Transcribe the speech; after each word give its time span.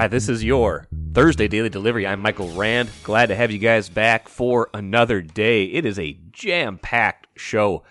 Right, 0.00 0.10
this 0.10 0.30
is 0.30 0.42
your 0.42 0.86
Thursday 1.12 1.46
Daily 1.46 1.68
Delivery. 1.68 2.06
I'm 2.06 2.20
Michael 2.20 2.48
Rand. 2.52 2.88
Glad 3.02 3.26
to 3.26 3.34
have 3.34 3.50
you 3.50 3.58
guys 3.58 3.90
back 3.90 4.30
for 4.30 4.70
another 4.72 5.20
day. 5.20 5.64
It 5.64 5.84
is 5.84 5.98
a 5.98 6.16
jam 6.32 6.78
packed 6.78 7.26
show 7.38 7.82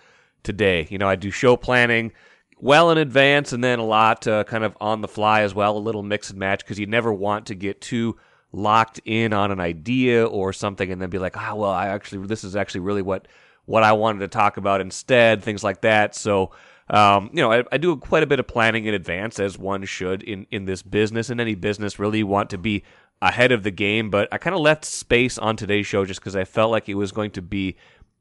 today. 0.42 0.88
You 0.90 0.98
know, 0.98 1.08
I 1.08 1.14
do 1.14 1.30
show 1.30 1.56
planning 1.56 2.10
well 2.58 2.90
in 2.90 2.98
advance 2.98 3.52
and 3.52 3.62
then 3.62 3.78
a 3.78 3.84
lot 3.84 4.26
uh, 4.26 4.42
kind 4.42 4.64
of 4.64 4.76
on 4.80 5.02
the 5.02 5.06
fly 5.06 5.42
as 5.42 5.54
well, 5.54 5.76
a 5.76 5.78
little 5.78 6.02
mix 6.02 6.30
and 6.30 6.38
match 6.40 6.64
because 6.64 6.80
you 6.80 6.86
never 6.86 7.12
want 7.12 7.46
to 7.46 7.54
get 7.54 7.80
too 7.80 8.18
locked 8.50 9.00
in 9.04 9.32
on 9.32 9.52
an 9.52 9.60
idea 9.60 10.26
or 10.26 10.52
something 10.52 10.90
and 10.90 11.00
then 11.00 11.10
be 11.10 11.18
like, 11.18 11.36
ah, 11.36 11.50
oh, 11.52 11.56
well, 11.58 11.70
I 11.70 11.86
actually, 11.86 12.26
this 12.26 12.42
is 12.42 12.56
actually 12.56 12.80
really 12.80 13.02
what 13.02 13.28
what 13.66 13.84
I 13.84 13.92
wanted 13.92 14.18
to 14.18 14.28
talk 14.28 14.56
about 14.56 14.80
instead, 14.80 15.44
things 15.44 15.62
like 15.62 15.82
that. 15.82 16.16
So, 16.16 16.50
um, 16.90 17.30
you 17.32 17.40
know, 17.40 17.52
I, 17.52 17.64
I, 17.70 17.78
do 17.78 17.96
quite 17.96 18.24
a 18.24 18.26
bit 18.26 18.40
of 18.40 18.48
planning 18.48 18.86
in 18.86 18.94
advance, 18.94 19.38
as 19.38 19.56
one 19.56 19.84
should 19.84 20.24
in, 20.24 20.46
in 20.50 20.64
this 20.64 20.82
business. 20.82 21.30
In 21.30 21.38
any 21.38 21.54
business, 21.54 22.00
really 22.00 22.24
want 22.24 22.50
to 22.50 22.58
be 22.58 22.82
ahead 23.22 23.52
of 23.52 23.62
the 23.62 23.70
game. 23.70 24.10
But 24.10 24.28
I 24.32 24.38
kind 24.38 24.54
of 24.54 24.60
left 24.60 24.84
space 24.84 25.38
on 25.38 25.56
today's 25.56 25.86
show 25.86 26.04
just 26.04 26.20
because 26.20 26.34
I 26.34 26.44
felt 26.44 26.72
like 26.72 26.88
it 26.88 26.94
was 26.94 27.12
going 27.12 27.30
to 27.32 27.42
be 27.42 27.76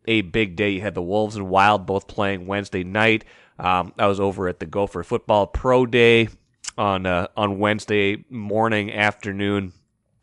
a 0.05 0.21
big 0.21 0.55
day. 0.55 0.69
You 0.69 0.81
had 0.81 0.93
the 0.93 1.01
Wolves 1.01 1.35
and 1.35 1.49
Wild 1.49 1.87
both 1.87 2.07
playing 2.07 2.45
Wednesday 2.45 2.83
night. 2.83 3.25
Um, 3.57 3.91
I 3.97 4.05
was 4.05 4.19
over 4.19 4.47
at 4.47 4.59
the 4.59 4.67
Gopher 4.67 5.03
Football 5.03 5.47
Pro 5.47 5.87
Day 5.87 6.29
on 6.77 7.07
uh, 7.07 7.27
on 7.35 7.57
Wednesday 7.57 8.23
morning, 8.29 8.93
afternoon, 8.93 9.73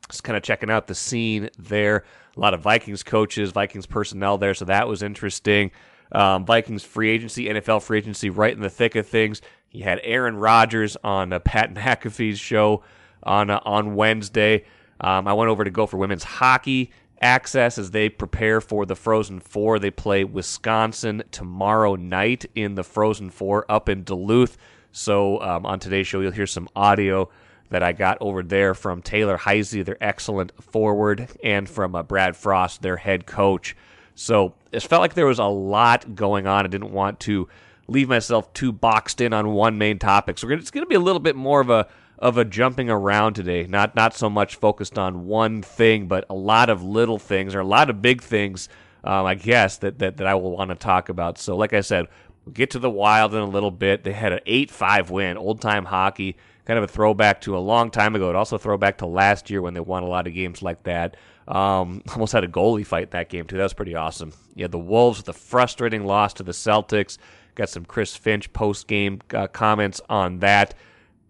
just 0.09 0.23
kind 0.23 0.37
of 0.37 0.43
checking 0.45 0.71
out 0.71 0.87
the 0.87 0.95
scene 0.95 1.51
there. 1.59 2.05
A 2.37 2.41
lot 2.41 2.55
of 2.55 2.61
Vikings 2.61 3.03
coaches, 3.03 3.51
Vikings 3.51 3.87
personnel 3.87 4.39
there, 4.39 4.55
so 4.55 4.67
that 4.67 4.87
was 4.87 5.03
interesting. 5.03 5.73
Um, 6.13 6.45
Vikings 6.45 6.85
free 6.85 7.11
agency, 7.11 7.47
NFL 7.47 7.83
free 7.83 7.99
agency, 7.99 8.31
right 8.31 8.55
in 8.55 8.61
the 8.61 8.71
thick 8.71 8.95
of 8.97 9.07
things. 9.07 9.43
He 9.69 9.81
had 9.81 10.01
Aaron 10.03 10.37
Rodgers 10.37 10.97
on 11.03 11.33
uh, 11.33 11.39
Pat 11.41 11.75
McAfee's 11.75 12.39
show 12.39 12.83
on 13.23 13.51
uh, 13.51 13.61
on 13.65 13.95
Wednesday. 13.95 14.65
Um, 15.01 15.29
I 15.29 15.33
went 15.35 15.51
over 15.51 15.65
to 15.65 15.71
Gopher 15.71 15.97
women's 15.97 16.25
hockey 16.25 16.91
access 17.21 17.79
as 17.79 17.91
they 17.91 18.09
prepare 18.09 18.61
for 18.61 18.87
the 18.87 18.95
Frozen 18.95 19.41
Four. 19.41 19.79
They 19.79 19.91
play 19.91 20.25
Wisconsin 20.25 21.23
tomorrow 21.31 21.97
night 21.97 22.47
in 22.55 22.75
the 22.75 22.85
Frozen 22.85 23.31
Four 23.31 23.71
up 23.71 23.89
in 23.89 24.05
Duluth. 24.05 24.57
So 24.93 25.41
um, 25.43 25.67
on 25.67 25.79
today's 25.79 26.07
show, 26.07 26.21
you'll 26.21 26.33
hear 26.33 26.47
some 26.47 26.69
audio 26.75 27.29
that 27.71 27.83
I 27.83 27.93
got 27.93 28.19
over 28.21 28.43
there 28.43 28.75
from 28.75 29.03
Taylor 29.03 29.37
Heise, 29.37 29.85
their 29.85 30.03
excellent 30.03 30.53
forward, 30.63 31.29
and 31.43 31.69
from 31.69 31.95
uh, 31.95 32.03
Brad 32.03 32.37
Frost, 32.37 32.83
their 32.83 32.97
head 32.97 33.27
coach. 33.27 33.77
So 34.17 34.55
it 34.73 34.83
felt 34.83 35.03
like 35.03 35.15
there 35.15 35.27
was 35.27 35.39
a 35.39 35.45
lot 35.45 36.17
going 36.17 36.47
on. 36.47 36.65
I 36.65 36.69
didn't 36.69 36.93
want 36.93 37.21
to 37.21 37.49
leave 37.87 38.09
myself 38.09 38.53
too 38.53 38.73
boxed 38.73 39.21
in 39.21 39.33
on 39.33 39.53
one 39.53 39.79
main 39.79 39.99
topic. 39.99 40.39
So 40.39 40.49
it's 40.49 40.71
going 40.71 40.85
to 40.85 40.89
be 40.89 40.97
a 40.97 41.01
little 41.01 41.21
bit 41.21 41.37
more 41.37 41.61
of 41.61 41.71
a 41.71 41.87
of 42.19 42.39
a 42.39 42.47
jumping 42.47 42.89
around 42.89 43.35
today. 43.35 43.67
Not 43.67 43.95
not 43.95 44.15
so 44.15 44.29
much 44.29 44.57
focused 44.57 44.99
on 44.99 45.27
one 45.27 45.63
thing, 45.63 46.09
but 46.09 46.25
a 46.31 46.35
lot 46.35 46.71
of 46.71 46.83
little 46.83 47.19
things 47.19 47.55
or 47.55 47.61
a 47.61 47.65
lot 47.65 47.91
of 47.91 48.03
big 48.03 48.23
things. 48.23 48.69
Um, 49.05 49.27
I 49.27 49.35
guess 49.35 49.77
that, 49.79 49.99
that 50.01 50.17
that 50.17 50.27
I 50.27 50.35
will 50.35 50.57
want 50.57 50.71
to 50.71 50.77
talk 50.77 51.11
about. 51.11 51.39
So, 51.39 51.55
like 51.55 51.75
I 51.75 51.83
said, 51.83 52.09
we'll 52.45 52.55
get 52.55 52.71
to 52.71 52.79
the 52.79 52.91
Wild 52.91 53.35
in 53.35 53.41
a 53.41 53.47
little 53.47 53.71
bit. 53.71 54.03
They 54.03 54.13
had 54.13 54.33
an 54.33 54.41
eight 54.47 54.71
five 54.71 55.11
win, 55.11 55.37
old 55.37 55.61
time 55.61 55.85
hockey 55.85 56.37
kind 56.67 56.79
of 56.79 56.85
a 56.85 56.89
throwback 56.89 57.41
to 57.43 57.57
a 57.57 57.59
long 57.59 57.91
time 57.91 58.15
ago. 58.15 58.29
It 58.29 58.37
also 58.37 58.59
throwback 58.59 58.99
to 58.99 59.07
last 59.07 59.49
year 59.51 59.63
when 59.63 59.75
they 59.75 59.81
won 59.81 60.03
a 60.03 60.09
lot 60.09 60.27
of 60.27 60.35
games 60.35 60.63
like 60.63 60.83
that. 60.83 61.17
Um, 61.49 62.03
almost 62.13 62.33
had 62.33 62.45
a 62.45 62.49
goalie 62.49 62.87
fight 62.87 63.13
that 63.13 63.29
game 63.29 63.47
too. 63.47 63.57
That 63.57 63.65
was 63.65 63.75
pretty 63.75 63.95
awesome. 63.95 64.33
Yeah, 64.55 64.67
the 64.67 64.79
Wolves 64.79 65.19
with 65.19 65.29
a 65.29 65.33
frustrating 65.33 66.05
loss 66.05 66.35
to 66.35 66.43
the 66.43 66.53
Celtics. 66.53 67.19
Got 67.55 67.69
some 67.69 67.85
Chris 67.85 68.17
Finch 68.17 68.53
post 68.53 68.87
game 68.87 69.21
uh, 69.33 69.47
comments 69.47 70.01
on 70.09 70.41
that. 70.41 70.75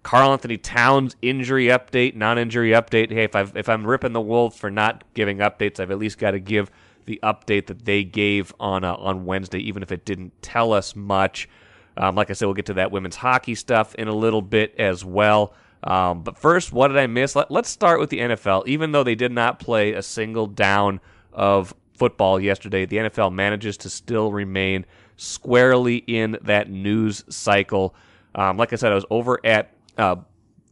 Karl-Anthony 0.03 0.57
Towns 0.57 1.17
injury 1.21 1.67
update, 1.67 2.15
non-injury 2.15 2.71
update. 2.71 3.11
Hey, 3.11 3.25
if 3.25 3.35
i 3.35 3.45
if 3.57 3.69
I'm 3.69 3.85
ripping 3.85 4.13
the 4.13 4.21
Wolves 4.21 4.57
for 4.57 4.71
not 4.71 5.03
giving 5.15 5.39
updates, 5.39 5.81
I've 5.81 5.91
at 5.91 5.99
least 5.99 6.19
got 6.19 6.31
to 6.31 6.39
give 6.39 6.71
the 7.07 7.19
update 7.23 7.67
that 7.67 7.85
they 7.85 8.05
gave 8.05 8.55
on 8.61 8.85
uh, 8.85 8.95
on 8.95 9.25
Wednesday, 9.25 9.59
even 9.59 9.83
if 9.83 9.91
it 9.91 10.05
didn't 10.05 10.41
tell 10.43 10.73
us 10.73 10.95
much. 10.95 11.49
Um, 11.97 12.15
like 12.15 12.31
I 12.31 12.35
said, 12.35 12.47
we'll 12.47 12.55
get 12.55 12.67
to 12.67 12.75
that 12.75 12.93
women's 12.93 13.17
hockey 13.17 13.55
stuff 13.55 13.95
in 13.95 14.07
a 14.07 14.15
little 14.15 14.43
bit 14.43 14.75
as 14.79 15.05
well. 15.05 15.55
Um, 15.87 16.23
but 16.23 16.37
first, 16.37 16.73
what 16.73 16.89
did 16.89 16.97
I 16.97 17.07
miss? 17.07 17.37
Let, 17.37 17.51
us 17.51 17.69
start 17.69 18.01
with 18.01 18.11
the 18.11 18.19
NFL. 18.19 18.67
Even 18.67 18.91
though 18.91 19.05
they 19.05 19.15
did 19.15 19.31
not 19.31 19.61
play 19.61 19.93
a 19.93 20.03
single 20.03 20.49
down 20.49 21.01
of 21.33 21.73
football 21.95 22.41
yesterday, 22.41 22.85
the 22.87 22.97
NFL 22.97 23.33
manages 23.33 23.77
to 23.79 23.91
still 23.91 24.33
remain 24.33 24.85
squarely 25.17 25.99
in 25.99 26.39
that 26.43 26.69
news 26.69 27.25
cycle. 27.29 27.95
Um, 28.35 28.57
like 28.57 28.73
I 28.73 28.77
said, 28.77 28.91
I 28.91 28.97
was 28.97 29.07
over 29.11 29.39
at 29.47 29.73
uh, 29.97 30.17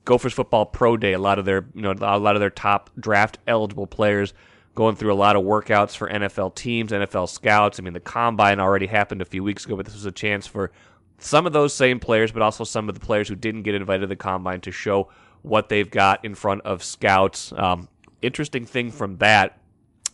Gophers 0.05 0.33
Football 0.33 0.67
Pro 0.67 0.97
Day. 0.97 1.13
A 1.13 1.19
lot 1.19 1.39
of 1.39 1.45
their, 1.45 1.65
you 1.75 1.83
know, 1.83 1.93
a 1.93 2.19
lot 2.19 2.35
of 2.35 2.41
their 2.41 2.51
top 2.51 2.91
draft 2.99 3.39
eligible 3.47 3.87
players 3.87 4.35
going 4.75 4.97
through 4.97 5.13
a 5.13 5.15
lot 5.15 5.37
of 5.37 5.45
workouts 5.45 5.97
for 5.97 6.09
NFL 6.09 6.57
teams, 6.57 6.91
NFL 6.91 7.29
scouts. 7.29 7.79
I 7.79 7.85
mean, 7.85 7.93
the 7.93 8.01
combine 8.01 8.59
already 8.59 8.87
happened 8.87 9.23
a 9.23 9.25
few 9.25 9.45
weeks 9.45 9.65
ago, 9.65 9.77
but 9.77 9.87
this 9.87 9.95
was 9.95 10.07
a 10.07 10.13
chance 10.13 10.49
for 10.49 10.73
some 11.19 11.47
of 11.47 11.53
those 11.53 11.73
same 11.75 12.01
players, 12.01 12.33
but 12.33 12.43
also 12.43 12.65
some 12.65 12.89
of 12.89 12.95
the 12.95 13.01
players 13.01 13.29
who 13.29 13.35
didn't 13.35 13.63
get 13.63 13.75
invited 13.75 14.03
to 14.03 14.07
the 14.07 14.17
combine 14.17 14.61
to 14.63 14.73
show 14.73 15.09
what 15.43 15.69
they've 15.69 15.91
got 15.91 16.25
in 16.25 16.35
front 16.35 16.63
of 16.63 16.83
scouts. 16.83 17.53
Um, 17.57 17.89
interesting 18.23 18.65
thing 18.67 18.91
from 18.91 19.19
that, 19.19 19.59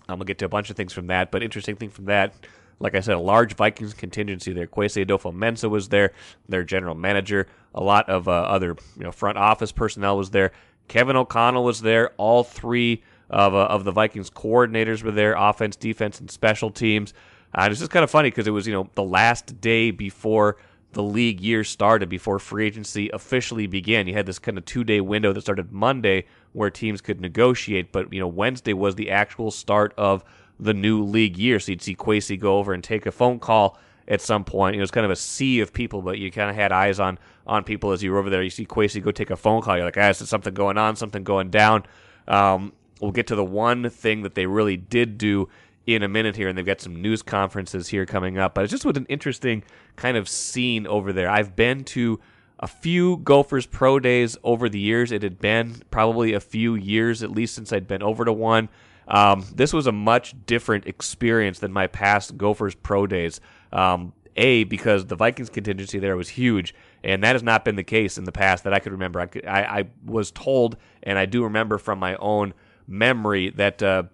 I'm 0.09 0.17
gonna 0.17 0.25
get 0.25 0.39
to 0.39 0.45
a 0.45 0.49
bunch 0.49 0.71
of 0.71 0.77
things 0.77 0.93
from 0.93 1.07
that, 1.07 1.31
but 1.31 1.43
interesting 1.43 1.77
thing 1.77 1.91
from 1.91 2.07
that, 2.07 2.35
like 2.81 2.95
I 2.95 3.01
said, 3.01 3.15
a 3.15 3.21
large 3.21 3.55
Vikings 3.55 3.95
contingency 3.95 4.53
there. 4.53 4.67
Kwesi 4.67 5.05
Adofo-Mensah 5.07 5.71
was 5.71 5.89
there, 5.89 6.13
their 6.49 6.65
general 6.65 6.95
manager. 6.95 7.47
A 7.75 7.83
lot 7.83 8.09
of 8.09 8.27
uh, 8.27 8.33
other 8.33 8.77
you 8.97 9.05
know 9.05 9.13
front 9.13 9.39
office 9.39 9.71
personnel 9.71 10.17
was 10.17 10.31
there. 10.31 10.53
Kevin 10.89 11.15
O'Connell 11.15 11.63
was 11.63 11.81
there. 11.81 12.11
All 12.17 12.43
three 12.43 13.05
of 13.29 13.55
uh, 13.55 13.67
of 13.67 13.85
the 13.85 13.93
Vikings 13.93 14.31
coordinators 14.31 15.05
were 15.05 15.13
there: 15.13 15.35
offense, 15.35 15.77
defense, 15.77 16.19
and 16.19 16.31
special 16.31 16.71
teams. 16.71 17.15
Uh, 17.55 17.69
it's 17.71 17.81
just 17.81 17.91
kind 17.91 18.05
of 18.05 18.11
funny 18.11 18.31
because 18.31 18.47
it 18.47 18.53
was 18.53 18.67
you 18.67 18.73
know 18.73 18.89
the 18.95 19.03
last 19.03 19.61
day 19.61 19.91
before 19.93 20.57
the 20.93 21.03
league 21.03 21.41
year 21.41 21.63
started 21.63 22.09
before 22.09 22.39
free 22.39 22.67
agency 22.67 23.09
officially 23.11 23.67
began. 23.67 24.09
You 24.09 24.15
had 24.15 24.27
this 24.27 24.39
kind 24.39 24.59
of 24.59 24.65
two 24.65 24.85
day 24.85 25.01
window 25.01 25.33
that 25.33 25.41
started 25.41 25.73
Monday 25.73 26.27
where 26.53 26.71
teams 26.71 27.01
could 27.01 27.21
negotiate, 27.21 27.93
but 27.93 28.13
you 28.13 28.21
know 28.21 28.29
Wednesday 28.29 28.73
was 28.73 28.97
the 28.97 29.11
actual 29.11 29.51
start 29.51 29.95
of 29.97 30.25
the 30.59 30.75
new 30.75 31.03
league 31.03 31.37
year. 31.37 31.61
So 31.61 31.73
you'd 31.73 31.83
see 31.83 31.95
Kwesi 31.95 32.39
go 32.39 32.59
over 32.59 32.73
and 32.73 32.83
take 32.83 33.07
a 33.07 33.13
phone 33.13 33.39
call 33.39 33.79
at 34.09 34.21
some 34.21 34.45
point. 34.45 34.77
It 34.77 34.81
was 34.81 34.91
kind 34.91 35.05
of 35.05 35.13
a 35.13 35.17
sea 35.17 35.61
of 35.61 35.73
people, 35.73 36.03
but 36.03 36.19
you 36.19 36.31
kind 36.31 36.51
of 36.51 36.57
had 36.57 36.73
eyes 36.73 36.99
on 36.99 37.19
on 37.47 37.65
people 37.65 37.93
as 37.93 38.03
you 38.03 38.13
were 38.13 38.19
over 38.19 38.31
there. 38.31 38.43
You 38.43 38.51
see 38.51 38.67
Kwesi 38.67 39.03
go 39.03 39.13
take 39.13 39.31
a 39.31 39.37
phone 39.37 39.63
call. 39.63 39.77
You're 39.77 39.85
like, 39.85 39.97
ah, 39.97 40.09
is 40.09 40.29
something 40.29 40.55
going 40.55 40.77
on? 40.77 40.97
Something 40.97 41.23
going 41.23 41.51
down? 41.51 41.85
Um, 42.27 42.73
we'll 43.01 43.13
get 43.13 43.29
to 43.29 43.37
the 43.37 43.45
one 43.45 43.89
thing 43.91 44.23
that 44.23 44.35
they 44.35 44.47
really 44.47 44.77
did 44.77 45.19
do 45.19 45.49
in 45.95 46.03
a 46.03 46.09
minute 46.09 46.37
here, 46.37 46.49
and 46.49 46.57
they've 46.57 46.67
got 46.67 46.81
some 46.81 47.01
news 47.01 47.23
conferences 47.23 47.89
here 47.89 48.07
coming 48.07 48.39
up. 48.39 48.55
But 48.55 48.65
it's 48.65 48.71
just 48.71 48.85
with 48.85 48.97
an 48.97 49.07
interesting 49.09 49.63
kind 49.97 50.17
of 50.17 50.29
scene 50.29 50.87
over 50.87 51.13
there. 51.13 51.31
I've 51.31 51.57
been 51.57 51.85
to 51.85 52.21
a 52.59 52.67
few 52.67 53.19
Gophers 53.19 53.67
Pro 53.67 53.99
Days 53.99 54.37
over 54.45 54.69
the 54.69 54.79
years. 54.79 55.13
It 55.13 55.23
had 55.23 55.39
been 55.41 55.83
probably 55.91 56.35
a 56.35 56.41
few 56.41 56.75
years 56.75 57.23
at 57.23 57.31
least 57.31 57.55
since 57.55 57.73
I'd 57.73 57.89
been 57.89 58.03
over 58.03 58.25
to 58.25 58.33
one. 58.33 58.69
Um, 59.09 59.45
this 59.55 59.73
was 59.73 59.87
a 59.87 59.93
much 59.93 60.35
different 60.47 60.87
experience 60.87 61.59
than 61.59 61.73
my 61.73 61.87
past 61.87 62.37
Gophers 62.37 62.75
Pro 62.75 63.07
Days. 63.07 63.41
Um, 63.73 64.13
a 64.37 64.65
because 64.65 65.07
the 65.07 65.17
Vikings 65.17 65.51
contingency 65.51 65.99
there 65.99 66.17
was 66.17 66.29
huge, 66.29 66.75
and 67.03 67.23
that 67.25 67.35
has 67.35 67.43
not 67.43 67.65
been 67.65 67.77
the 67.77 67.85
case 67.85 68.19
in 68.19 68.25
the 68.25 68.33
past 68.33 68.65
that 68.65 68.73
I 68.73 68.79
could 68.79 68.93
remember. 68.93 69.21
I, 69.21 69.27
could, 69.27 69.47
I, 69.47 69.63
I 69.63 69.85
was 70.05 70.31
told, 70.31 70.77
and 71.03 71.19
I 71.19 71.27
do 71.27 71.43
remember 71.45 71.79
from 71.79 71.99
my 71.99 72.15
own 72.17 72.55
memory 72.87 73.51
that 73.51 73.83
uh, 73.83 74.05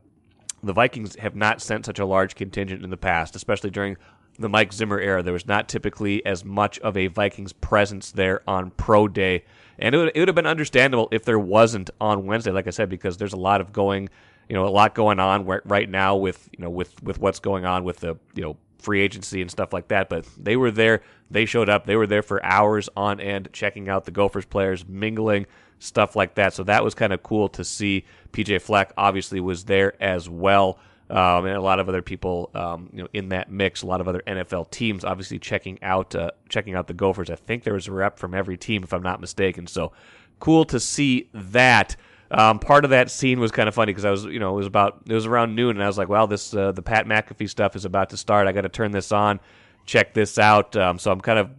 the 0.69 0.73
Vikings 0.73 1.17
have 1.17 1.37
not 1.37 1.61
sent 1.61 1.87
such 1.87 1.99
a 1.99 2.07
large 2.07 2.35
contingent 2.35 2.85
in 2.85 2.91
the 2.91 2.97
past, 2.97 3.37
especially 3.37 3.71
during 3.71 3.97
the 4.39 4.49
Mike 4.49 4.73
Zimmer 4.73 4.99
era. 5.01 5.23
There 5.23 5.33
was 5.33 5.47
not 5.47 5.69
typically 5.69 6.25
as 6.27 6.45
much 6.45 6.79
of 6.81 6.97
a 6.97 7.07
Vikings 7.07 7.53
presence 7.53 8.13
there 8.13 8.43
on 8.49 8.71
Pro 8.73 9.09
Day. 9.09 9.45
And 9.79 9.95
it 9.95 9.99
would, 9.99 10.13
it 10.15 10.19
would 10.19 10.29
have 10.29 10.35
been 10.35 10.47
understandable 10.47 11.09
if 11.11 11.25
there 11.25 11.39
wasn't 11.39 11.91
on 12.01 12.27
Wednesday, 12.27 12.51
like 12.51 12.67
I 12.67 12.71
said, 12.71 12.89
because 12.89 13.17
there's 13.17 13.33
a 13.33 13.39
lot 13.39 13.61
of 13.61 13.73
going, 13.73 14.09
you 14.49 14.55
know, 14.55 14.67
a 14.67 14.69
lot 14.69 14.95
going 14.95 15.19
on 15.19 15.45
right 15.45 15.89
now 15.89 16.17
with, 16.17 16.49
you 16.57 16.63
know, 16.65 16.71
with, 16.71 17.03
with 17.03 17.19
what's 17.19 17.41
going 17.41 17.65
on 17.65 17.85
with 17.85 17.99
the, 17.99 18.17
you 18.35 18.43
know, 18.43 18.57
free 18.79 19.01
agency 19.01 19.43
and 19.43 19.51
stuff 19.51 19.73
like 19.73 19.89
that. 19.89 20.09
But 20.09 20.27
they 20.39 20.57
were 20.57 20.71
there. 20.71 21.03
They 21.31 21.45
showed 21.45 21.69
up. 21.69 21.87
They 21.87 21.97
were 21.97 22.07
there 22.07 22.23
for 22.23 22.45
hours 22.45 22.89
on 22.97 23.21
end, 23.21 23.49
checking 23.53 23.89
out 23.89 24.05
the 24.05 24.11
Gophers 24.11 24.47
players, 24.47 24.87
mingling, 24.87 25.47
stuff 25.79 26.17
like 26.17 26.35
that. 26.35 26.55
So 26.55 26.65
that 26.65 26.83
was 26.85 26.95
kind 26.95 27.13
of 27.13 27.23
cool 27.23 27.49
to 27.51 27.65
see. 27.65 28.05
PJ 28.33 28.61
Fleck 28.63 28.93
obviously 28.97 29.41
was 29.41 29.65
there 29.65 30.01
as 30.03 30.29
well. 30.29 30.79
Um, 31.09 31.47
and 31.47 31.57
a 31.57 31.61
lot 31.61 31.79
of 31.79 31.89
other 31.89 32.03
people, 32.03 32.51
um, 32.55 32.91
you 32.93 33.03
know, 33.03 33.09
in 33.13 33.29
that 33.29 33.51
mix. 33.51 33.83
A 33.83 33.87
lot 33.87 34.01
of 34.01 34.09
other 34.09 34.23
NFL 34.27 34.71
teams, 34.71 35.05
obviously 35.05 35.39
checking 35.39 35.81
out 35.83 36.15
uh, 36.17 36.33
checking 36.49 36.75
out 36.75 36.89
the 36.89 36.95
Gophers. 36.95 37.31
I 37.31 37.37
think 37.37 37.63
there 37.63 37.75
was 37.75 37.87
a 37.87 37.93
rep 37.93 38.19
from 38.19 38.35
every 38.35 38.57
team, 38.57 38.83
if 38.83 38.93
I'm 38.93 39.05
not 39.05 39.21
mistaken. 39.21 39.69
So 39.69 39.93
cool 40.41 40.65
to 40.67 40.81
see 40.81 41.29
that. 41.33 41.97
Um, 42.29 42.59
part 42.59 42.85
of 42.85 42.91
that 42.91 43.09
scene 43.09 43.39
was 43.39 43.53
kind 43.53 43.69
of 43.69 43.75
funny 43.77 43.93
because 43.93 44.05
I 44.05 44.11
was, 44.11 44.25
you 44.25 44.41
know, 44.41 44.55
it 44.55 44.57
was 44.57 44.67
about 44.67 45.03
it 45.07 45.15
was 45.15 45.27
around 45.27 45.55
noon, 45.55 45.77
and 45.77 45.83
I 45.83 45.87
was 45.87 45.97
like, 45.97 46.09
"Well, 46.09 46.27
this 46.27 46.53
uh, 46.53 46.73
the 46.73 46.83
Pat 46.83 47.07
McAfee 47.07 47.49
stuff 47.49 47.77
is 47.77 47.85
about 47.85 48.11
to 48.11 48.17
start. 48.17 48.49
I 48.49 48.53
got 48.53 48.63
to 48.63 48.69
turn 48.69 48.91
this 48.91 49.13
on, 49.13 49.39
check 49.85 50.13
this 50.13 50.37
out." 50.37 50.75
Um, 50.75 50.99
so 50.99 51.13
I'm 51.13 51.21
kind 51.21 51.39
of 51.39 51.51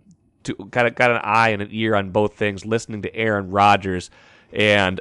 of 0.49 0.95
got 0.95 1.11
an 1.11 1.21
eye 1.23 1.49
and 1.49 1.61
an 1.61 1.69
ear 1.71 1.95
on 1.95 2.11
both 2.11 2.35
things, 2.35 2.65
listening 2.65 3.01
to 3.03 3.15
Aaron 3.15 3.51
Rodgers, 3.51 4.09
and 4.51 4.99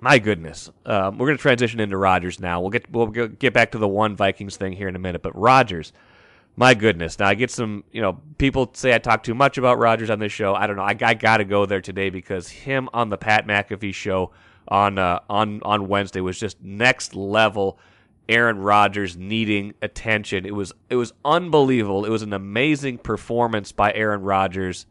my 0.00 0.18
goodness. 0.18 0.70
Um, 0.86 1.18
we're 1.18 1.26
going 1.26 1.36
to 1.36 1.42
transition 1.42 1.80
into 1.80 1.96
Rodgers 1.96 2.40
now. 2.40 2.60
We'll 2.60 2.70
get 2.70 2.90
we'll 2.90 3.06
get 3.06 3.52
back 3.52 3.72
to 3.72 3.78
the 3.78 3.88
one 3.88 4.16
Vikings 4.16 4.56
thing 4.56 4.72
here 4.72 4.88
in 4.88 4.96
a 4.96 4.98
minute, 4.98 5.22
but 5.22 5.38
Rodgers, 5.38 5.92
my 6.56 6.74
goodness. 6.74 7.18
Now 7.18 7.28
I 7.28 7.34
get 7.34 7.50
some, 7.50 7.84
you 7.92 8.00
know, 8.00 8.20
people 8.38 8.70
say 8.72 8.94
I 8.94 8.98
talk 8.98 9.22
too 9.22 9.34
much 9.34 9.58
about 9.58 9.78
Rodgers 9.78 10.10
on 10.10 10.18
this 10.18 10.32
show. 10.32 10.54
I 10.54 10.66
don't 10.66 10.76
know. 10.76 10.82
I, 10.82 10.96
I 11.00 11.14
got 11.14 11.38
to 11.38 11.44
go 11.44 11.66
there 11.66 11.80
today 11.80 12.10
because 12.10 12.48
him 12.48 12.88
on 12.92 13.10
the 13.10 13.18
Pat 13.18 13.46
McAfee 13.46 13.94
show 13.94 14.32
on 14.68 14.98
uh, 14.98 15.20
on 15.28 15.60
on 15.64 15.88
Wednesday 15.88 16.20
was 16.20 16.38
just 16.38 16.62
next 16.62 17.14
level. 17.14 17.78
Aaron 18.30 18.58
Rodgers 18.60 19.16
needing 19.16 19.74
attention. 19.82 20.46
It 20.46 20.54
was 20.54 20.72
it 20.88 20.94
was 20.94 21.12
unbelievable. 21.24 22.04
It 22.04 22.10
was 22.10 22.22
an 22.22 22.32
amazing 22.32 22.98
performance 22.98 23.72
by 23.72 23.92
Aaron 23.92 24.22
Rodgers. 24.22 24.86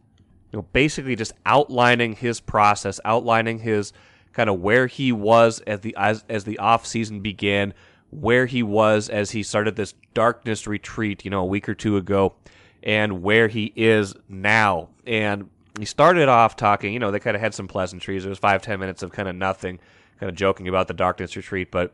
You 0.51 0.59
know, 0.59 0.68
basically 0.74 1.15
just 1.15 1.31
outlining 1.45 2.13
his 2.15 2.41
process, 2.41 3.00
outlining 3.06 3.59
his 3.59 3.94
kind 4.33 4.50
of 4.50 4.59
where 4.59 4.88
he 4.88 5.12
was 5.12 5.62
as 5.62 5.80
the 5.80 5.95
as, 5.97 6.25
as 6.27 6.44
the 6.44 6.59
off 6.59 6.86
season 6.86 7.21
began, 7.21 7.74
where 8.09 8.45
he 8.45 8.62
was 8.62 9.07
as 9.07 9.31
he 9.31 9.41
started 9.41 9.77
this 9.77 9.94
darkness 10.13 10.68
retreat, 10.68 11.24
you 11.24 11.31
know, 11.31 11.41
a 11.41 11.45
week 11.45 11.69
or 11.69 11.75
two 11.75 11.95
ago, 11.95 12.36
and 12.83 13.24
where 13.24 13.47
he 13.47 13.71
is 13.75 14.13
now. 14.27 14.89
And 15.07 15.50
he 15.77 15.86
started 15.86 16.27
off 16.27 16.57
talking, 16.57 16.91
you 16.91 17.00
know, 17.00 17.09
they 17.09 17.19
kind 17.19 17.36
of 17.36 17.41
had 17.41 17.53
some 17.53 17.69
pleasantries. 17.69 18.25
It 18.25 18.30
was 18.30 18.39
five, 18.39 18.62
ten 18.62 18.81
minutes 18.81 19.01
of 19.01 19.13
kind 19.13 19.30
of 19.30 19.36
nothing, 19.38 19.80
kind 20.19 20.30
of 20.30 20.36
joking 20.36 20.68
about 20.68 20.89
the 20.89 20.94
darkness 20.94 21.38
retreat, 21.38 21.71
but 21.71 21.94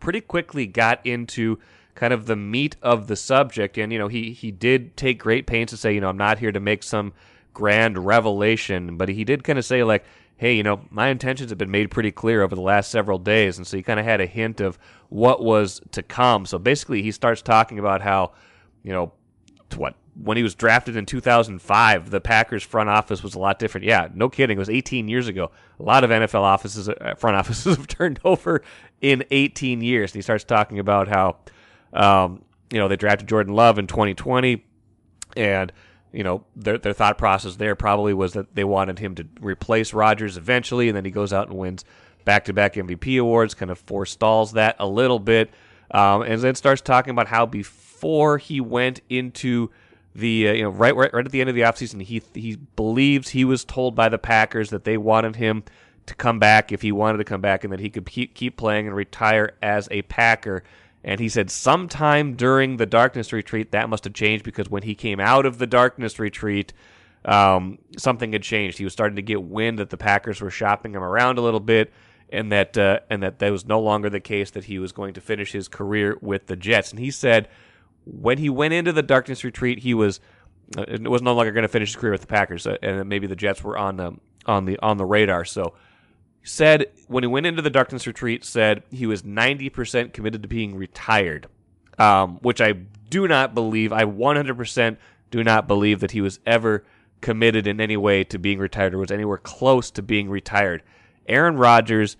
pretty 0.00 0.20
quickly 0.20 0.66
got 0.66 1.04
into 1.04 1.58
kind 1.94 2.12
of 2.12 2.26
the 2.26 2.36
meat 2.36 2.76
of 2.82 3.06
the 3.06 3.16
subject. 3.16 3.78
And, 3.78 3.92
you 3.92 3.98
know, 3.98 4.08
he, 4.08 4.32
he 4.32 4.50
did 4.50 4.96
take 4.96 5.18
great 5.18 5.46
pains 5.46 5.70
to 5.70 5.76
say, 5.76 5.94
you 5.94 6.00
know, 6.00 6.08
I'm 6.08 6.16
not 6.16 6.38
here 6.38 6.52
to 6.52 6.60
make 6.60 6.82
some 6.82 7.12
grand 7.54 8.04
revelation, 8.04 8.96
but 8.96 9.08
he 9.08 9.24
did 9.24 9.42
kind 9.42 9.58
of 9.58 9.64
say, 9.64 9.82
like, 9.82 10.04
hey, 10.36 10.54
you 10.54 10.62
know, 10.62 10.82
my 10.90 11.08
intentions 11.08 11.50
have 11.50 11.58
been 11.58 11.70
made 11.70 11.90
pretty 11.90 12.12
clear 12.12 12.42
over 12.42 12.54
the 12.54 12.60
last 12.60 12.90
several 12.90 13.18
days. 13.18 13.56
And 13.56 13.66
so 13.66 13.76
he 13.76 13.82
kind 13.82 13.98
of 13.98 14.04
had 14.04 14.20
a 14.20 14.26
hint 14.26 14.60
of 14.60 14.78
what 15.08 15.42
was 15.42 15.80
to 15.92 16.02
come. 16.02 16.44
So 16.44 16.58
basically, 16.58 17.02
he 17.02 17.10
starts 17.10 17.40
talking 17.40 17.78
about 17.78 18.02
how, 18.02 18.32
you 18.82 18.92
know, 18.92 19.12
what 19.76 19.96
when 20.22 20.36
he 20.36 20.42
was 20.42 20.54
drafted 20.54 20.96
in 20.96 21.04
2005, 21.04 22.10
the 22.10 22.20
Packers 22.20 22.62
front 22.62 22.88
office 22.88 23.22
was 23.22 23.34
a 23.34 23.38
lot 23.38 23.58
different. 23.58 23.86
Yeah, 23.86 24.08
no 24.14 24.28
kidding. 24.28 24.56
It 24.56 24.58
was 24.58 24.70
18 24.70 25.08
years 25.08 25.28
ago. 25.28 25.50
A 25.78 25.82
lot 25.82 26.04
of 26.04 26.10
NFL 26.10 26.40
offices, 26.40 26.88
uh, 26.88 27.14
front 27.18 27.36
offices 27.38 27.76
have 27.76 27.86
turned 27.86 28.20
over 28.24 28.62
in 29.00 29.24
18 29.30 29.80
years. 29.80 30.10
And 30.10 30.16
he 30.16 30.22
starts 30.22 30.44
talking 30.44 30.78
about 30.78 31.08
how, 31.08 31.36
um, 31.92 32.42
you 32.70 32.78
know, 32.78 32.88
they 32.88 32.96
drafted 32.96 33.28
Jordan 33.28 33.54
Love 33.54 33.78
in 33.78 33.86
2020, 33.86 34.64
and 35.36 35.72
you 36.12 36.24
know 36.24 36.44
their 36.56 36.78
their 36.78 36.92
thought 36.92 37.18
process 37.18 37.56
there 37.56 37.76
probably 37.76 38.14
was 38.14 38.32
that 38.32 38.54
they 38.54 38.64
wanted 38.64 38.98
him 38.98 39.14
to 39.16 39.26
replace 39.40 39.92
Rodgers 39.92 40.36
eventually, 40.36 40.88
and 40.88 40.96
then 40.96 41.04
he 41.04 41.10
goes 41.10 41.32
out 41.32 41.48
and 41.48 41.58
wins 41.58 41.84
back 42.24 42.44
to 42.46 42.52
back 42.52 42.74
MVP 42.74 43.20
awards, 43.20 43.54
kind 43.54 43.70
of 43.70 43.78
forestalls 43.78 44.52
that 44.52 44.76
a 44.78 44.86
little 44.86 45.18
bit, 45.18 45.50
um, 45.90 46.22
and 46.22 46.40
then 46.40 46.54
starts 46.54 46.80
talking 46.80 47.10
about 47.10 47.28
how 47.28 47.46
before 47.46 48.38
he 48.38 48.60
went 48.60 49.00
into 49.08 49.70
the 50.14 50.48
uh, 50.48 50.52
you 50.52 50.62
know 50.62 50.70
right, 50.70 50.96
right 50.96 51.12
right 51.12 51.26
at 51.26 51.32
the 51.32 51.40
end 51.40 51.50
of 51.50 51.54
the 51.54 51.60
offseason 51.60 52.02
he 52.02 52.22
he 52.34 52.56
believes 52.76 53.28
he 53.30 53.44
was 53.44 53.64
told 53.64 53.94
by 53.94 54.08
the 54.08 54.18
Packers 54.18 54.70
that 54.70 54.84
they 54.84 54.96
wanted 54.96 55.36
him 55.36 55.62
to 56.06 56.14
come 56.14 56.38
back 56.38 56.72
if 56.72 56.82
he 56.82 56.92
wanted 56.92 57.18
to 57.18 57.24
come 57.24 57.40
back 57.40 57.64
and 57.64 57.72
that 57.72 57.80
he 57.80 57.90
could 57.90 58.06
keep 58.06 58.34
keep 58.34 58.56
playing 58.56 58.86
and 58.86 58.96
retire 58.96 59.52
as 59.62 59.88
a 59.90 60.02
Packer. 60.02 60.62
And 61.04 61.20
he 61.20 61.28
said 61.28 61.50
sometime 61.50 62.34
during 62.34 62.78
the 62.78 62.86
darkness 62.86 63.32
retreat 63.32 63.72
that 63.72 63.88
must 63.88 64.04
have 64.04 64.14
changed 64.14 64.44
because 64.44 64.68
when 64.68 64.82
he 64.82 64.94
came 64.94 65.20
out 65.20 65.46
of 65.46 65.58
the 65.58 65.66
darkness 65.66 66.18
retreat 66.18 66.72
um, 67.26 67.78
something 67.98 68.32
had 68.32 68.42
changed. 68.42 68.78
He 68.78 68.84
was 68.84 68.92
starting 68.92 69.16
to 69.16 69.22
get 69.22 69.42
wind 69.42 69.80
that 69.80 69.90
the 69.90 69.96
Packers 69.96 70.40
were 70.40 70.50
shopping 70.50 70.94
him 70.94 71.02
around 71.02 71.38
a 71.38 71.42
little 71.42 71.60
bit 71.60 71.92
and 72.30 72.50
that 72.52 72.78
uh, 72.78 73.00
and 73.10 73.22
that 73.22 73.38
that 73.40 73.52
was 73.52 73.66
no 73.66 73.80
longer 73.80 74.08
the 74.08 74.20
case 74.20 74.50
that 74.52 74.64
he 74.64 74.78
was 74.78 74.92
going 74.92 75.14
to 75.14 75.20
finish 75.20 75.52
his 75.52 75.68
career 75.68 76.16
with 76.20 76.46
the 76.46 76.56
Jets. 76.56 76.90
And 76.90 77.00
he 77.00 77.10
said 77.10 77.48
when 78.04 78.38
he 78.38 78.48
went 78.48 78.74
into 78.74 78.92
the 78.92 79.02
darkness 79.02 79.44
retreat, 79.44 79.80
he 79.80 79.94
was 79.94 80.20
uh, 80.76 80.84
it 80.88 81.08
was 81.08 81.22
no 81.22 81.34
longer 81.34 81.52
going 81.52 81.62
to 81.62 81.68
finish 81.68 81.90
his 81.90 81.96
career 81.96 82.12
with 82.12 82.22
the 82.22 82.26
Packers, 82.26 82.66
uh, 82.66 82.76
and 82.82 83.08
maybe 83.08 83.26
the 83.26 83.36
Jets 83.36 83.62
were 83.62 83.76
on 83.76 83.96
the 83.96 84.12
on 84.46 84.64
the 84.64 84.78
on 84.80 84.96
the 84.96 85.04
radar. 85.04 85.44
So 85.44 85.74
said 86.46 86.86
when 87.08 87.24
he 87.24 87.28
went 87.28 87.44
into 87.44 87.60
the 87.60 87.70
darkness 87.70 88.06
retreat, 88.06 88.44
said 88.44 88.82
he 88.90 89.06
was 89.06 89.24
ninety 89.24 89.68
percent 89.68 90.14
committed 90.14 90.42
to 90.42 90.48
being 90.48 90.76
retired, 90.76 91.48
um, 91.98 92.38
which 92.40 92.60
I 92.60 92.72
do 92.72 93.28
not 93.28 93.54
believe. 93.54 93.92
I 93.92 94.04
one 94.04 94.36
hundred 94.36 94.56
percent 94.56 94.98
do 95.30 95.42
not 95.42 95.66
believe 95.66 96.00
that 96.00 96.12
he 96.12 96.20
was 96.20 96.38
ever 96.46 96.84
committed 97.20 97.66
in 97.66 97.80
any 97.80 97.96
way 97.96 98.22
to 98.24 98.38
being 98.38 98.58
retired 98.58 98.94
or 98.94 98.98
was 98.98 99.10
anywhere 99.10 99.38
close 99.38 99.90
to 99.90 100.02
being 100.02 100.30
retired. 100.30 100.82
Aaron 101.28 101.56
Rodgers 101.56 102.16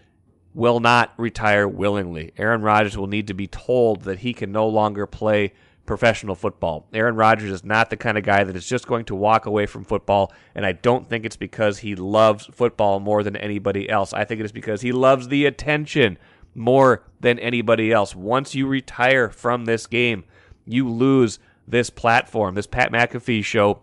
will 0.54 0.80
not 0.80 1.12
retire 1.16 1.68
willingly. 1.68 2.32
Aaron 2.36 2.62
Rodgers 2.62 2.96
will 2.96 3.06
need 3.06 3.28
to 3.28 3.34
be 3.34 3.46
told 3.46 4.02
that 4.02 4.20
he 4.20 4.32
can 4.32 4.50
no 4.50 4.66
longer 4.66 5.06
play 5.06 5.52
professional 5.86 6.34
football. 6.34 6.86
Aaron 6.92 7.16
Rodgers 7.16 7.50
is 7.50 7.64
not 7.64 7.90
the 7.90 7.96
kind 7.96 8.18
of 8.18 8.24
guy 8.24 8.44
that 8.44 8.56
is 8.56 8.66
just 8.66 8.86
going 8.86 9.04
to 9.06 9.14
walk 9.14 9.46
away 9.46 9.66
from 9.66 9.84
football, 9.84 10.32
and 10.54 10.66
I 10.66 10.72
don't 10.72 11.08
think 11.08 11.24
it's 11.24 11.36
because 11.36 11.78
he 11.78 11.94
loves 11.94 12.46
football 12.46 13.00
more 13.00 13.22
than 13.22 13.36
anybody 13.36 13.88
else. 13.88 14.12
I 14.12 14.24
think 14.24 14.40
it 14.40 14.44
is 14.44 14.52
because 14.52 14.82
he 14.82 14.92
loves 14.92 15.28
the 15.28 15.46
attention 15.46 16.18
more 16.54 17.04
than 17.20 17.38
anybody 17.38 17.92
else. 17.92 18.14
Once 18.14 18.54
you 18.54 18.66
retire 18.66 19.30
from 19.30 19.64
this 19.64 19.86
game, 19.86 20.24
you 20.64 20.88
lose 20.88 21.38
this 21.68 21.90
platform. 21.90 22.54
This 22.54 22.66
Pat 22.66 22.92
McAfee 22.92 23.44
show, 23.44 23.80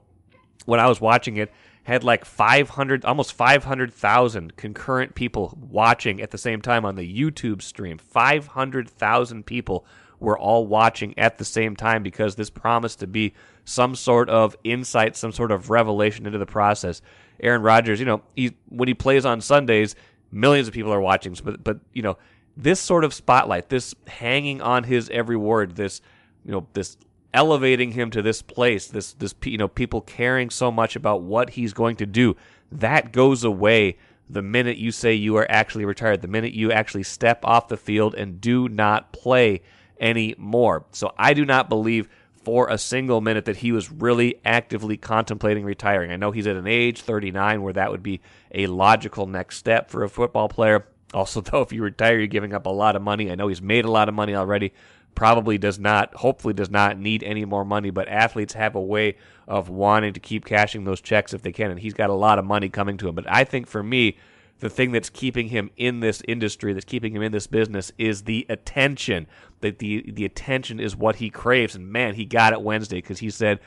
when 0.65 0.79
I 0.79 0.88
was 0.88 0.99
watching 0.99 1.38
it, 1.38 1.51
had 1.83 2.03
like 2.03 2.25
500, 2.25 3.03
almost 3.06 3.33
500,000 3.33 4.56
concurrent 4.56 5.15
people 5.15 5.57
watching 5.59 6.21
at 6.21 6.31
the 6.31 6.38
same 6.38 6.61
time 6.61 6.85
on 6.85 6.95
the 6.95 7.13
YouTube 7.13 7.61
stream. 7.61 7.97
500,000 7.97 9.45
people 9.45 9.85
were 10.23 10.39
all 10.39 10.65
watching 10.65 11.13
at 11.19 11.37
the 11.37 11.45
same 11.45 11.75
time 11.75 12.01
because 12.01 12.35
this 12.35 12.49
promised 12.49 12.99
to 12.99 13.07
be 13.07 13.33
some 13.65 13.95
sort 13.95 14.29
of 14.29 14.55
insight, 14.63 15.15
some 15.15 15.31
sort 15.31 15.51
of 15.51 15.69
revelation 15.69 16.25
into 16.25 16.39
the 16.39 16.45
process. 16.45 17.01
Aaron 17.41 17.61
Rodgers, 17.61 17.99
you 17.99 18.05
know, 18.05 18.21
he 18.35 18.55
when 18.69 18.87
he 18.87 18.93
plays 18.93 19.25
on 19.25 19.41
Sundays, 19.41 19.95
millions 20.31 20.67
of 20.67 20.73
people 20.73 20.93
are 20.93 21.01
watching, 21.01 21.35
but 21.43 21.63
but 21.63 21.79
you 21.91 22.01
know, 22.01 22.17
this 22.55 22.79
sort 22.79 23.03
of 23.03 23.13
spotlight, 23.13 23.69
this 23.69 23.94
hanging 24.07 24.61
on 24.61 24.85
his 24.85 25.09
every 25.09 25.37
word, 25.37 25.75
this 25.75 26.01
you 26.45 26.51
know, 26.51 26.65
this 26.73 26.97
elevating 27.33 27.92
him 27.92 28.09
to 28.11 28.21
this 28.21 28.42
place, 28.42 28.87
this 28.87 29.13
this 29.13 29.35
you 29.44 29.57
know, 29.57 29.68
people 29.68 30.01
caring 30.01 30.49
so 30.49 30.71
much 30.71 30.95
about 30.95 31.21
what 31.21 31.51
he's 31.51 31.73
going 31.73 31.97
to 31.97 32.06
do, 32.06 32.35
that 32.71 33.11
goes 33.11 33.44
away 33.44 33.97
the 34.30 34.42
minute 34.42 34.77
you 34.77 34.92
say 34.92 35.13
you 35.13 35.35
are 35.35 35.49
actually 35.49 35.85
retired, 35.85 36.21
the 36.21 36.27
minute 36.27 36.53
you 36.53 36.71
actually 36.71 37.03
step 37.03 37.44
off 37.44 37.68
the 37.68 37.77
field 37.77 38.15
and 38.15 38.39
do 38.39 38.69
not 38.69 39.11
play 39.11 39.61
anymore. 40.04 40.86
So 40.92 41.14
I 41.18 41.33
do 41.33 41.45
not 41.45 41.69
believe 41.69 42.10
for 42.44 42.69
a 42.69 42.78
single 42.78 43.22
minute 43.22 43.45
that 43.45 43.57
he 43.57 43.72
was 43.72 43.90
really 43.90 44.36
actively 44.44 44.98
contemplating 44.98 45.64
retiring. 45.64 46.12
I 46.12 46.18
know 46.18 46.31
he's 46.31 46.45
at 46.45 46.57
an 46.57 46.68
age 46.68 47.02
39 47.02 47.62
where 47.62 47.74
that 47.74 47.90
would 47.90 48.04
be 48.04 48.19
a 48.54 48.68
logical 48.68 49.26
next 49.26 49.57
step 49.57 49.90
for 49.90 50.04
a 50.04 50.10
football 50.10 50.50
player. 50.50 50.86
Also, 51.14 51.42
though, 51.42 51.62
if 51.62 51.72
you 51.72 51.83
retire, 51.83 52.18
you're 52.18 52.26
giving 52.26 52.56
up 52.56 52.66
a 52.66 52.72
lot 52.72 52.95
of 52.95 53.04
money. 53.04 53.30
I 53.30 53.36
know 53.36 53.48
he's 53.48 53.62
made 53.62 53.86
a 53.86 53.92
lot 53.92 54.10
of 54.10 54.16
money 54.16 54.33
already. 54.33 54.74
Probably 55.14 55.60
does 55.60 55.78
not, 55.78 56.12
hopefully, 56.16 56.56
does 56.56 56.72
not 56.72 56.98
need 56.98 57.22
any 57.22 57.45
more 57.45 57.64
money, 57.64 57.92
but 57.92 58.07
athletes 58.07 58.56
have 58.56 58.74
a 58.74 58.81
way 58.81 59.18
of 59.48 59.69
wanting 59.69 60.14
to 60.14 60.19
keep 60.19 60.44
cashing 60.44 60.86
those 60.86 61.02
checks 61.02 61.31
if 61.31 61.44
they 61.44 61.52
can, 61.52 61.69
and 61.69 61.80
he's 61.80 61.94
got 61.94 62.10
a 62.10 62.16
lot 62.16 62.40
of 62.40 62.45
money 62.45 62.68
coming 62.68 62.98
to 62.98 63.07
him. 63.07 63.14
But 63.14 63.30
I 63.30 63.44
think 63.44 63.68
for 63.68 63.83
me, 63.83 64.18
the 64.63 64.69
thing 64.69 64.93
that's 64.93 65.09
keeping 65.09 65.49
him 65.49 65.69
in 65.75 65.99
this 65.99 66.21
industry, 66.25 66.71
that's 66.71 66.85
keeping 66.85 67.13
him 67.13 67.21
in 67.21 67.33
this 67.33 67.47
business, 67.47 67.91
is 67.97 68.23
the 68.23 68.45
attention. 68.47 69.27
That 69.59 69.79
the 69.79 70.09
the 70.09 70.23
attention 70.23 70.79
is 70.79 70.95
what 70.95 71.17
he 71.17 71.29
craves, 71.29 71.75
and 71.75 71.91
man, 71.91 72.15
he 72.15 72.23
got 72.23 72.53
it 72.53 72.61
Wednesday 72.61 72.97
because 72.97 73.19
he 73.19 73.29
said 73.29 73.59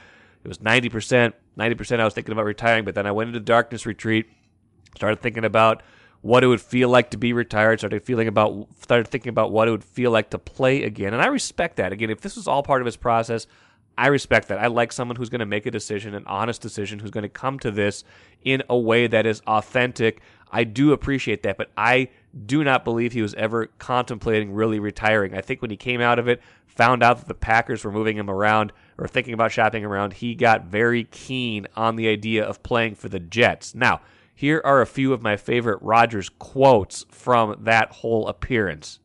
it 0.43 0.49
was 0.49 0.63
ninety 0.63 0.89
percent. 0.89 1.35
Ninety 1.55 1.75
percent, 1.75 2.01
I 2.01 2.05
was 2.07 2.15
thinking 2.15 2.33
about 2.33 2.47
retiring, 2.47 2.87
but 2.87 2.95
then 2.95 3.07
I 3.07 3.13
went 3.13 3.29
into 3.29 3.41
darkness 3.41 3.85
retreat, 3.85 4.27
started 4.95 5.21
thinking 5.21 5.45
about 5.45 5.83
what 6.23 6.43
it 6.43 6.47
would 6.47 6.63
feel 6.63 6.89
like 6.89 7.11
to 7.11 7.19
be 7.19 7.35
retired. 7.35 7.81
Started 7.81 8.03
feeling 8.03 8.27
about, 8.27 8.67
started 8.81 9.07
thinking 9.07 9.29
about 9.29 9.53
what 9.53 9.69
it 9.69 9.73
would 9.73 9.85
feel 9.85 10.11
like 10.11 10.31
to 10.31 10.39
play 10.39 10.83
again, 10.85 11.13
and 11.13 11.23
I 11.23 11.27
respect 11.27 11.77
that. 11.77 11.93
Again, 11.93 12.09
if 12.09 12.23
this 12.23 12.37
was 12.37 12.49
all 12.49 12.63
part 12.63 12.81
of 12.81 12.87
his 12.87 12.97
process, 12.97 13.47
I 13.99 14.09
respect 14.09 14.49
that. 14.49 14.59
I 14.59 14.67
like 14.67 14.93
someone 14.93 15.17
who's 15.17 15.31
going 15.31 15.41
to 15.41 15.47
make 15.47 15.67
a 15.67 15.71
decision, 15.71 16.15
an 16.15 16.25
honest 16.27 16.61
decision, 16.61 16.99
who's 16.99 17.11
going 17.11 17.23
to 17.23 17.29
come 17.29 17.59
to 17.61 17.71
this 17.71 18.05
in 18.45 18.63
a 18.69 18.79
way 18.79 19.07
that 19.07 19.27
is 19.27 19.41
authentic. 19.47 20.21
I 20.51 20.65
do 20.65 20.93
appreciate 20.93 21.43
that, 21.43 21.57
but 21.57 21.71
I 21.77 22.09
do 22.47 22.63
not 22.63 22.85
believe 22.85 23.13
he 23.13 23.23
was 23.23 23.35
ever 23.35 23.67
contemplating 23.79 24.53
really 24.53 24.79
retiring. 24.79 25.35
I 25.35 25.41
think 25.41 25.63
when 25.63 25.71
he 25.71 25.77
came 25.77 26.01
out 26.01 26.19
of 26.19 26.29
it, 26.29 26.41
found 26.67 27.03
out 27.03 27.19
that 27.19 27.29
the 27.29 27.35
Packers 27.35 27.85
were 27.85 27.93
moving 27.93 28.17
him 28.17 28.31
around 28.31 28.73
or 28.99 29.09
thinking 29.09 29.35
about 29.35 29.53
shopping 29.53 29.85
around, 29.85 30.15
he 30.15 30.35
got 30.35 30.67
very 30.67 31.05
keen 31.05 31.67
on 31.75 31.97
the 31.97 32.09
idea 32.09 32.45
of 32.45 32.63
playing 32.63 32.95
for 32.95 33.09
the 33.09 33.21
Jets. 33.21 33.75
Now, 33.75 34.01
here 34.35 34.61
are 34.65 34.83
a 34.83 34.87
few 34.87 35.13
of 35.13 35.23
my 35.23 35.37
favorite 35.37 35.81
Rodgers 35.81 36.29
quotes 36.29 37.07
from 37.11 37.57
that 37.63 37.91
whole 37.91 38.29
appearance. 38.29 39.01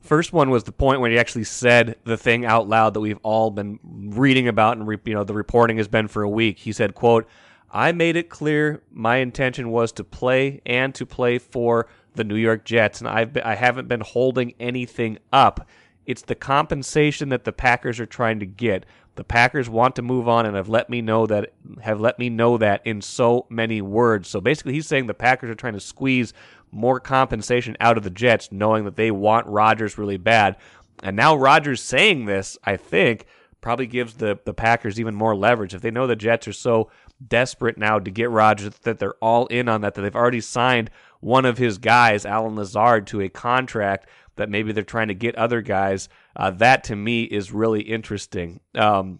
First 0.00 0.32
one 0.32 0.48
was 0.48 0.64
the 0.64 0.72
point 0.72 1.00
when 1.00 1.10
he 1.10 1.18
actually 1.18 1.44
said 1.44 1.96
the 2.04 2.16
thing 2.16 2.46
out 2.46 2.68
loud 2.68 2.94
that 2.94 3.00
we've 3.00 3.18
all 3.22 3.50
been 3.50 3.78
reading 3.82 4.48
about 4.48 4.78
and 4.78 4.88
you 5.04 5.12
know 5.14 5.24
the 5.24 5.34
reporting 5.34 5.76
has 5.76 5.88
been 5.88 6.08
for 6.08 6.22
a 6.22 6.28
week. 6.28 6.60
He 6.60 6.72
said, 6.72 6.94
"quote 6.94 7.28
I 7.70 7.92
made 7.92 8.16
it 8.16 8.30
clear 8.30 8.82
my 8.90 9.16
intention 9.16 9.70
was 9.70 9.92
to 9.92 10.04
play 10.04 10.60
and 10.64 10.94
to 10.94 11.04
play 11.04 11.38
for 11.38 11.88
the 12.14 12.24
New 12.24 12.36
York 12.36 12.64
Jets, 12.64 13.00
and 13.00 13.08
I've 13.08 13.32
been, 13.32 13.44
I 13.44 13.54
haven't 13.54 13.88
been 13.88 14.00
holding 14.00 14.54
anything 14.58 15.18
up. 15.32 15.68
It's 16.06 16.22
the 16.22 16.34
compensation 16.34 17.28
that 17.28 17.44
the 17.44 17.52
Packers 17.52 18.00
are 18.00 18.06
trying 18.06 18.40
to 18.40 18.46
get. 18.46 18.86
The 19.16 19.24
Packers 19.24 19.68
want 19.68 19.96
to 19.96 20.02
move 20.02 20.26
on 20.28 20.46
and 20.46 20.56
have 20.56 20.68
let 20.68 20.88
me 20.88 21.02
know 21.02 21.26
that 21.26 21.52
have 21.82 22.00
let 22.00 22.18
me 22.18 22.30
know 22.30 22.56
that 22.56 22.80
in 22.86 23.02
so 23.02 23.46
many 23.50 23.82
words. 23.82 24.28
So 24.28 24.40
basically 24.40 24.72
he's 24.72 24.86
saying 24.86 25.06
the 25.06 25.14
Packers 25.14 25.50
are 25.50 25.54
trying 25.54 25.74
to 25.74 25.80
squeeze 25.80 26.32
more 26.70 26.98
compensation 26.98 27.76
out 27.80 27.98
of 27.98 28.04
the 28.04 28.10
Jets 28.10 28.50
knowing 28.50 28.84
that 28.84 28.96
they 28.96 29.10
want 29.10 29.46
Rodgers 29.46 29.98
really 29.98 30.16
bad. 30.16 30.56
And 31.02 31.16
now 31.16 31.36
Rodgers 31.36 31.82
saying 31.82 32.24
this, 32.24 32.56
I 32.64 32.76
think, 32.76 33.26
probably 33.60 33.86
gives 33.86 34.14
the, 34.14 34.38
the 34.44 34.54
Packers 34.54 34.98
even 34.98 35.14
more 35.14 35.36
leverage. 35.36 35.74
If 35.74 35.82
they 35.82 35.90
know 35.90 36.06
the 36.06 36.16
Jets 36.16 36.48
are 36.48 36.52
so 36.52 36.90
desperate 37.26 37.78
now 37.78 37.98
to 37.98 38.10
get 38.10 38.30
Rodgers 38.30 38.74
that 38.82 38.98
they're 38.98 39.14
all 39.14 39.46
in 39.46 39.68
on 39.68 39.80
that, 39.80 39.94
that 39.94 40.02
they've 40.02 40.14
already 40.14 40.40
signed 40.40 40.90
one 41.20 41.44
of 41.44 41.58
his 41.58 41.78
guys, 41.78 42.24
Allen 42.24 42.56
Lazard, 42.56 43.06
to 43.08 43.20
a 43.20 43.28
contract 43.28 44.08
that 44.36 44.48
maybe 44.48 44.72
they're 44.72 44.84
trying 44.84 45.08
to 45.08 45.14
get 45.14 45.34
other 45.34 45.60
guys. 45.60 46.08
Uh, 46.36 46.50
that 46.50 46.84
to 46.84 46.96
me 46.96 47.24
is 47.24 47.52
really 47.52 47.82
interesting. 47.82 48.60
Um, 48.74 49.18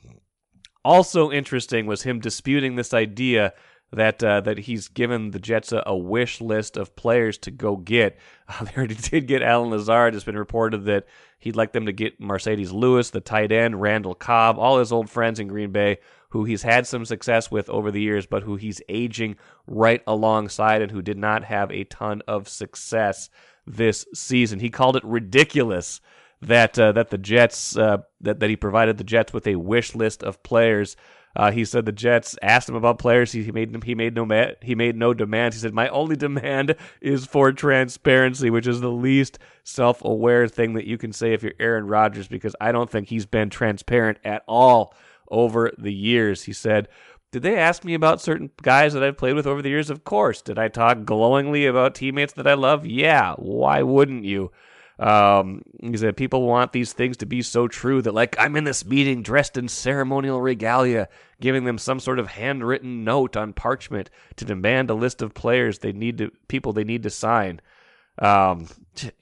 also 0.84 1.30
interesting 1.30 1.86
was 1.86 2.02
him 2.02 2.20
disputing 2.20 2.76
this 2.76 2.94
idea 2.94 3.52
that 3.92 4.22
uh, 4.22 4.40
that 4.42 4.58
he's 4.58 4.88
given 4.88 5.30
the 5.30 5.38
Jets 5.38 5.72
a, 5.72 5.82
a, 5.86 5.96
wish 5.96 6.40
list 6.40 6.76
of 6.76 6.94
players 6.94 7.38
to 7.38 7.50
go 7.50 7.76
get. 7.76 8.18
Uh, 8.46 8.64
they 8.64 8.72
already 8.76 8.94
did 8.94 9.26
get 9.26 9.42
Allen 9.42 9.70
Lazard. 9.70 10.14
It's 10.14 10.24
been 10.24 10.38
reported 10.38 10.84
that 10.84 11.06
he'd 11.38 11.56
like 11.56 11.72
them 11.72 11.86
to 11.86 11.92
get 11.92 12.20
Marcedes 12.20 12.72
Lewis, 12.72 13.10
the 13.10 13.20
tight 13.20 13.50
end, 13.50 13.80
Randall 13.80 14.14
Cobb, 14.14 14.58
all 14.58 14.78
his 14.78 14.92
old 14.92 15.08
friends 15.08 15.40
in 15.40 15.48
Green 15.48 15.72
Bay 15.72 15.98
who 16.30 16.44
he's 16.44 16.62
had 16.62 16.86
some 16.86 17.04
success 17.04 17.50
with 17.50 17.68
over 17.70 17.90
the 17.90 18.00
years, 18.00 18.26
but 18.26 18.42
who 18.42 18.56
he's 18.56 18.82
aging 18.88 19.36
right 19.66 20.02
alongside 20.06 20.82
and 20.82 20.92
who 20.92 21.02
did 21.02 21.18
not 21.18 21.44
have 21.44 21.70
a 21.70 21.84
ton 21.84 22.22
of 22.28 22.48
success 22.48 23.30
this 23.66 24.06
season. 24.14 24.60
He 24.60 24.70
called 24.70 24.96
it 24.96 25.04
ridiculous 25.04 26.00
that 26.40 26.78
uh, 26.78 26.92
that 26.92 27.10
the 27.10 27.18
Jets 27.18 27.76
uh, 27.76 27.98
that 28.20 28.40
that 28.40 28.50
he 28.50 28.56
provided 28.56 28.98
the 28.98 29.04
Jets 29.04 29.32
with 29.32 29.46
a 29.46 29.56
wish 29.56 29.94
list 29.94 30.22
of 30.22 30.42
players. 30.42 30.96
Uh, 31.36 31.50
he 31.50 31.64
said 31.64 31.84
the 31.84 31.92
Jets 31.92 32.36
asked 32.42 32.68
him 32.68 32.74
about 32.74 32.98
players. 32.98 33.32
He, 33.32 33.42
he 33.42 33.52
made 33.52 33.82
he 33.84 33.94
made 33.94 34.14
no 34.14 34.54
he 34.62 34.74
made 34.74 34.96
no 34.96 35.14
demands. 35.14 35.56
He 35.56 35.60
said 35.60 35.74
my 35.74 35.88
only 35.88 36.16
demand 36.16 36.76
is 37.00 37.26
for 37.26 37.52
transparency, 37.52 38.50
which 38.50 38.66
is 38.66 38.80
the 38.80 38.90
least 38.90 39.38
self-aware 39.64 40.48
thing 40.48 40.74
that 40.74 40.86
you 40.86 40.98
can 40.98 41.12
say 41.12 41.32
if 41.32 41.42
you're 41.42 41.52
Aaron 41.60 41.86
Rodgers, 41.86 42.28
because 42.28 42.56
I 42.60 42.72
don't 42.72 42.90
think 42.90 43.08
he's 43.08 43.26
been 43.26 43.50
transparent 43.50 44.18
at 44.24 44.42
all 44.46 44.94
over 45.30 45.72
the 45.78 45.92
years. 45.92 46.44
He 46.44 46.52
said, 46.52 46.88
Did 47.32 47.42
they 47.42 47.56
ask 47.56 47.84
me 47.84 47.94
about 47.94 48.20
certain 48.20 48.50
guys 48.62 48.92
that 48.94 49.02
I've 49.02 49.18
played 49.18 49.34
with 49.34 49.46
over 49.46 49.62
the 49.62 49.68
years? 49.68 49.90
Of 49.90 50.04
course. 50.04 50.42
Did 50.42 50.58
I 50.58 50.68
talk 50.68 51.04
glowingly 51.04 51.66
about 51.66 51.94
teammates 51.94 52.32
that 52.34 52.46
I 52.46 52.54
love? 52.54 52.86
Yeah. 52.86 53.34
Why 53.34 53.82
wouldn't 53.82 54.24
you? 54.24 54.50
Um, 54.98 55.62
he 55.80 55.96
said, 55.96 56.16
People 56.16 56.42
want 56.42 56.72
these 56.72 56.92
things 56.92 57.16
to 57.18 57.26
be 57.26 57.42
so 57.42 57.68
true 57.68 58.02
that, 58.02 58.14
like, 58.14 58.36
I'm 58.38 58.56
in 58.56 58.64
this 58.64 58.84
meeting 58.84 59.22
dressed 59.22 59.56
in 59.56 59.68
ceremonial 59.68 60.40
regalia, 60.40 61.08
giving 61.40 61.64
them 61.64 61.78
some 61.78 62.00
sort 62.00 62.18
of 62.18 62.28
handwritten 62.28 63.04
note 63.04 63.36
on 63.36 63.52
parchment 63.52 64.10
to 64.36 64.44
demand 64.44 64.90
a 64.90 64.94
list 64.94 65.22
of 65.22 65.34
players 65.34 65.78
they 65.78 65.92
need 65.92 66.18
to, 66.18 66.32
people 66.48 66.72
they 66.72 66.84
need 66.84 67.04
to 67.04 67.10
sign. 67.10 67.60
Um, 68.20 68.66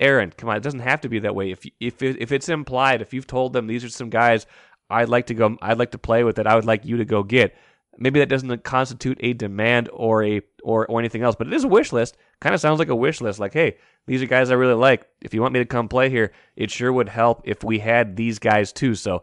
Aaron, 0.01 0.33
come 0.35 0.49
on, 0.49 0.57
it 0.57 0.63
doesn't 0.63 0.81
have 0.81 1.03
to 1.03 1.11
be 1.11 1.19
that 1.19 1.35
way. 1.35 1.51
If 1.51 1.67
if 1.79 2.01
if 2.01 2.33
it's 2.33 2.49
implied, 2.49 3.03
if 3.03 3.13
you've 3.13 3.27
told 3.27 3.53
them 3.53 3.67
these 3.67 3.85
are 3.85 3.91
some 3.91 4.09
guys 4.09 4.47
I'd 4.91 5.09
like 5.09 5.27
to 5.27 5.35
go. 5.35 5.57
I'd 5.61 5.79
like 5.79 5.93
to 5.93 5.99
play 5.99 6.25
with 6.25 6.39
it. 6.39 6.47
I 6.47 6.55
would 6.55 6.65
like 6.65 6.85
you 6.85 6.99
to 6.99 7.05
go 7.05 7.23
get. 7.23 7.57
Maybe 7.99 8.21
that 8.21 8.29
doesn't 8.29 8.63
constitute 8.63 9.19
a 9.21 9.33
demand 9.33 9.89
or 9.93 10.23
a 10.25 10.43
or 10.63 10.87
or 10.87 11.01
anything 11.01 11.23
else, 11.23 11.37
but 11.37 11.47
it 11.47 11.53
is 11.53 11.65
a 11.65 11.69
wish 11.69 11.93
list. 11.93 12.17
Kind 12.41 12.55
of 12.55 12.61
sounds 12.61 12.79
like 12.79 12.89
a 12.89 12.97
wish 12.97 13.21
list. 13.21 13.41
Like, 13.41 13.53
hey, 13.53 13.77
these 14.07 14.23
are 14.23 14.27
guys 14.27 14.51
I 14.51 14.55
really 14.55 14.75
like. 14.75 15.07
If 15.21 15.35
you 15.35 15.41
want 15.41 15.55
me 15.55 15.61
to 15.61 15.67
come 15.67 15.89
play 15.89 16.11
here, 16.11 16.33
it 16.57 16.71
sure 16.71 16.93
would 16.93 17.09
help 17.09 17.43
if 17.45 17.65
we 17.65 17.79
had 17.79 18.17
these 18.17 18.39
guys 18.39 18.73
too. 18.73 18.95
So, 18.95 19.23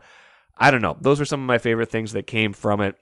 I 0.58 0.72
don't 0.72 0.82
know. 0.82 0.98
Those 1.00 1.22
are 1.22 1.26
some 1.26 1.42
of 1.42 1.48
my 1.48 1.60
favorite 1.60 1.92
things 1.92 2.14
that 2.14 2.28
came 2.28 2.54
from 2.54 2.82
it. 2.82 2.96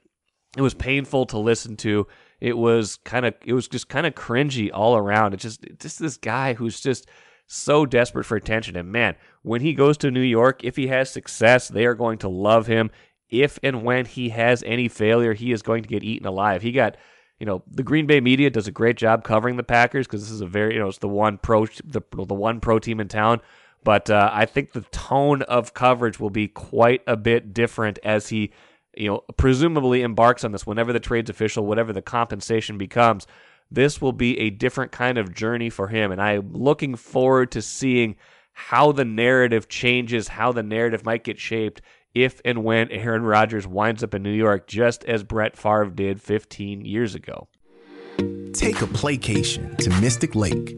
It 0.56 0.62
was 0.62 0.74
painful 0.74 1.26
to 1.26 1.38
listen 1.38 1.76
to. 1.78 2.06
It 2.40 2.56
was 2.56 2.96
kind 3.04 3.24
of 3.24 3.34
it 3.44 3.54
was 3.54 3.68
just 3.68 3.88
kind 3.88 4.06
of 4.06 4.14
cringy 4.14 4.70
all 4.72 4.96
around. 4.96 5.34
It's 5.34 5.42
just 5.42 5.64
just 5.78 5.98
this 5.98 6.16
guy 6.16 6.54
who's 6.54 6.80
just 6.80 7.08
so 7.46 7.86
desperate 7.86 8.24
for 8.24 8.36
attention. 8.36 8.76
And 8.76 8.90
man, 8.90 9.16
when 9.42 9.60
he 9.60 9.74
goes 9.74 9.96
to 9.98 10.10
New 10.10 10.20
York, 10.20 10.64
if 10.64 10.76
he 10.76 10.86
has 10.88 11.10
success, 11.10 11.68
they 11.68 11.84
are 11.84 11.94
going 11.94 12.18
to 12.18 12.28
love 12.28 12.66
him. 12.66 12.90
If 13.28 13.58
and 13.62 13.82
when 13.82 14.06
he 14.06 14.28
has 14.30 14.62
any 14.64 14.88
failure, 14.88 15.32
he 15.32 15.52
is 15.52 15.62
going 15.62 15.82
to 15.82 15.88
get 15.88 16.04
eaten 16.04 16.26
alive. 16.26 16.62
He 16.62 16.72
got, 16.72 16.96
you 17.38 17.46
know, 17.46 17.62
the 17.68 17.82
Green 17.82 18.06
Bay 18.06 18.20
media 18.20 18.50
does 18.50 18.68
a 18.68 18.72
great 18.72 18.96
job 18.96 19.24
covering 19.24 19.56
the 19.56 19.62
Packers 19.62 20.06
because 20.06 20.22
this 20.22 20.30
is 20.30 20.42
a 20.42 20.46
very, 20.46 20.74
you 20.74 20.80
know, 20.80 20.88
it's 20.88 20.98
the 20.98 21.08
one 21.08 21.38
pro, 21.38 21.66
the, 21.84 22.02
the 22.12 22.34
one 22.34 22.60
pro 22.60 22.78
team 22.78 23.00
in 23.00 23.08
town. 23.08 23.40
But 23.84 24.10
uh, 24.10 24.30
I 24.32 24.46
think 24.46 24.72
the 24.72 24.82
tone 24.92 25.42
of 25.42 25.74
coverage 25.74 26.20
will 26.20 26.30
be 26.30 26.46
quite 26.46 27.02
a 27.06 27.16
bit 27.16 27.52
different 27.52 27.98
as 28.04 28.28
he, 28.28 28.52
you 28.94 29.08
know, 29.08 29.24
presumably 29.36 30.02
embarks 30.02 30.44
on 30.44 30.52
this. 30.52 30.66
Whenever 30.66 30.92
the 30.92 31.00
trade's 31.00 31.30
official, 31.30 31.66
whatever 31.66 31.92
the 31.92 32.02
compensation 32.02 32.78
becomes, 32.78 33.26
this 33.70 34.00
will 34.00 34.12
be 34.12 34.38
a 34.38 34.50
different 34.50 34.92
kind 34.92 35.18
of 35.18 35.34
journey 35.34 35.70
for 35.70 35.88
him. 35.88 36.12
And 36.12 36.20
I'm 36.20 36.52
looking 36.52 36.94
forward 36.94 37.50
to 37.52 37.62
seeing 37.62 38.16
how 38.52 38.92
the 38.92 39.04
narrative 39.04 39.68
changes, 39.68 40.28
how 40.28 40.52
the 40.52 40.62
narrative 40.62 41.04
might 41.04 41.24
get 41.24 41.38
shaped 41.38 41.82
if 42.14 42.40
and 42.44 42.62
when 42.62 42.90
Aaron 42.90 43.22
Rodgers 43.22 43.66
winds 43.66 44.02
up 44.04 44.14
in 44.14 44.22
New 44.22 44.32
York, 44.32 44.66
just 44.66 45.04
as 45.04 45.22
Brett 45.22 45.56
Favre 45.56 45.90
did 45.90 46.20
15 46.20 46.84
years 46.84 47.14
ago. 47.14 47.48
Take 48.52 48.82
a 48.82 48.86
playcation 48.86 49.76
to 49.78 49.90
Mystic 50.00 50.34
Lake. 50.34 50.76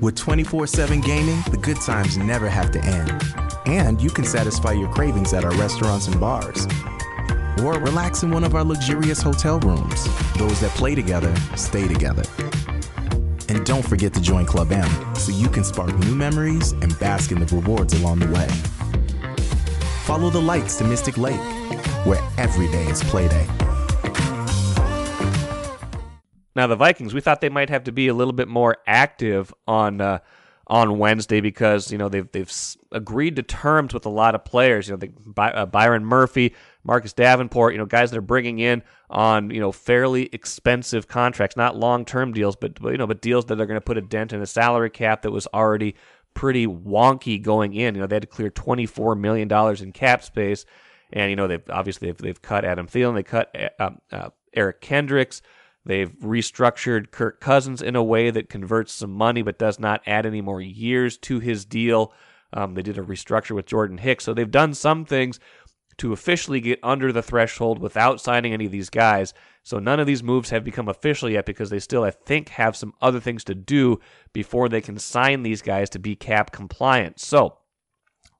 With 0.00 0.16
24 0.16 0.66
7 0.66 1.00
gaming, 1.00 1.40
the 1.50 1.56
good 1.56 1.80
times 1.80 2.18
never 2.18 2.48
have 2.48 2.70
to 2.72 2.84
end. 2.84 3.22
And 3.66 4.00
you 4.02 4.10
can 4.10 4.24
satisfy 4.24 4.72
your 4.72 4.90
cravings 4.90 5.32
at 5.32 5.44
our 5.44 5.54
restaurants 5.54 6.08
and 6.08 6.20
bars 6.20 6.66
or 7.62 7.74
relax 7.74 8.22
in 8.22 8.30
one 8.30 8.44
of 8.44 8.54
our 8.54 8.64
luxurious 8.64 9.22
hotel 9.22 9.58
rooms. 9.60 10.04
Those 10.36 10.60
that 10.60 10.70
play 10.74 10.94
together 10.94 11.34
stay 11.56 11.86
together. 11.88 12.24
And 13.54 13.64
don't 13.64 13.86
forget 13.86 14.12
to 14.14 14.20
join 14.20 14.46
Club 14.46 14.72
M 14.72 15.14
so 15.14 15.30
you 15.30 15.48
can 15.48 15.62
spark 15.62 15.96
new 16.00 16.14
memories 16.16 16.72
and 16.72 16.98
bask 16.98 17.30
in 17.30 17.38
the 17.38 17.46
rewards 17.54 17.94
along 17.94 18.18
the 18.18 18.26
way. 18.26 18.48
Follow 20.02 20.28
the 20.28 20.40
lights 20.40 20.76
to 20.78 20.84
Mystic 20.84 21.16
Lake, 21.16 21.40
where 22.04 22.20
every 22.36 22.66
day 22.72 22.84
is 22.86 23.00
playday. 23.04 23.46
Now 26.56 26.66
the 26.66 26.74
Vikings, 26.74 27.14
we 27.14 27.20
thought 27.20 27.40
they 27.40 27.48
might 27.48 27.70
have 27.70 27.84
to 27.84 27.92
be 27.92 28.08
a 28.08 28.14
little 28.14 28.32
bit 28.32 28.48
more 28.48 28.78
active 28.88 29.54
on 29.68 30.00
uh, 30.00 30.18
on 30.66 30.98
Wednesday 30.98 31.40
because 31.40 31.92
you 31.92 31.98
know 31.98 32.08
they've 32.08 32.30
they've 32.32 32.52
agreed 32.90 33.36
to 33.36 33.42
terms 33.44 33.94
with 33.94 34.04
a 34.04 34.10
lot 34.10 34.34
of 34.34 34.44
players. 34.44 34.88
You 34.88 34.96
know, 34.96 35.08
the, 35.36 35.42
uh, 35.42 35.66
Byron 35.66 36.04
Murphy, 36.04 36.54
Marcus 36.84 37.12
Davenport, 37.12 37.72
you 37.72 37.78
know, 37.78 37.86
guys 37.86 38.10
that 38.10 38.18
are 38.18 38.22
bringing 38.22 38.58
in 38.58 38.82
on 39.10 39.50
you 39.50 39.60
know 39.60 39.72
fairly 39.72 40.28
expensive 40.32 41.08
contracts, 41.08 41.56
not 41.56 41.76
long 41.76 42.04
term 42.04 42.32
deals, 42.32 42.56
but, 42.56 42.78
you 42.82 42.98
know, 42.98 43.06
but 43.06 43.22
deals 43.22 43.46
that 43.46 43.60
are 43.60 43.66
going 43.66 43.80
to 43.80 43.84
put 43.84 43.98
a 43.98 44.02
dent 44.02 44.32
in 44.32 44.40
a 44.42 44.46
salary 44.46 44.90
cap 44.90 45.22
that 45.22 45.30
was 45.30 45.46
already 45.54 45.94
pretty 46.34 46.66
wonky 46.66 47.40
going 47.42 47.74
in. 47.74 47.94
You 47.94 48.02
know, 48.02 48.06
they 48.06 48.16
had 48.16 48.22
to 48.22 48.28
clear 48.28 48.50
twenty 48.50 48.86
four 48.86 49.14
million 49.14 49.48
dollars 49.48 49.80
in 49.80 49.92
cap 49.92 50.22
space, 50.22 50.66
and 51.12 51.30
you 51.30 51.36
know 51.36 51.48
they've 51.48 51.68
obviously 51.70 52.08
they've, 52.08 52.18
they've 52.18 52.42
cut 52.42 52.64
Adam 52.64 52.86
Thielen, 52.86 53.14
they 53.14 53.22
cut 53.22 53.54
uh, 53.78 53.90
uh, 54.12 54.30
Eric 54.52 54.80
Kendricks. 54.80 55.42
They've 55.86 56.10
restructured 56.20 57.10
Kirk 57.10 57.40
Cousins 57.40 57.82
in 57.82 57.94
a 57.94 58.02
way 58.02 58.30
that 58.30 58.48
converts 58.48 58.92
some 58.92 59.12
money 59.12 59.42
but 59.42 59.58
does 59.58 59.78
not 59.78 60.00
add 60.06 60.24
any 60.24 60.40
more 60.40 60.60
years 60.60 61.18
to 61.18 61.40
his 61.40 61.66
deal. 61.66 62.14
Um, 62.54 62.74
they 62.74 62.82
did 62.82 62.96
a 62.96 63.02
restructure 63.02 63.50
with 63.54 63.66
Jordan 63.66 63.98
Hicks. 63.98 64.24
So 64.24 64.32
they've 64.32 64.50
done 64.50 64.72
some 64.72 65.04
things 65.04 65.40
to 65.98 66.12
officially 66.12 66.60
get 66.60 66.78
under 66.82 67.12
the 67.12 67.22
threshold 67.22 67.78
without 67.78 68.20
signing 68.20 68.52
any 68.52 68.66
of 68.66 68.72
these 68.72 68.90
guys. 68.90 69.34
So 69.62 69.78
none 69.78 70.00
of 70.00 70.06
these 70.06 70.22
moves 70.22 70.50
have 70.50 70.64
become 70.64 70.88
official 70.88 71.30
yet 71.30 71.46
because 71.46 71.70
they 71.70 71.78
still, 71.78 72.04
I 72.04 72.10
think, 72.10 72.50
have 72.50 72.76
some 72.76 72.94
other 73.00 73.20
things 73.20 73.44
to 73.44 73.54
do 73.54 74.00
before 74.32 74.68
they 74.68 74.80
can 74.80 74.98
sign 74.98 75.42
these 75.42 75.62
guys 75.62 75.90
to 75.90 75.98
be 75.98 76.16
cap 76.16 76.52
compliant. 76.52 77.18
So 77.20 77.58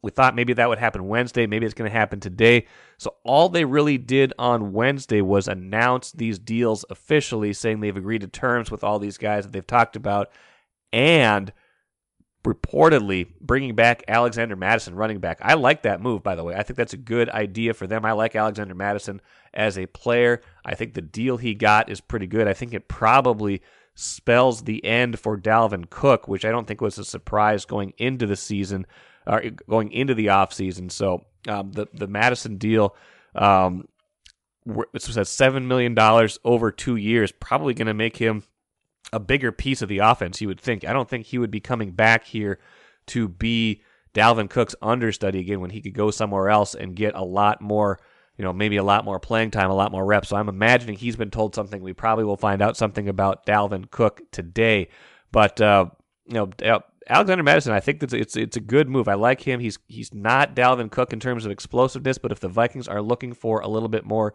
we 0.02 0.10
thought 0.10 0.34
maybe 0.34 0.52
that 0.52 0.68
would 0.68 0.78
happen 0.78 1.08
Wednesday. 1.08 1.46
Maybe 1.46 1.64
it's 1.64 1.74
going 1.74 1.90
to 1.90 1.96
happen 1.96 2.20
today. 2.20 2.66
So 2.98 3.14
all 3.24 3.48
they 3.48 3.64
really 3.64 3.96
did 3.96 4.34
on 4.38 4.72
Wednesday 4.74 5.22
was 5.22 5.48
announce 5.48 6.12
these 6.12 6.38
deals 6.38 6.84
officially, 6.90 7.54
saying 7.54 7.80
they've 7.80 7.96
agreed 7.96 8.20
to 8.20 8.28
terms 8.28 8.70
with 8.70 8.84
all 8.84 8.98
these 8.98 9.16
guys 9.16 9.44
that 9.44 9.52
they've 9.52 9.66
talked 9.66 9.96
about, 9.96 10.30
and 10.92 11.52
reportedly 12.44 13.26
bringing 13.40 13.74
back 13.74 14.04
Alexander 14.06 14.54
Mattison 14.54 14.94
running 14.94 15.18
back. 15.18 15.38
I 15.42 15.54
like 15.54 15.82
that 15.82 16.00
move, 16.00 16.22
by 16.22 16.34
the 16.34 16.44
way. 16.44 16.54
I 16.54 16.62
think 16.62 16.76
that's 16.76 16.92
a 16.92 16.98
good 16.98 17.28
idea 17.30 17.74
for 17.74 17.86
them. 17.86 18.04
I 18.04 18.12
like 18.12 18.36
Alexander 18.36 18.74
Mattison 18.74 19.20
as 19.54 19.78
a 19.78 19.86
player. 19.86 20.42
I 20.64 20.74
think 20.74 20.94
the 20.94 21.02
deal 21.02 21.38
he 21.38 21.54
got 21.54 21.90
is 21.90 22.00
pretty 22.00 22.26
good. 22.26 22.46
I 22.46 22.52
think 22.52 22.74
it 22.74 22.86
probably 22.86 23.62
spells 23.94 24.62
the 24.62 24.84
end 24.84 25.18
for 25.18 25.38
Dalvin 25.38 25.88
Cook, 25.88 26.28
which 26.28 26.44
I 26.44 26.50
don't 26.50 26.66
think 26.66 26.80
was 26.80 26.98
a 26.98 27.04
surprise 27.04 27.64
going 27.64 27.94
into 27.96 28.26
the 28.26 28.36
season 28.36 28.86
or 29.26 29.42
going 29.68 29.90
into 29.90 30.14
the 30.14 30.26
offseason. 30.26 30.90
So 30.92 31.24
um, 31.48 31.72
the 31.72 31.86
the 31.92 32.08
Mattison 32.08 32.58
deal. 32.58 32.94
Um, 33.34 33.88
it 34.94 35.02
says 35.02 35.28
seven 35.28 35.68
million 35.68 35.94
dollars 35.94 36.38
over 36.44 36.70
two 36.70 36.96
years, 36.96 37.32
probably 37.32 37.74
going 37.74 37.86
to 37.86 37.94
make 37.94 38.16
him 38.16 38.44
a 39.14 39.20
bigger 39.20 39.52
piece 39.52 39.80
of 39.80 39.88
the 39.88 39.98
offense. 39.98 40.40
You 40.40 40.48
would 40.48 40.60
think. 40.60 40.84
I 40.84 40.92
don't 40.92 41.08
think 41.08 41.26
he 41.26 41.38
would 41.38 41.50
be 41.50 41.60
coming 41.60 41.92
back 41.92 42.24
here 42.24 42.58
to 43.06 43.28
be 43.28 43.82
Dalvin 44.12 44.50
Cook's 44.50 44.74
understudy 44.82 45.38
again 45.38 45.60
when 45.60 45.70
he 45.70 45.80
could 45.80 45.94
go 45.94 46.10
somewhere 46.10 46.48
else 46.48 46.74
and 46.74 46.96
get 46.96 47.14
a 47.14 47.24
lot 47.24 47.60
more. 47.60 48.00
You 48.36 48.44
know, 48.44 48.52
maybe 48.52 48.78
a 48.78 48.82
lot 48.82 49.04
more 49.04 49.20
playing 49.20 49.52
time, 49.52 49.70
a 49.70 49.74
lot 49.74 49.92
more 49.92 50.04
reps. 50.04 50.30
So 50.30 50.36
I'm 50.36 50.48
imagining 50.48 50.96
he's 50.96 51.14
been 51.14 51.30
told 51.30 51.54
something. 51.54 51.80
We 51.80 51.92
probably 51.92 52.24
will 52.24 52.36
find 52.36 52.60
out 52.60 52.76
something 52.76 53.08
about 53.08 53.46
Dalvin 53.46 53.88
Cook 53.88 54.22
today. 54.32 54.88
But 55.30 55.60
uh, 55.60 55.86
you 56.26 56.34
know, 56.34 56.80
Alexander 57.08 57.44
Mattison, 57.44 57.72
I 57.72 57.78
think 57.78 58.00
that's 58.00 58.12
it's 58.12 58.36
it's 58.36 58.56
a 58.56 58.60
good 58.60 58.88
move. 58.88 59.06
I 59.06 59.14
like 59.14 59.40
him. 59.40 59.60
He's 59.60 59.78
he's 59.86 60.12
not 60.12 60.56
Dalvin 60.56 60.90
Cook 60.90 61.12
in 61.12 61.20
terms 61.20 61.44
of 61.44 61.52
explosiveness, 61.52 62.18
but 62.18 62.32
if 62.32 62.40
the 62.40 62.48
Vikings 62.48 62.88
are 62.88 63.00
looking 63.00 63.34
for 63.34 63.60
a 63.60 63.68
little 63.68 63.88
bit 63.88 64.04
more 64.04 64.34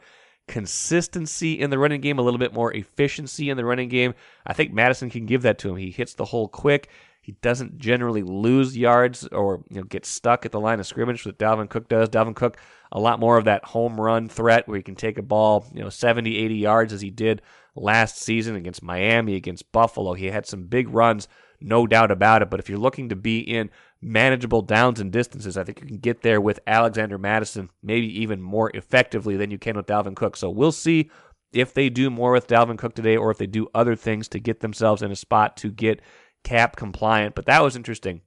consistency 0.50 1.60
in 1.60 1.70
the 1.70 1.77
running 1.77 2.01
game, 2.01 2.18
a 2.18 2.24
little 2.24 2.39
bit 2.39 2.53
more 2.53 2.74
efficiency 2.74 3.51
in 3.51 3.56
the 3.56 3.63
running 3.63 3.88
game. 3.88 4.15
I 4.46 4.53
think 4.53 4.74
Mattison 4.74 5.12
can 5.12 5.27
give 5.27 5.44
that 5.44 5.60
to 5.60 5.70
him. 5.70 5.77
He 5.77 5.91
hits 5.91 6.15
the 6.15 6.25
hole 6.25 6.48
quick. 6.48 6.89
He 7.22 7.34
doesn't 7.44 7.77
generally 7.77 8.24
lose 8.24 8.75
yards 8.75 9.27
or 9.27 9.63
you 9.70 9.77
know 9.77 9.84
get 9.84 10.08
stuck 10.08 10.48
at 10.48 10.51
the 10.51 10.60
line 10.60 10.79
of 10.79 10.88
scrimmage 10.88 11.24
that 11.24 11.38
Dalvin 11.38 11.70
Cook 11.70 11.88
does. 11.88 12.10
Dalvin 12.10 12.36
Cook 12.36 12.58
a 12.91 13.00
lot 13.00 13.20
more 13.20 13.38
of 13.38 13.46
that 13.46 13.63
home 13.63 14.01
run 14.01 14.27
threat 14.27 14.68
where 14.68 14.77
he 14.77 14.84
can 14.84 14.96
take 14.96 15.20
a 15.20 15.22
ball, 15.22 15.68
you 15.72 15.82
know, 15.82 15.89
70, 15.89 16.36
80 16.36 16.56
yards 16.56 16.91
as 16.91 17.01
he 17.01 17.12
did 17.12 17.44
last 17.75 18.18
season 18.18 18.56
against 18.56 18.82
Miami, 18.82 19.36
against 19.36 19.72
Buffalo. 19.72 20.13
He 20.13 20.25
had 20.25 20.48
some 20.48 20.63
big 20.63 20.89
runs, 20.89 21.27
no 21.62 21.86
doubt 21.86 22.10
about 22.10 22.41
it, 22.41 22.50
but 22.50 22.60
if 22.60 22.68
you're 22.68 22.79
looking 22.79 23.10
to 23.10 23.15
be 23.15 23.39
in 23.39 23.70
manageable 24.01 24.62
downs 24.62 25.00
and 25.00 25.12
distances. 25.12 25.58
I 25.58 25.63
think 25.63 25.82
you 25.82 25.88
can 25.88 25.98
get 25.98 26.22
there 26.22 26.39
with 26.39 26.60
Alexander 26.65 27.18
Mattison, 27.18 27.70
maybe 27.84 28.08
even 28.22 28.41
more 28.41 28.72
effectively 28.74 29.36
than 29.36 29.51
you 29.51 29.58
can 29.58 29.75
with 29.75 29.88
Dalvin 29.88 30.15
Cook. 30.15 30.38
So 30.38 30.50
we'll 30.50 30.72
see 30.72 31.10
if 31.51 31.74
they 31.74 31.89
do 31.89 32.10
more 32.10 32.32
with 32.32 32.48
Dalvin 32.48 32.77
Cook 32.77 32.96
today 32.96 33.18
or 33.18 33.32
if 33.32 33.38
they 33.38 33.48
do 33.48 33.68
other 33.74 33.96
things 33.96 34.27
to 34.29 34.39
get 34.39 34.62
themselves 34.62 35.01
in 35.01 35.12
a 35.12 35.15
spot 35.15 35.58
to 35.58 35.72
get 35.72 36.01
cap 36.44 36.75
compliant. 36.75 37.36
But 37.36 37.46
that 37.48 37.63
was 37.63 37.75
interesting. 37.75 38.22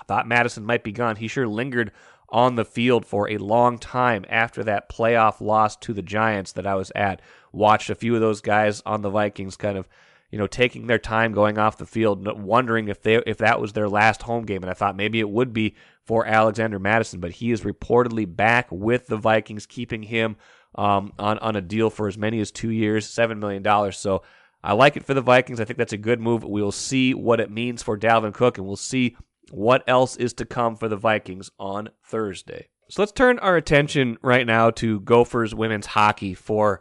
I 0.00 0.04
thought 0.04 0.28
Mattison 0.28 0.66
might 0.66 0.84
be 0.84 0.92
gone. 0.92 1.16
He 1.16 1.28
sure 1.28 1.48
lingered 1.48 1.92
on 2.28 2.56
the 2.56 2.64
field 2.64 3.06
for 3.06 3.30
a 3.30 3.38
long 3.38 3.78
time 3.78 4.24
after 4.28 4.64
that 4.64 4.90
playoff 4.90 5.40
loss 5.40 5.76
to 5.76 5.94
the 5.94 6.02
Giants 6.02 6.52
that 6.52 6.66
I 6.66 6.74
was 6.74 6.92
at. 6.94 7.22
Watched 7.52 7.88
a 7.88 7.94
few 7.94 8.14
of 8.14 8.20
those 8.20 8.40
guys 8.40 8.82
on 8.84 9.02
the 9.02 9.10
Vikings 9.10 9.56
kind 9.56 9.78
of 9.78 9.88
you 10.30 10.38
know, 10.38 10.46
taking 10.46 10.86
their 10.86 10.98
time 10.98 11.32
going 11.32 11.58
off 11.58 11.78
the 11.78 11.86
field, 11.86 12.26
wondering 12.38 12.88
if 12.88 13.02
they 13.02 13.16
if 13.26 13.38
that 13.38 13.60
was 13.60 13.72
their 13.72 13.88
last 13.88 14.22
home 14.22 14.44
game. 14.44 14.62
And 14.62 14.70
I 14.70 14.74
thought 14.74 14.96
maybe 14.96 15.20
it 15.20 15.30
would 15.30 15.52
be 15.52 15.74
for 16.04 16.26
Alexander 16.26 16.78
Mattison, 16.78 17.20
but 17.20 17.32
he 17.32 17.52
is 17.52 17.62
reportedly 17.62 18.34
back 18.34 18.68
with 18.70 19.06
the 19.06 19.16
Vikings, 19.16 19.66
keeping 19.66 20.02
him 20.02 20.36
um, 20.74 21.12
on 21.18 21.38
on 21.38 21.56
a 21.56 21.60
deal 21.60 21.90
for 21.90 22.08
as 22.08 22.18
many 22.18 22.40
as 22.40 22.50
two 22.50 22.70
years, 22.70 23.08
seven 23.08 23.38
million 23.38 23.62
dollars. 23.62 23.98
So 23.98 24.22
I 24.62 24.72
like 24.72 24.96
it 24.96 25.04
for 25.04 25.14
the 25.14 25.20
Vikings. 25.20 25.60
I 25.60 25.64
think 25.64 25.78
that's 25.78 25.92
a 25.92 25.98
good 25.98 26.20
move. 26.20 26.42
We 26.42 26.62
will 26.62 26.72
see 26.72 27.14
what 27.14 27.40
it 27.40 27.50
means 27.50 27.82
for 27.82 27.96
Dalvin 27.96 28.34
Cook, 28.34 28.58
and 28.58 28.66
we'll 28.66 28.76
see 28.76 29.16
what 29.52 29.84
else 29.86 30.16
is 30.16 30.32
to 30.34 30.44
come 30.44 30.74
for 30.76 30.88
the 30.88 30.96
Vikings 30.96 31.50
on 31.58 31.88
Thursday. 32.04 32.68
So 32.88 33.02
let's 33.02 33.12
turn 33.12 33.38
our 33.38 33.56
attention 33.56 34.18
right 34.22 34.46
now 34.46 34.70
to 34.70 35.00
Gophers 35.00 35.54
women's 35.54 35.86
hockey 35.86 36.34
for 36.34 36.80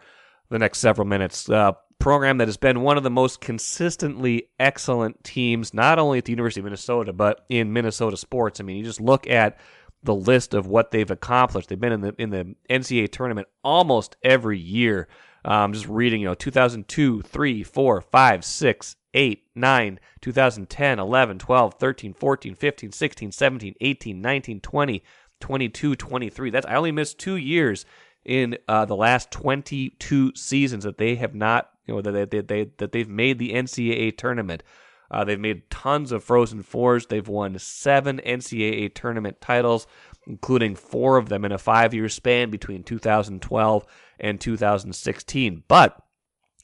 the 0.50 0.60
next 0.60 0.80
several 0.80 1.08
minutes. 1.08 1.50
Uh, 1.50 1.74
program 2.06 2.38
that 2.38 2.48
has 2.48 2.56
been 2.56 2.82
one 2.82 2.98
of 2.98 3.04
the 3.04 3.10
most 3.10 3.42
consistently 3.42 4.48
excellent 4.60 5.24
teams, 5.24 5.74
not 5.74 5.98
only 5.98 6.20
at 6.20 6.26
the 6.26 6.32
University 6.32 6.60
of 6.60 6.66
Minnesota, 6.66 7.12
but 7.12 7.44
in 7.50 7.74
Minnesota 7.74 8.16
sports. 8.16 8.60
I 8.60 8.64
mean, 8.64 8.78
you 8.78 8.84
just 8.84 9.02
look 9.02 9.28
at 9.28 9.58
the 10.04 10.14
list 10.14 10.54
of 10.54 10.68
what 10.68 10.92
they've 10.92 11.10
accomplished. 11.10 11.68
They've 11.68 11.80
been 11.80 11.94
in 11.94 12.02
the 12.02 12.14
in 12.20 12.30
the 12.30 12.56
NCAA 12.70 13.12
tournament 13.12 13.48
almost 13.64 14.18
every 14.22 14.60
year. 14.60 15.08
Um, 15.46 15.74
just 15.74 15.88
reading, 15.88 16.22
you 16.22 16.28
know, 16.28 16.36
2002, 16.36 17.24
3, 17.24 17.64
4, 17.64 18.02
5, 18.02 18.46
6, 18.46 18.96
8, 19.16 19.44
9, 19.56 20.00
2010, 20.22 21.00
11, 21.00 21.40
12, 21.40 21.74
13, 21.74 22.14
14, 22.14 22.54
15, 22.54 22.92
16, 22.92 23.32
17, 23.32 23.76
18, 23.82 24.22
19, 24.22 24.60
20, 24.62 25.04
22, 25.40 25.96
23. 25.96 26.50
That's 26.52 26.68
I 26.68 26.76
only 26.76 26.92
missed 26.92 27.18
2 27.18 27.38
years 27.38 27.88
in 28.24 28.60
uh, 28.68 28.86
the 28.86 28.96
last 28.96 29.32
22 29.32 30.36
seasons 30.36 30.84
that 30.84 31.00
they 31.00 31.16
have 31.16 31.34
not 31.34 31.72
you 31.86 31.96
know 31.96 32.02
that 32.02 32.12
they, 32.12 32.26
they, 32.26 32.42
they 32.42 32.72
that 32.78 32.92
they've 32.92 33.10
made 33.10 33.40
the 33.40 33.54
NCAA 33.54 34.18
tournament. 34.18 34.64
Uh, 35.12 35.24
they've 35.24 35.40
made 35.40 35.70
tons 35.70 36.12
of 36.12 36.24
Frozen 36.24 36.64
Fours. 36.64 37.06
They've 37.06 37.28
won 37.28 37.60
seven 37.60 38.20
NCAA 38.26 38.94
tournament 38.94 39.40
titles, 39.40 39.86
including 40.26 40.76
four 40.76 41.18
of 41.18 41.30
them 41.30 41.46
in 41.46 41.52
a 41.52 41.60
five-year 41.60 42.10
span 42.10 42.50
between 42.50 42.84
2012 42.84 43.86
and 44.20 44.42
2016. 44.42 45.64
But 45.68 46.02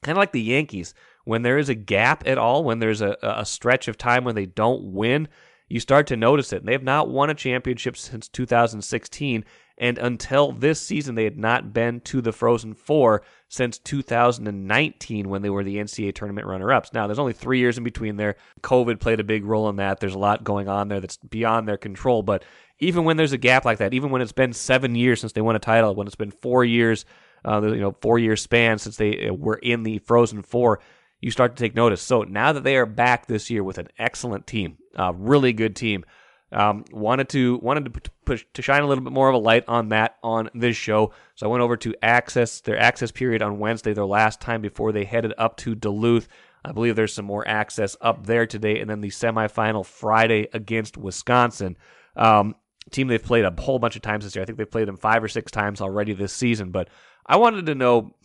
kind 0.01 0.17
of 0.17 0.19
like 0.19 0.31
the 0.31 0.41
Yankees, 0.41 0.95
when 1.23 1.43
there 1.43 1.59
is 1.59 1.69
a 1.69 1.75
gap 1.75 2.23
at 2.25 2.39
all, 2.39 2.63
when 2.63 2.79
there's 2.79 3.01
a, 3.01 3.15
a 3.21 3.45
stretch 3.45 3.87
of 3.87 3.97
time 3.97 4.23
when 4.23 4.35
they 4.35 4.47
don't 4.47 4.91
win, 4.91 5.27
you 5.71 5.79
start 5.79 6.07
to 6.07 6.17
notice 6.17 6.51
it. 6.53 6.57
And 6.57 6.67
they 6.67 6.73
have 6.73 6.83
not 6.83 7.09
won 7.09 7.29
a 7.29 7.33
championship 7.33 7.95
since 7.95 8.27
2016. 8.27 9.45
And 9.77 9.97
until 9.97 10.51
this 10.51 10.79
season, 10.79 11.15
they 11.15 11.23
had 11.23 11.37
not 11.37 11.73
been 11.73 12.01
to 12.01 12.21
the 12.21 12.31
Frozen 12.31 12.75
Four 12.75 13.23
since 13.47 13.79
2019 13.79 15.29
when 15.29 15.41
they 15.41 15.49
were 15.49 15.63
the 15.63 15.77
NCAA 15.77 16.13
tournament 16.13 16.45
runner 16.45 16.71
ups. 16.71 16.93
Now, 16.93 17.07
there's 17.07 17.19
only 17.19 17.33
three 17.33 17.59
years 17.59 17.77
in 17.77 17.83
between 17.83 18.17
there. 18.17 18.35
COVID 18.61 18.99
played 18.99 19.19
a 19.19 19.23
big 19.23 19.45
role 19.45 19.69
in 19.69 19.77
that. 19.77 19.99
There's 19.99 20.13
a 20.13 20.19
lot 20.19 20.43
going 20.43 20.67
on 20.67 20.87
there 20.87 20.99
that's 20.99 21.17
beyond 21.17 21.67
their 21.67 21.77
control. 21.77 22.21
But 22.21 22.43
even 22.79 23.05
when 23.05 23.17
there's 23.17 23.33
a 23.33 23.37
gap 23.37 23.65
like 23.65 23.79
that, 23.79 23.93
even 23.93 24.11
when 24.11 24.21
it's 24.21 24.31
been 24.31 24.53
seven 24.53 24.93
years 24.93 25.19
since 25.19 25.33
they 25.33 25.41
won 25.41 25.55
a 25.55 25.59
title, 25.59 25.95
when 25.95 26.05
it's 26.05 26.15
been 26.15 26.31
four 26.31 26.63
years, 26.65 27.05
uh, 27.45 27.61
you 27.61 27.79
know, 27.79 27.95
four 28.01 28.19
year 28.19 28.35
span 28.35 28.77
since 28.77 28.97
they 28.97 29.29
uh, 29.29 29.33
were 29.33 29.57
in 29.57 29.83
the 29.83 29.99
Frozen 29.99 30.43
Four, 30.43 30.79
you 31.21 31.31
start 31.31 31.55
to 31.55 31.63
take 31.63 31.75
notice. 31.75 32.01
So 32.01 32.23
now 32.23 32.51
that 32.51 32.63
they 32.63 32.75
are 32.75 32.85
back 32.85 33.27
this 33.27 33.49
year 33.49 33.63
with 33.63 33.77
an 33.77 33.87
excellent 33.97 34.47
team, 34.47 34.77
a 34.95 35.13
really 35.13 35.53
good 35.53 35.75
team, 35.75 36.03
um, 36.51 36.83
wanted 36.91 37.29
to 37.29 37.59
wanted 37.59 37.93
to 37.93 38.11
push 38.25 38.45
to 38.53 38.61
shine 38.61 38.81
a 38.81 38.87
little 38.87 39.03
bit 39.03 39.13
more 39.13 39.29
of 39.29 39.35
a 39.35 39.37
light 39.37 39.63
on 39.69 39.89
that 39.89 40.17
on 40.21 40.49
this 40.53 40.75
show. 40.75 41.13
So 41.35 41.45
I 41.45 41.49
went 41.49 41.61
over 41.61 41.77
to 41.77 41.95
access 42.01 42.59
their 42.59 42.77
access 42.77 43.11
period 43.11 43.41
on 43.41 43.59
Wednesday, 43.59 43.93
their 43.93 44.05
last 44.05 44.41
time 44.41 44.61
before 44.61 44.91
they 44.91 45.05
headed 45.05 45.33
up 45.37 45.55
to 45.57 45.75
Duluth. 45.75 46.27
I 46.65 46.73
believe 46.73 46.95
there's 46.95 47.13
some 47.13 47.25
more 47.25 47.47
access 47.47 47.95
up 48.01 48.27
there 48.27 48.45
today, 48.45 48.79
and 48.79 48.89
then 48.89 49.01
the 49.01 49.09
semifinal 49.09 49.85
Friday 49.85 50.47
against 50.53 50.97
Wisconsin. 50.97 51.77
Um, 52.15 52.55
team 52.91 53.07
they've 53.07 53.23
played 53.23 53.45
a 53.45 53.61
whole 53.61 53.79
bunch 53.79 53.95
of 53.95 54.01
times 54.01 54.25
this 54.25 54.35
year. 54.35 54.43
I 54.43 54.45
think 54.45 54.57
they've 54.57 54.69
played 54.69 54.87
them 54.87 54.97
five 54.97 55.23
or 55.23 55.27
six 55.27 55.51
times 55.51 55.81
already 55.81 56.13
this 56.13 56.33
season. 56.33 56.71
But 56.71 56.89
I 57.25 57.37
wanted 57.37 57.65
to 57.67 57.75
know 57.75 58.15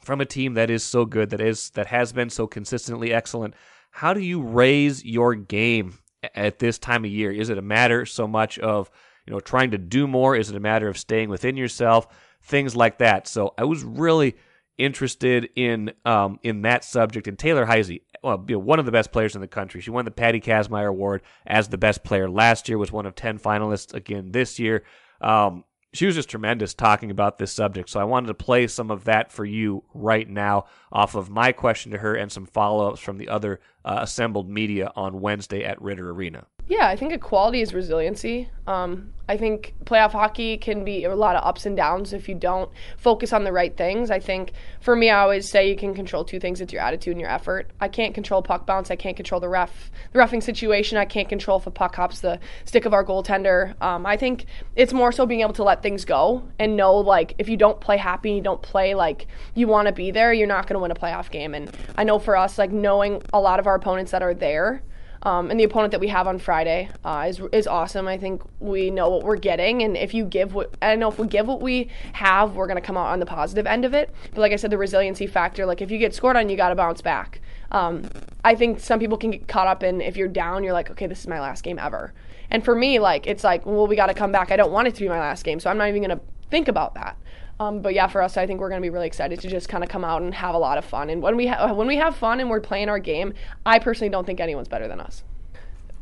from 0.00 0.20
a 0.20 0.26
team 0.26 0.54
that 0.54 0.70
is 0.70 0.82
so 0.82 1.04
good, 1.04 1.30
that 1.30 1.40
is 1.40 1.70
that 1.70 1.86
has 1.86 2.12
been 2.12 2.30
so 2.30 2.46
consistently 2.46 3.12
excellent, 3.12 3.54
how 3.90 4.14
do 4.14 4.20
you 4.20 4.42
raise 4.42 5.04
your 5.04 5.34
game 5.34 5.98
at 6.34 6.58
this 6.58 6.78
time 6.78 7.04
of 7.04 7.10
year? 7.10 7.30
Is 7.30 7.50
it 7.50 7.58
a 7.58 7.62
matter 7.62 8.06
so 8.06 8.26
much 8.26 8.58
of 8.58 8.90
you 9.26 9.32
know 9.32 9.40
trying 9.40 9.70
to 9.72 9.78
do 9.78 10.06
more? 10.06 10.36
Is 10.36 10.50
it 10.50 10.56
a 10.56 10.60
matter 10.60 10.88
of 10.88 10.98
staying 10.98 11.28
within 11.28 11.56
yourself? 11.56 12.06
Things 12.42 12.76
like 12.76 12.98
that. 12.98 13.26
So 13.26 13.54
I 13.58 13.64
was 13.64 13.82
really 13.84 14.36
interested 14.78 15.50
in 15.56 15.92
um, 16.04 16.38
in 16.42 16.62
that 16.62 16.84
subject. 16.84 17.26
And 17.26 17.38
Taylor 17.38 17.66
Heise, 17.66 17.98
well, 18.22 18.44
you 18.48 18.54
know, 18.54 18.60
one 18.60 18.78
of 18.78 18.86
the 18.86 18.92
best 18.92 19.12
players 19.12 19.34
in 19.34 19.40
the 19.40 19.48
country. 19.48 19.80
She 19.80 19.90
won 19.90 20.04
the 20.04 20.10
Patty 20.10 20.40
Kazmaier 20.40 20.88
Award 20.88 21.22
as 21.46 21.68
the 21.68 21.78
best 21.78 22.04
player 22.04 22.30
last 22.30 22.68
year. 22.68 22.78
Was 22.78 22.92
one 22.92 23.06
of 23.06 23.14
ten 23.14 23.38
finalists 23.38 23.92
again 23.92 24.32
this 24.32 24.58
year. 24.58 24.84
Um, 25.20 25.64
she 25.92 26.06
was 26.06 26.14
just 26.14 26.28
tremendous 26.28 26.74
talking 26.74 27.10
about 27.10 27.38
this 27.38 27.52
subject. 27.52 27.88
So 27.88 28.00
I 28.00 28.04
wanted 28.04 28.26
to 28.28 28.34
play 28.34 28.66
some 28.66 28.90
of 28.90 29.04
that 29.04 29.32
for 29.32 29.44
you 29.44 29.84
right 29.94 30.28
now 30.28 30.66
off 30.92 31.14
of 31.14 31.30
my 31.30 31.52
question 31.52 31.92
to 31.92 31.98
her 31.98 32.14
and 32.14 32.30
some 32.30 32.46
follow 32.46 32.88
ups 32.90 33.00
from 33.00 33.18
the 33.18 33.28
other 33.28 33.60
uh, 33.84 33.98
assembled 34.00 34.48
media 34.48 34.92
on 34.94 35.20
Wednesday 35.20 35.64
at 35.64 35.80
Ridder 35.80 36.10
Arena. 36.10 36.46
Yeah, 36.68 36.86
I 36.86 36.96
think 36.96 37.14
equality 37.14 37.62
is 37.62 37.72
resiliency. 37.72 38.50
Um, 38.66 39.14
I 39.26 39.38
think 39.38 39.74
playoff 39.84 40.12
hockey 40.12 40.58
can 40.58 40.84
be 40.84 41.04
a 41.04 41.14
lot 41.14 41.34
of 41.34 41.42
ups 41.44 41.64
and 41.64 41.74
downs 41.74 42.12
if 42.12 42.28
you 42.28 42.34
don't 42.34 42.70
focus 42.98 43.32
on 43.32 43.44
the 43.44 43.52
right 43.52 43.74
things. 43.74 44.10
I 44.10 44.20
think 44.20 44.52
for 44.80 44.94
me, 44.94 45.08
I 45.08 45.20
always 45.20 45.48
say 45.48 45.68
you 45.68 45.76
can 45.76 45.94
control 45.94 46.24
two 46.24 46.38
things: 46.38 46.60
it's 46.60 46.72
your 46.72 46.82
attitude 46.82 47.12
and 47.12 47.20
your 47.20 47.30
effort. 47.30 47.70
I 47.80 47.88
can't 47.88 48.14
control 48.14 48.42
puck 48.42 48.66
bounce. 48.66 48.90
I 48.90 48.96
can't 48.96 49.16
control 49.16 49.40
the 49.40 49.48
ref, 49.48 49.90
the 50.12 50.18
roughing 50.18 50.42
situation. 50.42 50.98
I 50.98 51.06
can't 51.06 51.28
control 51.28 51.58
if 51.58 51.66
a 51.66 51.70
puck 51.70 51.96
hops 51.96 52.20
the 52.20 52.38
stick 52.66 52.84
of 52.84 52.92
our 52.92 53.04
goaltender. 53.04 53.80
Um, 53.82 54.04
I 54.04 54.18
think 54.18 54.44
it's 54.76 54.92
more 54.92 55.10
so 55.10 55.24
being 55.24 55.40
able 55.40 55.54
to 55.54 55.64
let 55.64 55.82
things 55.82 56.04
go 56.04 56.42
and 56.58 56.76
know 56.76 56.96
like 56.96 57.34
if 57.38 57.48
you 57.48 57.56
don't 57.56 57.80
play 57.80 57.96
happy, 57.96 58.32
you 58.32 58.42
don't 58.42 58.60
play 58.60 58.94
like 58.94 59.26
you 59.54 59.68
want 59.68 59.88
to 59.88 59.92
be 59.92 60.10
there, 60.10 60.34
you're 60.34 60.46
not 60.46 60.66
going 60.66 60.74
to 60.74 60.80
win 60.80 60.90
a 60.90 60.94
playoff 60.94 61.30
game. 61.30 61.54
And 61.54 61.74
I 61.96 62.04
know 62.04 62.18
for 62.18 62.36
us, 62.36 62.58
like 62.58 62.72
knowing 62.72 63.22
a 63.32 63.40
lot 63.40 63.58
of 63.58 63.66
our 63.66 63.74
opponents 63.74 64.12
that 64.12 64.22
are 64.22 64.34
there 64.34 64.82
um, 65.22 65.50
and 65.50 65.58
the 65.58 65.64
opponent 65.64 65.90
that 65.92 66.00
we 66.00 66.08
have 66.08 66.26
on 66.26 66.38
Friday 66.38 66.88
uh, 67.04 67.26
is 67.28 67.40
is 67.52 67.66
awesome. 67.66 68.06
I 68.06 68.18
think 68.18 68.42
we 68.60 68.90
know 68.90 69.08
what 69.08 69.24
we're 69.24 69.36
getting, 69.36 69.82
and 69.82 69.96
if 69.96 70.14
you 70.14 70.24
give 70.24 70.54
what 70.54 70.74
I 70.80 70.94
know, 70.94 71.08
if 71.08 71.18
we 71.18 71.26
give 71.26 71.46
what 71.46 71.60
we 71.60 71.88
have, 72.12 72.54
we're 72.54 72.66
going 72.66 72.76
to 72.76 72.86
come 72.86 72.96
out 72.96 73.06
on 73.06 73.20
the 73.20 73.26
positive 73.26 73.66
end 73.66 73.84
of 73.84 73.94
it. 73.94 74.14
But 74.30 74.40
like 74.40 74.52
I 74.52 74.56
said, 74.56 74.70
the 74.70 74.78
resiliency 74.78 75.26
factor, 75.26 75.66
like 75.66 75.82
if 75.82 75.90
you 75.90 75.98
get 75.98 76.14
scored 76.14 76.36
on, 76.36 76.48
you 76.48 76.56
got 76.56 76.68
to 76.68 76.74
bounce 76.74 77.00
back. 77.00 77.40
Um, 77.70 78.08
I 78.44 78.54
think 78.54 78.80
some 78.80 78.98
people 78.98 79.18
can 79.18 79.30
get 79.30 79.48
caught 79.48 79.66
up 79.66 79.82
in 79.82 80.00
if 80.00 80.16
you're 80.16 80.28
down, 80.28 80.64
you're 80.64 80.72
like, 80.72 80.90
okay, 80.90 81.06
this 81.06 81.20
is 81.20 81.26
my 81.26 81.40
last 81.40 81.62
game 81.62 81.78
ever. 81.78 82.12
And 82.50 82.64
for 82.64 82.74
me, 82.74 82.98
like 82.98 83.26
it's 83.26 83.44
like, 83.44 83.66
well, 83.66 83.86
we 83.86 83.96
got 83.96 84.06
to 84.06 84.14
come 84.14 84.32
back. 84.32 84.50
I 84.50 84.56
don't 84.56 84.72
want 84.72 84.88
it 84.88 84.94
to 84.94 85.00
be 85.00 85.08
my 85.08 85.20
last 85.20 85.44
game, 85.44 85.60
so 85.60 85.68
I'm 85.68 85.78
not 85.78 85.88
even 85.88 86.02
going 86.02 86.18
to 86.18 86.24
think 86.50 86.68
about 86.68 86.94
that. 86.94 87.16
Um, 87.60 87.82
but 87.82 87.92
yeah, 87.92 88.06
for 88.06 88.22
us, 88.22 88.36
I 88.36 88.46
think 88.46 88.60
we're 88.60 88.68
going 88.68 88.80
to 88.80 88.86
be 88.86 88.90
really 88.90 89.06
excited 89.06 89.40
to 89.40 89.48
just 89.48 89.68
kind 89.68 89.82
of 89.82 89.90
come 89.90 90.04
out 90.04 90.22
and 90.22 90.32
have 90.32 90.54
a 90.54 90.58
lot 90.58 90.78
of 90.78 90.84
fun. 90.84 91.10
And 91.10 91.20
when 91.20 91.36
we 91.36 91.48
ha- 91.48 91.72
when 91.72 91.88
we 91.88 91.96
have 91.96 92.16
fun 92.16 92.38
and 92.40 92.48
we're 92.48 92.60
playing 92.60 92.88
our 92.88 93.00
game, 93.00 93.34
I 93.66 93.78
personally 93.78 94.10
don't 94.10 94.24
think 94.24 94.40
anyone's 94.40 94.68
better 94.68 94.86
than 94.86 95.00
us. 95.00 95.24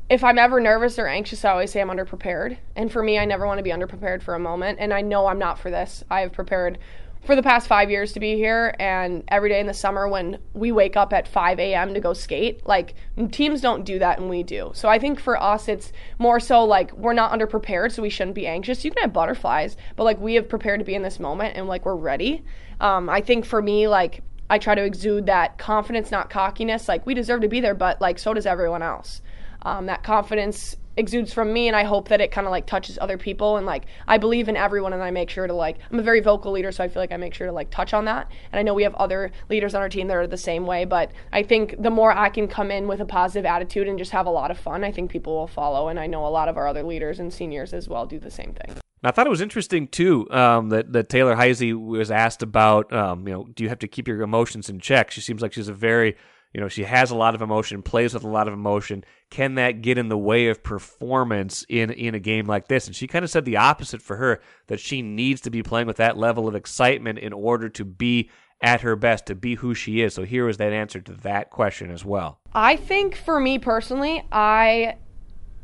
If 0.09 0.23
I'm 0.23 0.39
ever 0.39 0.61
nervous 0.61 0.99
or 0.99 1.07
anxious, 1.07 1.45
I 1.45 1.51
always 1.51 1.73
say 1.73 1.81
I'm 1.81 1.89
underprepared. 1.89 2.59
And 2.77 2.93
for 2.93 3.03
me, 3.03 3.19
I 3.19 3.25
never 3.25 3.47
want 3.47 3.59
to 3.59 3.65
be 3.65 3.71
underprepared 3.71 4.23
for 4.23 4.35
a 4.35 4.39
moment. 4.39 4.79
And 4.81 4.93
I 4.93 5.01
know 5.01 5.27
I'm 5.27 5.39
not 5.39 5.59
for 5.59 5.71
this. 5.71 6.05
I 6.11 6.21
have 6.21 6.33
prepared 6.33 6.79
for 7.27 7.37
the 7.37 7.43
past 7.43 7.67
five 7.67 7.91
years 7.91 8.13
to 8.13 8.21
be 8.21 8.37
here 8.37 8.75
and 8.79 9.25
every 9.29 9.49
day 9.49 9.59
in 9.59 9.67
the 9.67 9.75
summer 9.75 10.09
when 10.09 10.39
we 10.55 10.71
wake 10.71 10.97
up 10.97 11.13
at 11.13 11.27
5 11.27 11.59
a.m 11.59 11.93
to 11.93 12.01
go 12.01 12.13
skate 12.13 12.65
like 12.67 12.95
teams 13.33 13.61
don't 13.61 13.85
do 13.85 13.99
that 13.99 14.19
and 14.19 14.31
we 14.31 14.43
do. 14.43 14.71
So 14.75 14.89
i 14.89 14.99
think 14.99 15.19
for 15.19 15.41
us 15.41 15.69
it's 15.69 15.93
more 16.19 16.39
so 16.39 16.65
like 16.65 16.93
we're 16.93 17.13
not 17.13 17.33
underprepared 17.33 17.93
so 17.93 18.03
we 18.03 18.11
shouldn't 18.11 18.37
be 18.37 18.47
anxious. 18.47 18.85
You 18.85 18.93
can 18.93 19.03
have 19.03 19.13
butterflies 19.13 19.77
but 19.97 20.05
like 20.05 20.21
we 20.21 20.35
have 20.35 20.49
prepared 20.49 20.81
to 20.81 20.85
be 20.85 20.95
in 20.95 21.03
this 21.03 21.19
moment 21.19 21.57
and 21.57 21.67
like 21.67 21.85
we're 21.85 21.97
ready. 21.97 22.45
Um, 22.81 23.09
i 23.09 23.21
think 23.21 23.45
for 23.45 23.61
me 23.61 23.89
like 23.89 24.23
i 24.49 24.59
try 24.59 24.75
to 24.75 24.85
exude 24.85 25.27
that 25.27 25.59
confidence 25.59 26.11
not 26.11 26.31
cockiness. 26.31 26.89
Like 26.89 27.05
we 27.07 27.15
deserve 27.15 27.41
to 27.41 27.49
be 27.49 27.61
there 27.61 27.75
but 27.75 28.01
like 28.01 28.19
so 28.19 28.35
does 28.35 28.47
everyone 28.47 28.83
else. 28.83 29.21
Um, 29.63 29.87
that 29.87 30.05
confidence 30.05 30.77
exudes 30.97 31.33
from 31.33 31.53
me 31.53 31.69
and 31.69 31.77
I 31.77 31.85
hope 31.85 32.09
that 32.09 32.21
it 32.21 32.31
kind 32.31 32.47
of 32.47 32.51
like 32.51 32.67
touches 32.67 32.99
other 33.01 33.19
people 33.19 33.57
and 33.57 33.67
like 33.67 33.87
I 34.07 34.19
believe 34.19 34.49
in 34.49 34.57
everyone 34.57 34.93
and 34.93 35.03
I 35.03 35.11
make 35.11 35.31
sure 35.31 35.47
to 35.47 35.53
like 35.53 35.79
I'm 35.91 35.99
a 35.99 36.03
very 36.03 36.21
vocal 36.21 36.53
leader 36.53 36.73
so 36.73 36.83
I 36.85 36.89
feel 36.89 37.03
like 37.03 37.13
I 37.13 37.17
make 37.17 37.35
sure 37.35 37.47
to 37.47 37.53
like 37.53 37.71
touch 37.71 37.93
on 37.95 38.07
that 38.07 38.31
and 38.53 38.59
I 38.59 38.63
know 38.63 38.75
we 38.75 38.83
have 38.85 38.95
other 38.95 39.31
leaders 39.49 39.75
on 39.75 39.83
our 39.83 39.89
team 39.89 40.09
that 40.09 40.17
are 40.17 40.27
the 40.27 40.37
same 40.37 40.67
way 40.67 40.85
but 40.85 41.13
I 41.33 41.43
think 41.43 41.81
the 41.81 41.91
more 41.91 42.13
I 42.13 42.29
can 42.29 42.49
come 42.49 42.71
in 42.71 42.89
with 42.89 43.01
a 43.01 43.07
positive 43.07 43.47
attitude 43.47 43.89
and 43.89 43.99
just 43.99 44.13
have 44.13 44.27
a 44.27 44.31
lot 44.31 44.51
of 44.51 44.59
fun 44.59 44.85
I 44.85 44.93
think 44.93 45.11
people 45.11 45.35
will 45.35 45.47
follow 45.47 45.89
and 45.89 46.01
I 46.01 46.07
know 46.07 46.27
a 46.27 46.29
lot 46.29 46.49
of 46.49 46.57
our 46.57 46.67
other 46.67 46.83
leaders 46.83 47.21
and 47.21 47.33
seniors 47.33 47.73
as 47.73 47.89
well 47.89 48.07
do 48.07 48.19
the 48.19 48.31
same 48.31 48.55
thing. 48.55 48.77
I 49.05 49.13
thought 49.13 49.27
it 49.27 49.31
was 49.31 49.41
interesting 49.41 49.87
too 49.87 50.29
um, 50.31 50.71
that 50.71 50.93
that 50.93 51.09
Taylor 51.09 51.37
Heise 51.37 51.63
was 51.75 52.11
asked 52.11 52.43
about. 52.43 52.93
Um, 52.93 53.29
you 53.29 53.35
know, 53.35 53.45
do 53.45 53.63
you 53.63 53.69
have 53.69 53.79
to 53.81 53.89
keep 53.89 54.09
your 54.09 54.21
emotions 54.23 54.69
in 54.69 54.81
check? 54.81 55.11
She 55.13 55.21
seems 55.21 55.43
like 55.43 55.53
she's 55.53 55.69
a 55.69 55.75
very 55.75 56.17
you 56.57 56.63
know, 56.63 56.69
she 56.69 56.85
has 56.85 57.11
a 57.11 57.15
lot 57.15 57.35
of 57.35 57.43
emotion, 57.43 57.83
plays 57.83 58.15
with 58.15 58.25
a 58.25 58.29
lot 58.29 58.49
of 58.49 58.55
emotion. 58.55 59.05
Can 59.29 59.57
that 59.57 59.83
get 59.83 59.99
in 59.99 60.09
the 60.09 60.17
way 60.17 60.49
of 60.49 60.63
performance 60.63 61.67
in 61.69 61.91
in 61.91 62.15
a 62.15 62.19
game 62.19 62.47
like 62.47 62.69
this? 62.69 62.87
And 62.87 62.97
she 62.97 63.07
kind 63.07 63.27
of 63.27 63.31
said 63.31 63.45
the 63.45 63.59
opposite 63.59 64.01
for 64.01 64.17
her 64.17 64.41
that 64.69 64.81
she 64.81 65.03
needs 65.03 65.43
to 65.43 65.51
be 65.51 65.63
playing 65.63 65.87
with 65.87 65.99
that 65.99 66.17
level 66.17 66.49
of 66.49 66.55
excitement 66.55 67.19
in 67.19 67.35
order 67.35 67.69
to 67.69 67.85
be 67.85 68.31
at 68.63 68.81
her 68.81 68.97
best, 68.97 69.27
to 69.27 69.35
be 69.35 69.57
who 69.57 69.75
she 69.75 70.01
is. 70.01 70.15
So 70.15 70.23
here 70.23 70.49
is 70.49 70.57
that 70.57 70.73
answer 70.73 71.03
to 71.03 71.13
that 71.25 71.51
question 71.51 71.91
as 71.91 72.07
well. 72.07 72.41
I 72.55 72.77
think 72.77 73.17
for 73.17 73.39
me 73.39 73.59
personally, 73.59 74.25
I 74.33 74.97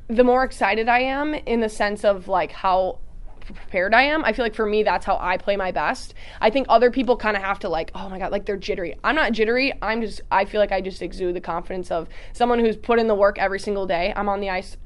the 0.09 0.25
more 0.25 0.45
excited 0.45 0.91
I 0.91 0.99
am 0.99 1.33
in 1.33 1.61
the 1.61 1.71
sense 1.71 2.05
of 2.05 2.29
like 2.29 2.53
how 2.53 2.99
prepared 3.45 3.95
I 3.95 4.03
am. 4.03 4.25
I 4.25 4.33
feel 4.33 4.45
like 4.45 4.55
for 4.55 4.67
me, 4.67 4.83
that's 4.83 5.05
how 5.05 5.19
I 5.21 5.37
play 5.37 5.57
my 5.57 5.73
best. 5.73 6.15
I 6.41 6.51
think 6.51 6.67
other 6.69 6.91
people 6.91 7.17
kind 7.17 7.37
of 7.37 7.43
have 7.43 7.59
to 7.61 7.69
like, 7.69 7.91
oh 7.95 8.09
my 8.09 8.19
god, 8.19 8.33
like 8.33 8.47
they're 8.47 8.57
jittery. 8.57 8.97
I'm 9.05 9.15
not 9.15 9.33
jittery. 9.33 9.73
I'm 9.83 10.01
just, 10.01 10.21
I 10.31 10.45
feel 10.45 10.61
like 10.61 10.73
I 10.73 10.81
just 10.81 11.03
exude 11.03 11.35
the 11.35 11.41
confidence 11.41 11.91
of 11.91 12.09
someone 12.33 12.59
who's 12.59 12.77
put 12.77 12.99
in 12.99 13.07
the 13.07 13.15
work 13.15 13.39
every 13.39 13.61
single 13.61 13.87
day. 13.87 14.13
I'm 14.15 14.29
on 14.29 14.41
the 14.41 14.51
ice 14.51 14.77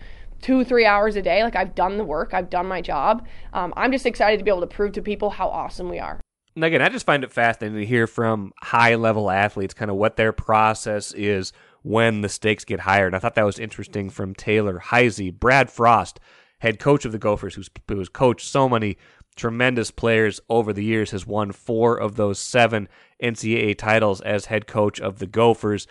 two, 0.42 0.64
three 0.64 0.84
hours 0.84 1.16
a 1.16 1.22
day. 1.22 1.42
Like 1.42 1.56
I've 1.56 1.74
done 1.74 1.96
the 1.98 2.04
work, 2.04 2.34
I've 2.34 2.50
done 2.50 2.66
my 2.66 2.80
job. 2.80 3.26
Um, 3.52 3.72
I'm 3.76 3.92
just 3.92 4.06
excited 4.06 4.38
to 4.38 4.44
be 4.44 4.50
able 4.50 4.60
to 4.60 4.66
prove 4.66 4.92
to 4.92 5.02
people 5.02 5.30
how 5.30 5.48
awesome 5.48 5.88
we 5.88 5.98
are. 5.98 6.20
And 6.54 6.64
again, 6.64 6.80
I 6.80 6.88
just 6.88 7.04
find 7.04 7.22
it 7.22 7.32
fascinating 7.32 7.78
to 7.78 7.86
hear 7.86 8.06
from 8.06 8.52
high 8.62 8.94
level 8.94 9.30
athletes 9.30 9.74
kind 9.74 9.90
of 9.90 9.96
what 9.98 10.16
their 10.16 10.32
process 10.32 11.12
is 11.12 11.52
when 11.82 12.22
the 12.22 12.28
stakes 12.28 12.64
get 12.64 12.80
higher. 12.80 13.06
And 13.06 13.14
I 13.14 13.18
thought 13.18 13.34
that 13.34 13.44
was 13.44 13.58
interesting 13.58 14.08
from 14.08 14.34
Taylor 14.34 14.78
Heise 14.78 15.30
Brad 15.32 15.70
Frost 15.70 16.18
head 16.58 16.78
coach 16.78 17.04
of 17.04 17.12
the 17.12 17.18
Gophers, 17.18 17.54
who's, 17.54 17.70
who's 17.88 18.08
coached 18.08 18.48
so 18.48 18.68
many 18.68 18.96
tremendous 19.36 19.90
players 19.90 20.40
over 20.48 20.72
the 20.72 20.84
years, 20.84 21.10
has 21.10 21.26
won 21.26 21.52
four 21.52 21.96
of 21.96 22.16
those 22.16 22.38
seven 22.38 22.88
NCAA 23.22 23.76
titles 23.76 24.20
as 24.22 24.46
head 24.46 24.66
coach 24.66 25.00
of 25.00 25.18
the 25.18 25.26
Gophers. 25.26 25.86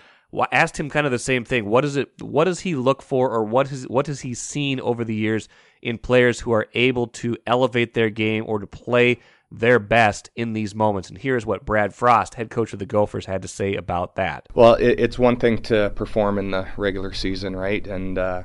Asked 0.52 0.78
him 0.78 0.90
kind 0.90 1.06
of 1.06 1.14
the 1.14 1.20
same 1.20 1.46
thing. 1.46 1.66
What 1.66 1.86
is 1.86 1.96
it? 1.96 2.22
What 2.22 2.44
does 2.44 2.60
he 2.62 2.76
look 2.76 3.02
for, 3.02 3.30
or 3.30 3.46
what 3.46 3.70
has 3.70 3.88
what 3.88 4.08
has 4.08 4.20
he 4.20 4.34
seen 4.34 4.82
over 4.82 5.06
the 5.06 5.16
years 5.16 5.48
in 5.82 5.98
players 5.98 6.42
who 6.42 6.52
are 6.52 6.68
able 6.74 7.08
to 7.08 7.38
elevate 7.48 7.94
their 7.94 8.10
game 8.10 8.44
or 8.46 8.60
to 8.60 8.68
play 8.68 9.20
their 9.50 9.80
best 9.80 10.30
in 10.36 10.52
these 10.52 10.76
moments? 10.76 11.08
And 11.08 11.18
here's 11.18 11.46
what 11.46 11.66
Brad 11.66 11.94
Frost, 11.94 12.34
head 12.34 12.50
coach 12.50 12.74
of 12.74 12.80
the 12.80 12.86
Gophers, 12.86 13.28
had 13.28 13.44
to 13.44 13.48
say 13.48 13.76
about 13.76 14.16
that. 14.16 14.50
Well, 14.54 14.74
it, 14.74 15.00
it's 15.00 15.18
one 15.18 15.38
thing 15.38 15.62
to 15.64 15.94
perform 15.96 16.38
in 16.38 16.52
the 16.52 16.68
regular 16.76 17.14
season, 17.14 17.56
right? 17.56 17.88
And 17.88 18.18
uh, 18.18 18.44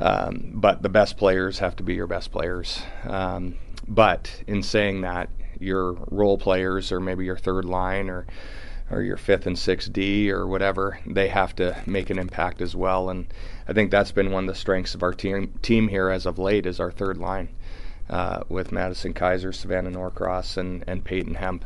um, 0.00 0.50
but 0.54 0.82
the 0.82 0.88
best 0.88 1.16
players 1.16 1.58
have 1.58 1.76
to 1.76 1.82
be 1.82 1.94
your 1.94 2.06
best 2.06 2.30
players. 2.30 2.82
Um, 3.04 3.56
but 3.88 4.42
in 4.46 4.62
saying 4.62 5.02
that, 5.02 5.28
your 5.58 5.92
role 6.10 6.38
players, 6.38 6.92
or 6.92 7.00
maybe 7.00 7.24
your 7.24 7.36
third 7.36 7.64
line, 7.64 8.10
or 8.10 8.26
or 8.90 9.02
your 9.02 9.16
fifth 9.16 9.46
and 9.46 9.58
sixth 9.58 9.92
D, 9.92 10.30
or 10.30 10.46
whatever, 10.46 11.00
they 11.06 11.28
have 11.28 11.56
to 11.56 11.76
make 11.86 12.10
an 12.10 12.18
impact 12.18 12.60
as 12.60 12.76
well. 12.76 13.10
And 13.10 13.26
I 13.66 13.72
think 13.72 13.90
that's 13.90 14.12
been 14.12 14.30
one 14.30 14.44
of 14.44 14.54
the 14.54 14.60
strengths 14.60 14.94
of 14.94 15.02
our 15.02 15.12
team 15.12 15.54
team 15.62 15.88
here 15.88 16.10
as 16.10 16.26
of 16.26 16.38
late 16.38 16.66
is 16.66 16.78
our 16.78 16.92
third 16.92 17.18
line 17.18 17.48
uh, 18.10 18.40
with 18.48 18.72
Madison 18.72 19.12
Kaiser, 19.14 19.52
Savannah 19.52 19.90
Norcross, 19.90 20.56
and 20.56 20.84
and 20.86 21.04
Peyton 21.04 21.34
Hemp. 21.34 21.64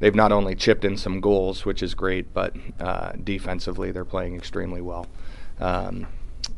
They've 0.00 0.14
not 0.14 0.32
only 0.32 0.54
chipped 0.54 0.84
in 0.84 0.96
some 0.96 1.20
goals, 1.20 1.66
which 1.66 1.82
is 1.82 1.94
great, 1.94 2.32
but 2.32 2.54
uh, 2.80 3.12
defensively 3.22 3.92
they're 3.92 4.04
playing 4.04 4.34
extremely 4.34 4.80
well. 4.80 5.06
Um, 5.60 6.06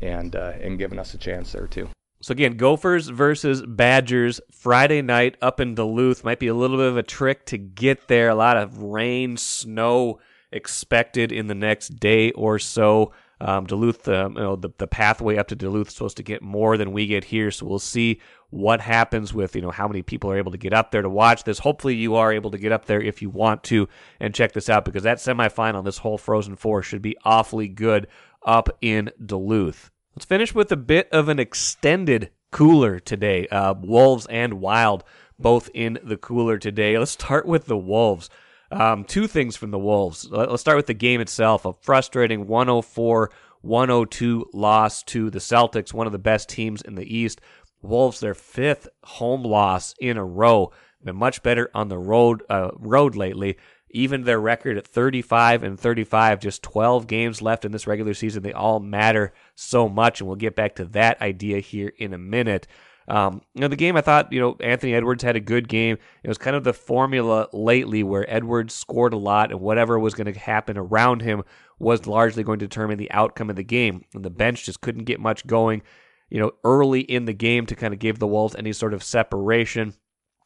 and 0.01 0.35
uh, 0.35 0.53
and 0.61 0.77
giving 0.77 0.99
us 0.99 1.13
a 1.13 1.17
chance 1.17 1.51
there 1.51 1.67
too. 1.67 1.89
So 2.21 2.31
again, 2.31 2.55
Gophers 2.55 3.09
versus 3.09 3.61
Badgers 3.67 4.39
Friday 4.49 5.01
night 5.01 5.35
up 5.41 5.59
in 5.59 5.75
Duluth 5.75 6.23
might 6.23 6.39
be 6.39 6.47
a 6.47 6.53
little 6.53 6.77
bit 6.77 6.87
of 6.87 6.95
a 6.95 7.03
trick 7.03 7.45
to 7.47 7.57
get 7.57 8.07
there. 8.07 8.29
A 8.29 8.35
lot 8.35 8.55
of 8.55 8.81
rain, 8.81 9.35
snow 9.35 10.19
expected 10.49 11.33
in 11.33 11.47
the 11.47 11.55
next 11.55 11.99
day 11.99 12.31
or 12.31 12.59
so. 12.59 13.11
Um, 13.41 13.65
Duluth, 13.65 14.07
um, 14.07 14.37
you 14.37 14.41
know, 14.41 14.55
the, 14.55 14.69
the 14.77 14.87
pathway 14.87 15.35
up 15.35 15.49
to 15.49 15.55
Duluth 15.55 15.89
is 15.89 15.95
supposed 15.95 16.15
to 16.15 16.23
get 16.23 16.41
more 16.41 16.77
than 16.77 16.93
we 16.93 17.07
get 17.07 17.25
here, 17.25 17.51
so 17.51 17.65
we'll 17.65 17.77
see 17.77 18.21
what 18.51 18.79
happens 18.79 19.33
with 19.33 19.55
you 19.55 19.61
know 19.61 19.71
how 19.71 19.87
many 19.87 20.03
people 20.03 20.31
are 20.31 20.37
able 20.37 20.51
to 20.51 20.57
get 20.57 20.73
up 20.73 20.91
there 20.91 21.01
to 21.01 21.09
watch 21.09 21.43
this. 21.43 21.59
Hopefully, 21.59 21.95
you 21.95 22.15
are 22.15 22.31
able 22.31 22.51
to 22.51 22.57
get 22.57 22.71
up 22.71 22.85
there 22.85 23.01
if 23.01 23.21
you 23.21 23.29
want 23.29 23.63
to 23.63 23.89
and 24.21 24.33
check 24.33 24.53
this 24.53 24.69
out 24.69 24.85
because 24.85 25.03
that 25.03 25.17
semifinal, 25.17 25.83
this 25.83 25.97
whole 25.97 26.17
Frozen 26.17 26.55
Four, 26.55 26.83
should 26.83 27.01
be 27.01 27.17
awfully 27.25 27.67
good 27.67 28.07
up 28.45 28.69
in 28.81 29.11
Duluth. 29.23 29.91
Let's 30.15 30.25
finish 30.25 30.53
with 30.53 30.71
a 30.71 30.77
bit 30.77 31.09
of 31.11 31.29
an 31.29 31.39
extended 31.39 32.29
cooler 32.51 32.99
today. 32.99 33.47
Uh, 33.47 33.73
Wolves 33.81 34.27
and 34.27 34.55
Wild 34.55 35.03
both 35.39 35.69
in 35.73 35.99
the 36.03 36.17
cooler 36.17 36.57
today. 36.57 36.97
Let's 36.97 37.11
start 37.11 37.45
with 37.45 37.65
the 37.65 37.77
Wolves. 37.77 38.29
Um, 38.71 39.03
two 39.03 39.27
things 39.27 39.55
from 39.55 39.71
the 39.71 39.79
Wolves. 39.79 40.27
Let's 40.29 40.61
start 40.61 40.77
with 40.77 40.87
the 40.87 40.93
game 40.93 41.21
itself. 41.21 41.65
A 41.65 41.73
frustrating 41.73 42.47
104 42.47 43.31
102 43.61 44.49
loss 44.53 45.03
to 45.03 45.29
the 45.29 45.39
Celtics, 45.39 45.93
one 45.93 46.05
of 46.05 46.11
the 46.11 46.19
best 46.19 46.49
teams 46.49 46.81
in 46.81 46.95
the 46.95 47.17
East. 47.17 47.39
Wolves, 47.81 48.19
their 48.19 48.33
fifth 48.33 48.89
home 49.03 49.43
loss 49.43 49.93
in 49.99 50.17
a 50.17 50.25
row. 50.25 50.71
Been 51.03 51.15
much 51.15 51.43
better 51.43 51.69
on 51.73 51.89
the 51.89 51.97
road 51.97 52.43
uh, 52.49 52.71
road 52.75 53.15
lately 53.15 53.57
even 53.93 54.23
their 54.23 54.39
record 54.39 54.77
at 54.77 54.87
35 54.87 55.63
and 55.63 55.79
35, 55.79 56.39
just 56.39 56.63
12 56.63 57.07
games 57.07 57.41
left 57.41 57.63
in 57.63 57.71
this 57.71 57.87
regular 57.87 58.13
season. 58.13 58.43
They 58.43 58.51
all 58.51 58.79
matter 58.79 59.33
so 59.55 59.87
much, 59.87 60.19
and 60.19 60.27
we'll 60.27 60.35
get 60.35 60.55
back 60.55 60.75
to 60.75 60.85
that 60.85 61.21
idea 61.21 61.59
here 61.59 61.93
in 61.97 62.13
a 62.13 62.17
minute. 62.17 62.67
Um, 63.07 63.41
you 63.53 63.61
know, 63.61 63.67
the 63.67 63.75
game 63.75 63.97
I 63.97 64.01
thought, 64.01 64.31
you 64.31 64.39
know, 64.39 64.55
Anthony 64.59 64.93
Edwards 64.93 65.23
had 65.23 65.35
a 65.35 65.41
good 65.41 65.67
game. 65.67 65.97
It 66.23 66.27
was 66.27 66.37
kind 66.37 66.55
of 66.55 66.63
the 66.63 66.73
formula 66.73 67.47
lately 67.51 68.01
where 68.01 68.29
Edwards 68.29 68.73
scored 68.73 69.13
a 69.13 69.17
lot, 69.17 69.51
and 69.51 69.59
whatever 69.59 69.99
was 69.99 70.13
going 70.13 70.31
to 70.31 70.39
happen 70.39 70.77
around 70.77 71.21
him 71.21 71.43
was 71.79 72.07
largely 72.07 72.43
going 72.43 72.59
to 72.59 72.67
determine 72.67 72.97
the 72.97 73.11
outcome 73.11 73.49
of 73.49 73.55
the 73.55 73.63
game. 73.63 74.05
And 74.13 74.23
the 74.23 74.29
bench 74.29 74.65
just 74.65 74.81
couldn't 74.81 75.03
get 75.03 75.19
much 75.19 75.45
going, 75.45 75.81
you 76.29 76.39
know, 76.39 76.51
early 76.63 77.01
in 77.01 77.25
the 77.25 77.33
game 77.33 77.65
to 77.67 77.75
kind 77.75 77.93
of 77.93 77.99
give 77.99 78.19
the 78.19 78.27
Wolves 78.27 78.55
any 78.55 78.73
sort 78.73 78.93
of 78.93 79.03
separation. 79.03 79.93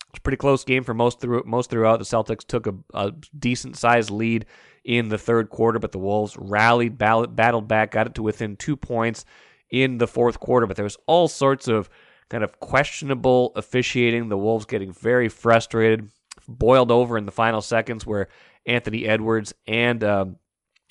It's 0.09 0.19
a 0.19 0.21
pretty 0.21 0.37
close 0.37 0.63
game 0.63 0.83
for 0.83 0.93
most 0.93 1.19
through 1.19 1.43
most 1.45 1.69
throughout. 1.69 1.97
The 1.99 2.05
Celtics 2.05 2.45
took 2.45 2.67
a, 2.67 2.73
a 2.93 3.11
decent 3.37 3.77
sized 3.77 4.09
lead 4.09 4.45
in 4.83 5.09
the 5.09 5.17
third 5.17 5.49
quarter, 5.49 5.79
but 5.79 5.91
the 5.91 5.99
Wolves 5.99 6.37
rallied, 6.37 6.97
battled 6.97 7.67
back, 7.67 7.91
got 7.91 8.07
it 8.07 8.15
to 8.15 8.23
within 8.23 8.55
two 8.55 8.77
points 8.77 9.25
in 9.69 9.97
the 9.97 10.07
fourth 10.07 10.39
quarter. 10.39 10.65
But 10.65 10.77
there 10.77 10.83
was 10.83 10.97
all 11.07 11.27
sorts 11.27 11.67
of 11.67 11.89
kind 12.29 12.43
of 12.43 12.59
questionable 12.59 13.51
officiating. 13.55 14.29
The 14.29 14.37
Wolves 14.37 14.65
getting 14.65 14.93
very 14.93 15.29
frustrated, 15.29 16.09
boiled 16.47 16.91
over 16.91 17.17
in 17.17 17.25
the 17.25 17.31
final 17.31 17.61
seconds 17.61 18.05
where 18.05 18.29
Anthony 18.65 19.05
Edwards 19.05 19.53
and 19.67 20.03
um, 20.03 20.37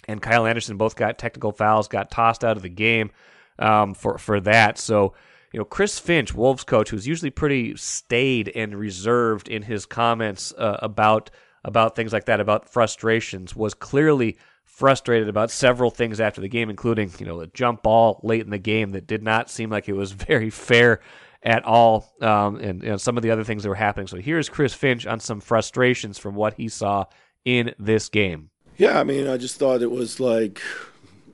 and 0.08 0.20
Kyle 0.20 0.46
Anderson 0.46 0.76
both 0.76 0.94
got 0.94 1.18
technical 1.18 1.52
fouls, 1.52 1.88
got 1.88 2.10
tossed 2.10 2.44
out 2.44 2.56
of 2.56 2.62
the 2.62 2.68
game 2.68 3.10
um, 3.58 3.94
for 3.94 4.18
for 4.18 4.40
that. 4.40 4.78
So 4.78 5.14
you 5.52 5.58
know, 5.58 5.64
Chris 5.64 5.98
Finch, 5.98 6.34
Wolves 6.34 6.64
coach, 6.64 6.90
who's 6.90 7.06
usually 7.06 7.30
pretty 7.30 7.76
staid 7.76 8.50
and 8.54 8.74
reserved 8.74 9.48
in 9.48 9.62
his 9.62 9.86
comments 9.86 10.52
uh, 10.58 10.78
about 10.82 11.30
about 11.64 11.96
things 11.96 12.12
like 12.12 12.26
that, 12.26 12.38
about 12.38 12.68
frustrations, 12.68 13.56
was 13.56 13.74
clearly 13.74 14.36
frustrated 14.64 15.28
about 15.28 15.50
several 15.50 15.90
things 15.90 16.20
after 16.20 16.40
the 16.40 16.48
game, 16.48 16.70
including 16.70 17.10
you 17.18 17.26
know 17.26 17.40
a 17.40 17.46
jump 17.48 17.82
ball 17.82 18.20
late 18.22 18.42
in 18.42 18.50
the 18.50 18.58
game 18.58 18.90
that 18.92 19.06
did 19.06 19.22
not 19.22 19.50
seem 19.50 19.70
like 19.70 19.88
it 19.88 19.94
was 19.94 20.12
very 20.28 20.50
fair 20.50 21.00
at 21.42 21.64
all, 21.64 22.12
um, 22.20 22.56
and 22.56 22.82
you 22.82 22.88
know, 22.88 22.96
some 22.96 23.16
of 23.16 23.22
the 23.22 23.30
other 23.30 23.44
things 23.44 23.62
that 23.62 23.68
were 23.68 23.74
happening. 23.74 24.06
So 24.06 24.16
here's 24.16 24.48
Chris 24.48 24.74
Finch 24.74 25.06
on 25.06 25.20
some 25.20 25.40
frustrations 25.40 26.18
from 26.18 26.34
what 26.34 26.54
he 26.54 26.68
saw 26.68 27.04
in 27.44 27.74
this 27.78 28.08
game. 28.08 28.50
Yeah, 28.76 28.98
I 28.98 29.04
mean, 29.04 29.28
I 29.28 29.36
just 29.36 29.56
thought 29.56 29.80
it 29.80 29.90
was 29.90 30.20
like 30.20 30.60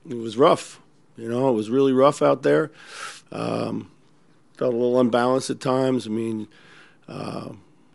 it 0.07 0.15
was 0.15 0.37
rough. 0.37 0.79
You 1.17 1.29
know, 1.29 1.49
it 1.49 1.53
was 1.53 1.69
really 1.69 1.93
rough 1.93 2.21
out 2.21 2.43
there. 2.43 2.71
Um, 3.31 3.91
felt 4.57 4.73
a 4.73 4.77
little 4.77 4.99
unbalanced 4.99 5.49
at 5.49 5.59
times. 5.59 6.07
I 6.07 6.09
mean, 6.09 6.47
uh, 7.07 7.49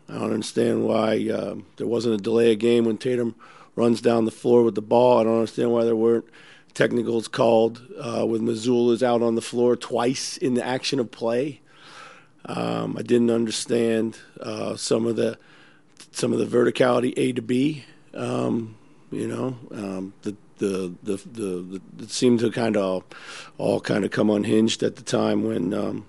I 0.07 0.13
don't 0.13 0.33
understand 0.33 0.85
why 0.85 1.29
uh, 1.29 1.55
there 1.77 1.87
wasn't 1.87 2.15
a 2.15 2.23
delay 2.23 2.53
of 2.53 2.59
game 2.59 2.85
when 2.85 2.97
Tatum 2.97 3.35
runs 3.75 4.01
down 4.01 4.25
the 4.25 4.31
floor 4.31 4.63
with 4.63 4.75
the 4.75 4.81
ball. 4.81 5.19
I 5.19 5.23
don't 5.23 5.35
understand 5.35 5.71
why 5.71 5.83
there 5.83 5.95
weren't 5.95 6.25
technicals 6.73 7.27
called 7.27 7.81
uh, 7.99 8.25
with 8.25 8.41
Mazzulla's 8.41 9.03
out 9.03 9.21
on 9.21 9.35
the 9.35 9.41
floor 9.41 9.75
twice 9.75 10.37
in 10.37 10.53
the 10.53 10.65
action 10.65 10.99
of 10.99 11.11
play. 11.11 11.61
Um, 12.45 12.95
I 12.97 13.01
didn't 13.01 13.29
understand 13.29 14.17
uh, 14.39 14.75
some 14.75 15.05
of 15.05 15.15
the 15.15 15.37
some 16.11 16.33
of 16.33 16.39
the 16.39 16.45
verticality 16.45 17.13
A 17.17 17.33
to 17.33 17.41
B. 17.41 17.85
Um, 18.13 18.75
you 19.11 19.27
know, 19.27 19.57
um, 19.71 20.13
the, 20.23 20.35
the, 20.57 20.93
the 21.03 21.17
the 21.17 21.41
the 21.41 21.81
it 21.99 22.09
seemed 22.09 22.39
to 22.39 22.51
kind 22.51 22.77
of 22.77 23.03
all 23.57 23.79
kind 23.79 24.03
of 24.03 24.11
come 24.11 24.29
unhinged 24.29 24.83
at 24.83 24.95
the 24.95 25.03
time 25.03 25.43
when 25.43 25.73
um, 25.73 26.05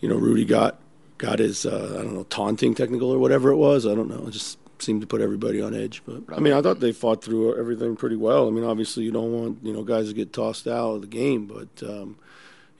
you 0.00 0.08
know 0.08 0.16
Rudy 0.16 0.44
got 0.44 0.78
got 1.18 1.38
his 1.38 1.66
uh, 1.66 1.96
I 1.98 2.02
don't 2.02 2.14
know 2.14 2.24
taunting 2.24 2.74
technical 2.74 3.10
or 3.10 3.18
whatever 3.18 3.50
it 3.50 3.56
was. 3.56 3.86
I 3.86 3.94
don't 3.94 4.08
know. 4.08 4.26
It 4.26 4.32
just 4.32 4.58
seemed 4.78 5.00
to 5.00 5.06
put 5.06 5.20
everybody 5.20 5.60
on 5.60 5.74
edge. 5.74 6.02
But 6.04 6.22
I 6.36 6.40
mean, 6.40 6.52
I 6.52 6.60
thought 6.60 6.80
they 6.80 6.92
fought 6.92 7.24
through 7.24 7.58
everything 7.58 7.96
pretty 7.96 8.16
well. 8.16 8.46
I 8.46 8.50
mean, 8.50 8.64
obviously 8.64 9.04
you 9.04 9.12
don't 9.12 9.32
want 9.32 9.58
you 9.62 9.72
know 9.72 9.82
guys 9.82 10.08
to 10.08 10.14
get 10.14 10.32
tossed 10.32 10.66
out 10.66 10.96
of 10.96 11.00
the 11.02 11.06
game, 11.06 11.46
but 11.46 11.88
um, 11.88 12.16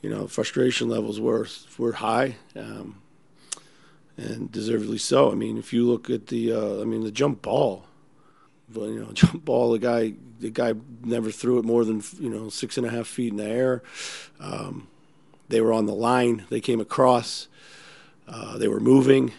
you 0.03 0.11
know 0.11 0.27
frustration 0.27 0.89
levels 0.89 1.21
were 1.21 1.47
were 1.79 1.93
high. 1.93 2.37
Um, 2.55 3.03
and 4.17 4.51
deservedly 4.51 4.99
so. 4.99 5.31
I 5.31 5.35
mean, 5.35 5.59
if 5.59 5.73
you 5.73 5.87
look 5.87 6.09
at 6.11 6.29
the, 6.29 6.53
uh, 6.53 6.81
I 6.81 6.85
mean, 6.85 7.05
the 7.05 7.11
jump 7.11 7.43
ball, 7.43 7.85
but 8.69 8.85
you 8.89 9.01
know, 9.01 9.11
jump 9.13 9.45
ball, 9.45 9.73
the 9.73 9.79
guy, 9.79 10.15
the 10.41 10.51
guy 10.51 10.75
never 11.05 11.31
threw 11.31 11.59
it 11.59 11.65
more 11.65 11.85
than 11.85 12.03
you 12.19 12.31
know 12.31 12.49
six 12.49 12.77
and 12.77 12.87
a 12.87 12.91
half 12.91 13.07
feet 13.07 13.33
in 13.33 13.37
the 13.37 13.45
air. 13.45 13.83
Um, 14.41 14.89
they 15.49 15.61
were 15.61 15.73
on 15.73 15.87
the 15.87 15.95
line. 15.95 16.45
They 16.51 16.61
came 16.61 16.81
across. 16.81 17.49
Uh, 18.29 18.59
they 18.59 18.69
were 18.69 18.81
moving. 18.81 19.33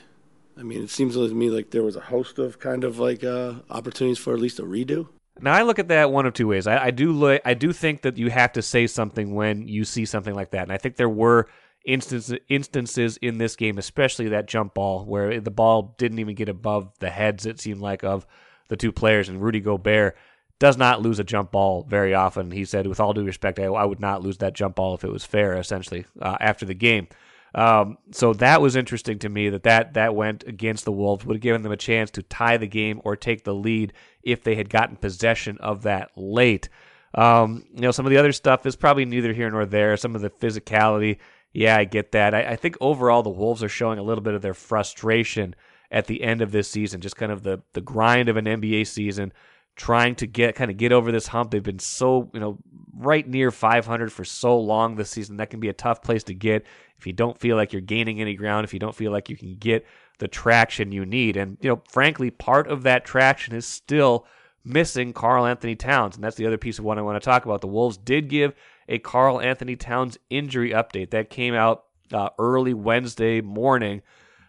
I 0.57 0.63
mean, 0.63 0.81
it 0.83 0.89
seems 0.89 1.13
to 1.15 1.27
me 1.33 1.49
like 1.49 1.71
there 1.71 1.83
was 1.83 1.95
a 1.95 2.01
host 2.01 2.39
of 2.39 2.59
kind 2.59 2.83
of 2.83 2.99
like 2.99 3.23
uh, 3.23 3.55
opportunities 3.69 4.17
for 4.17 4.33
at 4.33 4.39
least 4.39 4.59
a 4.59 4.63
redo. 4.63 5.09
Now 5.39 5.53
I 5.53 5.61
look 5.61 5.77
at 5.77 5.89
that 5.89 6.11
one 6.11 6.25
of 6.25 6.33
two 6.33 6.47
ways. 6.47 6.65
I, 6.65 6.85
I 6.85 6.91
do 6.91 7.11
look, 7.11 7.41
I 7.45 7.53
do 7.53 7.71
think 7.71 8.01
that 8.01 8.17
you 8.17 8.29
have 8.31 8.53
to 8.53 8.61
say 8.61 8.87
something 8.87 9.35
when 9.35 9.67
you 9.67 9.85
see 9.85 10.05
something 10.05 10.33
like 10.33 10.51
that, 10.51 10.63
and 10.63 10.71
I 10.71 10.77
think 10.77 10.95
there 10.95 11.09
were 11.09 11.47
instances 11.85 12.39
instances 12.49 13.17
in 13.17 13.37
this 13.37 13.55
game, 13.55 13.77
especially 13.77 14.29
that 14.29 14.47
jump 14.47 14.73
ball 14.73 15.05
where 15.05 15.39
the 15.39 15.51
ball 15.51 15.95
didn't 15.97 16.19
even 16.19 16.35
get 16.35 16.49
above 16.49 16.91
the 16.99 17.09
heads. 17.09 17.45
It 17.45 17.59
seemed 17.59 17.81
like 17.81 18.03
of 18.03 18.25
the 18.69 18.77
two 18.77 18.91
players, 18.91 19.29
and 19.29 19.41
Rudy 19.41 19.59
Gobert 19.59 20.17
does 20.59 20.77
not 20.77 21.01
lose 21.01 21.19
a 21.19 21.23
jump 21.23 21.51
ball 21.51 21.85
very 21.87 22.13
often. 22.13 22.51
He 22.51 22.65
said, 22.65 22.87
with 22.87 22.99
all 22.99 23.13
due 23.13 23.23
respect, 23.23 23.59
I, 23.59 23.65
I 23.65 23.85
would 23.85 23.99
not 23.99 24.23
lose 24.23 24.37
that 24.37 24.53
jump 24.53 24.75
ball 24.75 24.95
if 24.95 25.03
it 25.03 25.11
was 25.11 25.25
fair. 25.25 25.57
Essentially, 25.57 26.05
uh, 26.21 26.37
after 26.39 26.65
the 26.65 26.73
game. 26.73 27.07
Um, 27.55 27.97
so 28.11 28.33
that 28.33 28.61
was 28.61 28.75
interesting 28.75 29.19
to 29.19 29.29
me 29.29 29.49
that, 29.49 29.63
that 29.63 29.93
that 29.93 30.15
went 30.15 30.43
against 30.45 30.85
the 30.85 30.91
Wolves, 30.91 31.25
would 31.25 31.37
have 31.37 31.41
given 31.41 31.63
them 31.63 31.71
a 31.71 31.77
chance 31.77 32.11
to 32.11 32.21
tie 32.21 32.57
the 32.57 32.67
game 32.67 33.01
or 33.03 33.15
take 33.15 33.43
the 33.43 33.55
lead 33.55 33.93
if 34.21 34.43
they 34.43 34.55
had 34.55 34.69
gotten 34.69 34.95
possession 34.95 35.57
of 35.59 35.83
that 35.83 36.11
late. 36.15 36.69
Um, 37.15 37.65
you 37.73 37.81
know, 37.81 37.91
some 37.91 38.05
of 38.05 38.11
the 38.11 38.17
other 38.17 38.31
stuff 38.31 38.65
is 38.65 38.75
probably 38.75 39.05
neither 39.05 39.33
here 39.33 39.49
nor 39.49 39.65
there. 39.65 39.95
Some 39.97 40.15
of 40.15 40.21
the 40.21 40.29
physicality, 40.29 41.17
yeah, 41.53 41.77
I 41.77 41.85
get 41.85 42.11
that. 42.11 42.35
I, 42.35 42.49
I 42.49 42.55
think 42.57 42.77
overall 42.81 43.23
the 43.23 43.29
Wolves 43.29 43.63
are 43.63 43.69
showing 43.69 43.97
a 43.97 44.03
little 44.03 44.23
bit 44.23 44.33
of 44.33 44.41
their 44.41 44.53
frustration 44.53 45.55
at 45.89 46.05
the 46.05 46.21
end 46.21 46.41
of 46.41 46.51
this 46.51 46.69
season, 46.69 47.01
just 47.01 47.15
kind 47.15 47.31
of 47.31 47.43
the 47.43 47.61
the 47.73 47.81
grind 47.81 48.29
of 48.29 48.37
an 48.37 48.45
NBA 48.45 48.85
season, 48.87 49.31
trying 49.77 50.15
to 50.15 50.27
get 50.27 50.55
kind 50.55 50.69
of 50.69 50.77
get 50.77 50.91
over 50.91 51.11
this 51.11 51.27
hump. 51.27 51.51
They've 51.51 51.63
been 51.63 51.79
so 51.79 52.29
you 52.33 52.39
know 52.39 52.57
right 52.93 53.27
near 53.27 53.51
500 53.51 54.11
for 54.11 54.25
so 54.25 54.59
long 54.59 54.95
this 54.95 55.09
season. 55.09 55.37
That 55.37 55.49
can 55.49 55.59
be 55.59 55.69
a 55.69 55.73
tough 55.73 56.01
place 56.01 56.23
to 56.25 56.33
get 56.33 56.65
if 56.97 57.05
you 57.05 57.13
don't 57.13 57.37
feel 57.37 57.55
like 57.55 57.73
you're 57.73 57.81
gaining 57.81 58.19
any 58.19 58.35
ground, 58.35 58.65
if 58.65 58.73
you 58.73 58.79
don't 58.79 58.95
feel 58.95 59.11
like 59.11 59.29
you 59.29 59.37
can 59.37 59.55
get 59.55 59.85
the 60.19 60.27
traction 60.27 60.91
you 60.91 61.05
need. 61.05 61.37
And, 61.37 61.57
you 61.61 61.69
know, 61.69 61.81
frankly, 61.89 62.31
part 62.31 62.67
of 62.67 62.83
that 62.83 63.05
traction 63.05 63.55
is 63.55 63.67
still 63.67 64.25
missing 64.65 65.13
Karl-Anthony 65.13 65.75
Towns. 65.75 66.15
And 66.15 66.23
that's 66.23 66.35
the 66.35 66.47
other 66.47 66.57
piece 66.57 66.79
of 66.79 66.85
what 66.85 66.97
I 66.97 67.01
want 67.01 67.21
to 67.21 67.25
talk 67.25 67.45
about. 67.45 67.61
The 67.61 67.67
Wolves 67.67 67.97
did 67.97 68.29
give 68.29 68.55
a 68.89 68.97
Karl-Anthony 68.97 69.75
Towns 69.75 70.17
injury 70.29 70.71
update 70.71 71.11
that 71.11 71.29
came 71.29 71.53
out 71.53 71.85
uh, 72.11 72.29
early 72.39 72.73
Wednesday 72.73 73.41
morning. 73.41 74.01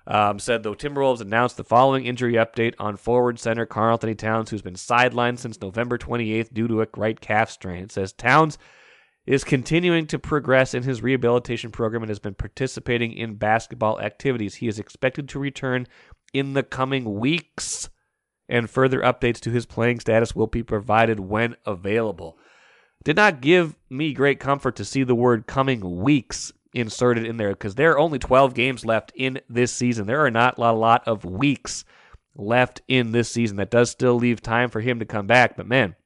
Um, 0.08 0.38
said 0.38 0.62
the 0.62 0.74
Timberwolves 0.74 1.20
announced 1.20 1.58
the 1.58 1.64
following 1.64 2.06
injury 2.06 2.32
update 2.32 2.74
on 2.78 2.96
forward 2.96 3.38
center 3.38 3.66
Karl-Anthony 3.66 4.14
Towns, 4.14 4.48
who's 4.48 4.62
been 4.62 4.72
sidelined 4.72 5.38
since 5.38 5.60
November 5.60 5.98
28th 5.98 6.54
due 6.54 6.66
to 6.66 6.80
a 6.80 6.86
right 6.96 7.20
calf 7.20 7.50
strain. 7.50 7.84
It 7.84 7.92
says 7.92 8.14
Towns 8.14 8.56
is 9.26 9.44
continuing 9.44 10.06
to 10.06 10.18
progress 10.18 10.72
in 10.72 10.82
his 10.82 11.02
rehabilitation 11.02 11.70
program 11.70 12.02
and 12.02 12.08
has 12.08 12.18
been 12.18 12.32
participating 12.32 13.12
in 13.12 13.34
basketball 13.34 14.00
activities. 14.00 14.54
He 14.54 14.68
is 14.68 14.78
expected 14.78 15.28
to 15.28 15.38
return 15.38 15.86
in 16.32 16.54
the 16.54 16.62
coming 16.62 17.18
weeks, 17.18 17.90
and 18.48 18.70
further 18.70 19.00
updates 19.00 19.40
to 19.40 19.50
his 19.50 19.66
playing 19.66 20.00
status 20.00 20.34
will 20.34 20.46
be 20.46 20.62
provided 20.62 21.20
when 21.20 21.54
available. 21.66 22.38
Did 23.04 23.16
not 23.16 23.42
give 23.42 23.76
me 23.90 24.14
great 24.14 24.40
comfort 24.40 24.74
to 24.76 24.86
see 24.86 25.02
the 25.02 25.14
word 25.14 25.46
coming 25.46 26.00
weeks 26.00 26.54
inserted 26.78 27.24
in 27.24 27.36
there 27.36 27.50
because 27.50 27.74
there 27.74 27.92
are 27.92 27.98
only 27.98 28.18
12 28.18 28.54
games 28.54 28.84
left 28.84 29.12
in 29.14 29.40
this 29.48 29.72
season. 29.72 30.06
There 30.06 30.24
are 30.24 30.30
not 30.30 30.58
a 30.58 30.72
lot 30.72 31.06
of 31.06 31.24
weeks 31.24 31.84
left 32.34 32.82
in 32.88 33.12
this 33.12 33.30
season. 33.30 33.56
That 33.56 33.70
does 33.70 33.90
still 33.90 34.14
leave 34.14 34.40
time 34.40 34.70
for 34.70 34.80
him 34.80 34.98
to 34.98 35.04
come 35.04 35.26
back, 35.26 35.56
but 35.56 35.66
man, 35.66 35.96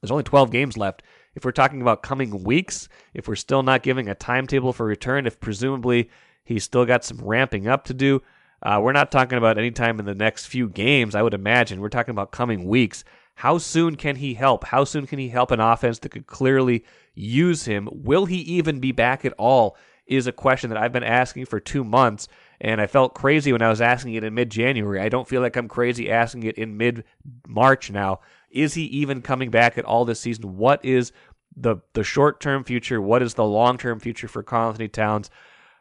there's 0.00 0.10
only 0.10 0.24
12 0.24 0.50
games 0.50 0.76
left 0.76 1.02
if 1.34 1.44
we're 1.44 1.52
talking 1.52 1.80
about 1.80 2.02
coming 2.02 2.42
weeks, 2.42 2.88
if 3.14 3.28
we're 3.28 3.36
still 3.36 3.62
not 3.62 3.82
giving 3.82 4.08
a 4.08 4.14
timetable 4.14 4.72
for 4.72 4.86
return, 4.86 5.26
if 5.26 5.38
presumably 5.40 6.10
he's 6.44 6.64
still 6.64 6.84
got 6.84 7.04
some 7.04 7.18
ramping 7.18 7.68
up 7.68 7.84
to 7.84 7.94
do, 7.94 8.22
uh, 8.62 8.80
we're 8.82 8.92
not 8.92 9.10
talking 9.10 9.38
about 9.38 9.56
any 9.56 9.70
time 9.70 9.98
in 9.98 10.06
the 10.06 10.14
next 10.14 10.46
few 10.46 10.68
games, 10.68 11.14
I 11.14 11.22
would 11.22 11.34
imagine. 11.34 11.80
We're 11.80 11.88
talking 11.88 12.12
about 12.12 12.32
coming 12.32 12.64
weeks. 12.64 13.04
How 13.36 13.58
soon 13.58 13.96
can 13.96 14.16
he 14.16 14.34
help? 14.34 14.64
How 14.64 14.84
soon 14.84 15.06
can 15.06 15.18
he 15.18 15.28
help 15.28 15.50
an 15.50 15.60
offense 15.60 16.00
that 16.00 16.10
could 16.10 16.26
clearly 16.26 16.84
use 17.14 17.64
him? 17.64 17.88
Will 17.90 18.26
he 18.26 18.38
even 18.38 18.80
be 18.80 18.92
back 18.92 19.24
at 19.24 19.32
all? 19.38 19.76
Is 20.10 20.26
a 20.26 20.32
question 20.32 20.70
that 20.70 20.78
I've 20.78 20.92
been 20.92 21.04
asking 21.04 21.46
for 21.46 21.60
two 21.60 21.84
months, 21.84 22.26
and 22.60 22.80
I 22.80 22.88
felt 22.88 23.14
crazy 23.14 23.52
when 23.52 23.62
I 23.62 23.68
was 23.68 23.80
asking 23.80 24.14
it 24.14 24.24
in 24.24 24.34
mid 24.34 24.50
January. 24.50 25.00
I 25.00 25.08
don't 25.08 25.28
feel 25.28 25.40
like 25.40 25.56
I'm 25.56 25.68
crazy 25.68 26.10
asking 26.10 26.42
it 26.42 26.58
in 26.58 26.76
mid 26.76 27.04
March 27.46 27.92
now. 27.92 28.20
Is 28.50 28.74
he 28.74 28.82
even 28.86 29.22
coming 29.22 29.50
back 29.50 29.78
at 29.78 29.84
all 29.84 30.04
this 30.04 30.18
season? 30.18 30.56
What 30.56 30.84
is 30.84 31.12
the 31.56 31.76
the 31.92 32.02
short 32.02 32.40
term 32.40 32.64
future? 32.64 33.00
What 33.00 33.22
is 33.22 33.34
the 33.34 33.44
long 33.44 33.78
term 33.78 34.00
future 34.00 34.26
for 34.26 34.42
Karl-Anthony 34.42 34.88
Towns? 34.88 35.30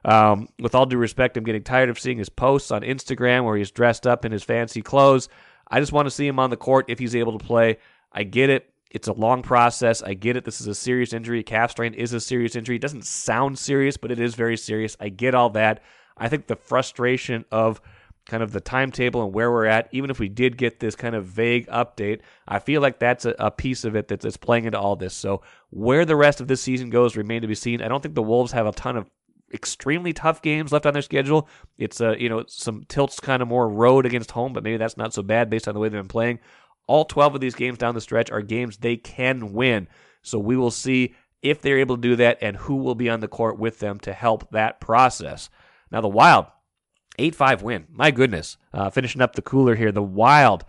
Um, 0.06 0.48
with 0.60 0.76
all 0.76 0.86
due 0.86 0.98
respect, 0.98 1.36
I'm 1.36 1.44
getting 1.44 1.64
tired 1.64 1.90
of 1.90 2.00
seeing 2.00 2.20
his 2.20 2.30
posts 2.30 2.72
on 2.72 2.84
Instagram 2.84 3.46
where 3.46 3.58
he's 3.58 3.72
dressed 3.72 4.06
up 4.06 4.26
in 4.26 4.32
his 4.32 4.44
fancy 4.44 4.82
clothes. 4.84 5.28
I 5.68 5.80
just 5.80 5.92
want 5.92 6.06
to 6.06 6.12
see 6.12 6.28
him 6.28 6.40
on 6.40 6.52
the 6.52 6.58
court 6.58 6.86
if 6.88 7.00
he's 7.00 7.16
able 7.16 7.38
to 7.38 7.44
play. 7.44 7.80
I 8.12 8.24
get 8.24 8.50
it. 8.50 8.72
It's 8.90 9.08
a 9.08 9.14
long 9.14 9.44
process. 9.44 10.02
I 10.02 10.16
get 10.16 10.36
it. 10.36 10.46
This 10.46 10.62
is 10.62 10.68
a 10.68 10.76
serious 10.76 11.14
injury. 11.14 11.44
Calf 11.44 11.72
strain 11.72 11.94
is 11.94 12.14
a 12.14 12.20
serious 12.20 12.56
injury. 12.56 12.78
It 12.78 12.82
doesn't 12.82 13.06
sound 13.06 13.60
serious, 13.60 13.98
but 13.98 14.12
it 14.12 14.20
is 14.20 14.36
very 14.36 14.58
serious. 14.58 14.98
I 15.00 15.10
get 15.10 15.36
all 15.36 15.52
that. 15.52 15.84
I 16.18 16.28
think 16.28 16.48
the 16.48 16.56
frustration 16.56 17.46
of 17.52 17.82
kind 18.26 18.44
of 18.44 18.52
the 18.52 18.62
timetable 18.62 19.24
and 19.24 19.34
where 19.34 19.52
we're 19.52 19.66
at, 19.66 19.90
even 19.92 20.10
if 20.10 20.20
we 20.20 20.30
did 20.30 20.58
get 20.58 20.80
this 20.80 20.96
kind 20.96 21.16
of 21.16 21.26
vague 21.26 21.68
update, 21.68 22.22
I 22.48 22.60
feel 22.60 22.82
like 22.82 23.00
that's 23.00 23.26
a, 23.26 23.36
a 23.40 23.52
piece 23.52 23.86
of 23.86 23.96
it 23.96 24.08
that's, 24.08 24.24
that's 24.24 24.38
playing 24.38 24.66
into 24.66 24.80
all 24.80 24.96
this. 24.96 25.14
So 25.14 25.42
where 25.70 26.06
the 26.06 26.16
rest 26.16 26.42
of 26.42 26.48
this 26.48 26.62
season 26.62 26.90
goes 26.90 27.16
remain 27.16 27.42
to 27.42 27.48
be 27.48 27.56
seen. 27.56 27.82
I 27.82 27.88
don't 27.88 28.02
think 28.02 28.16
the 28.16 28.24
Wolves 28.24 28.52
have 28.52 28.68
a 28.68 28.72
ton 28.72 28.98
of 28.98 29.10
extremely 29.54 30.14
tough 30.14 30.42
games 30.42 30.72
left 30.72 30.86
on 30.86 30.94
their 30.94 31.02
schedule. 31.02 31.48
It's 31.78 32.02
uh, 32.02 32.16
you 32.18 32.30
know 32.30 32.44
some 32.48 32.84
tilts 32.88 33.20
kind 33.20 33.42
of 33.42 33.48
more 33.48 33.68
road 33.68 34.06
against 34.06 34.32
home, 34.32 34.54
but 34.54 34.64
maybe 34.64 34.78
that's 34.78 34.98
not 34.98 35.14
so 35.14 35.24
bad 35.24 35.50
based 35.50 35.68
on 35.68 35.74
the 35.74 35.80
way 35.80 35.90
they've 35.90 36.00
been 36.00 36.08
playing. 36.08 36.40
All 36.90 37.06
12 37.06 37.36
of 37.36 37.42
these 37.42 37.54
games 37.54 37.78
down 37.78 37.94
the 37.94 38.02
stretch 38.02 38.32
are 38.32 38.42
games 38.42 38.78
they 38.78 38.98
can 38.98 39.54
win. 39.54 39.88
So 40.24 40.40
we 40.40 40.58
will 40.58 40.72
see 40.72 41.14
if 41.44 41.62
they're 41.62 41.78
able 41.78 41.98
to 41.98 42.02
do 42.02 42.16
that 42.16 42.40
and 42.42 42.58
who 42.58 42.78
will 42.78 42.96
be 42.96 43.10
on 43.10 43.20
the 43.20 43.28
court 43.28 43.60
with 43.60 43.78
them 43.78 44.00
to 44.00 44.12
help 44.12 44.50
that 44.52 44.82
process. 44.82 45.52
Now 45.92 46.02
the 46.02 46.08
Wild 46.08 46.48
8 47.20 47.36
5 47.36 47.62
win. 47.62 47.86
My 47.92 48.10
goodness. 48.10 48.58
Uh, 48.74 48.90
finishing 48.90 49.22
up 49.22 49.36
the 49.36 49.44
cooler 49.44 49.76
here. 49.76 49.92
The 49.92 50.02
Wild. 50.02 50.66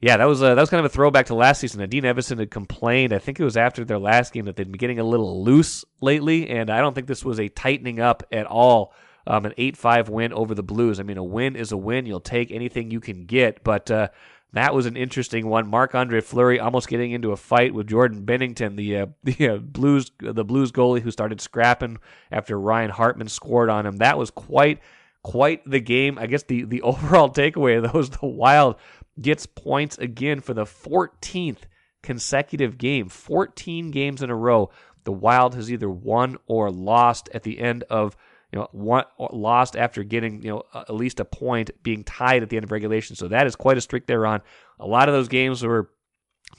Yeah, 0.00 0.18
that 0.18 0.26
was 0.26 0.42
a, 0.42 0.54
that 0.54 0.60
was 0.60 0.68
kind 0.68 0.84
of 0.84 0.84
a 0.84 0.94
throwback 0.94 1.26
to 1.26 1.34
last 1.34 1.60
season. 1.60 1.80
And 1.80 1.90
Dean 1.90 2.02
Evason 2.02 2.38
had 2.38 2.50
complained, 2.50 3.14
I 3.14 3.18
think 3.18 3.40
it 3.40 3.44
was 3.44 3.56
after 3.56 3.84
their 3.84 3.98
last 3.98 4.34
game, 4.34 4.44
that 4.44 4.56
they'd 4.56 4.70
been 4.70 4.72
getting 4.72 4.98
a 4.98 5.04
little 5.04 5.42
loose 5.42 5.82
lately, 6.02 6.50
and 6.50 6.68
I 6.68 6.82
don't 6.82 6.94
think 6.94 7.06
this 7.06 7.24
was 7.24 7.40
a 7.40 7.48
tightening 7.48 8.00
up 8.00 8.22
at 8.30 8.44
all. 8.44 8.92
Um, 9.26 9.46
an 9.46 9.54
8 9.56 9.76
5 9.76 10.08
win 10.10 10.32
over 10.32 10.54
the 10.54 10.62
Blues. 10.62 11.00
I 11.00 11.02
mean, 11.02 11.16
a 11.16 11.24
win 11.24 11.56
is 11.56 11.72
a 11.72 11.76
win. 11.76 12.06
You'll 12.06 12.20
take 12.20 12.50
anything 12.50 12.90
you 12.90 13.00
can 13.00 13.24
get, 13.24 13.64
but 13.64 13.90
uh, 13.90 14.08
That 14.56 14.74
was 14.74 14.86
an 14.86 14.96
interesting 14.96 15.48
one. 15.48 15.68
Marc-Andre 15.68 16.22
Fleury 16.22 16.58
almost 16.58 16.88
getting 16.88 17.12
into 17.12 17.30
a 17.30 17.36
fight 17.36 17.74
with 17.74 17.88
Jordan 17.88 18.24
Binnington, 18.24 18.76
the 18.76 18.96
uh, 18.96 19.06
the 19.22 19.48
uh, 19.48 19.56
Blues 19.58 20.10
the 20.18 20.46
Blues 20.46 20.72
goalie 20.72 21.02
who 21.02 21.10
started 21.10 21.42
scrapping 21.42 21.98
after 22.32 22.58
Ryan 22.58 22.90
Hartman 22.90 23.28
scored 23.28 23.68
on 23.68 23.84
him. 23.84 23.98
That 23.98 24.16
was 24.16 24.30
quite 24.30 24.80
quite 25.22 25.68
the 25.68 25.80
game. 25.80 26.18
I 26.18 26.26
guess 26.26 26.42
the 26.42 26.64
the 26.64 26.80
overall 26.90 27.28
takeaway 27.28 27.76
of 27.76 27.92
those 27.92 28.08
the 28.08 28.26
Wild 28.26 28.76
gets 29.20 29.44
points 29.44 29.98
again 29.98 30.40
for 30.40 30.54
the 30.54 30.64
14th 30.64 31.64
consecutive 32.02 32.78
game, 32.78 33.10
14 33.10 33.90
games 33.90 34.22
in 34.22 34.30
a 34.30 34.36
row. 34.36 34.70
The 35.04 35.12
Wild 35.12 35.54
has 35.54 35.70
either 35.70 35.90
won 35.90 36.38
or 36.46 36.70
lost 36.70 37.28
at 37.34 37.42
the 37.42 37.60
end 37.60 37.84
of 37.90 38.16
you 38.56 38.62
know, 38.62 38.68
one, 38.72 39.04
lost 39.18 39.76
after 39.76 40.02
getting 40.02 40.42
you 40.42 40.48
know 40.48 40.62
at 40.74 40.94
least 40.94 41.20
a 41.20 41.26
point, 41.26 41.70
being 41.82 42.04
tied 42.04 42.42
at 42.42 42.48
the 42.48 42.56
end 42.56 42.64
of 42.64 42.72
regulation. 42.72 43.14
So 43.14 43.28
that 43.28 43.46
is 43.46 43.54
quite 43.54 43.76
a 43.76 43.82
streak 43.82 44.06
they're 44.06 44.26
on. 44.26 44.40
A 44.80 44.86
lot 44.86 45.10
of 45.10 45.14
those 45.14 45.28
games 45.28 45.62
were 45.62 45.90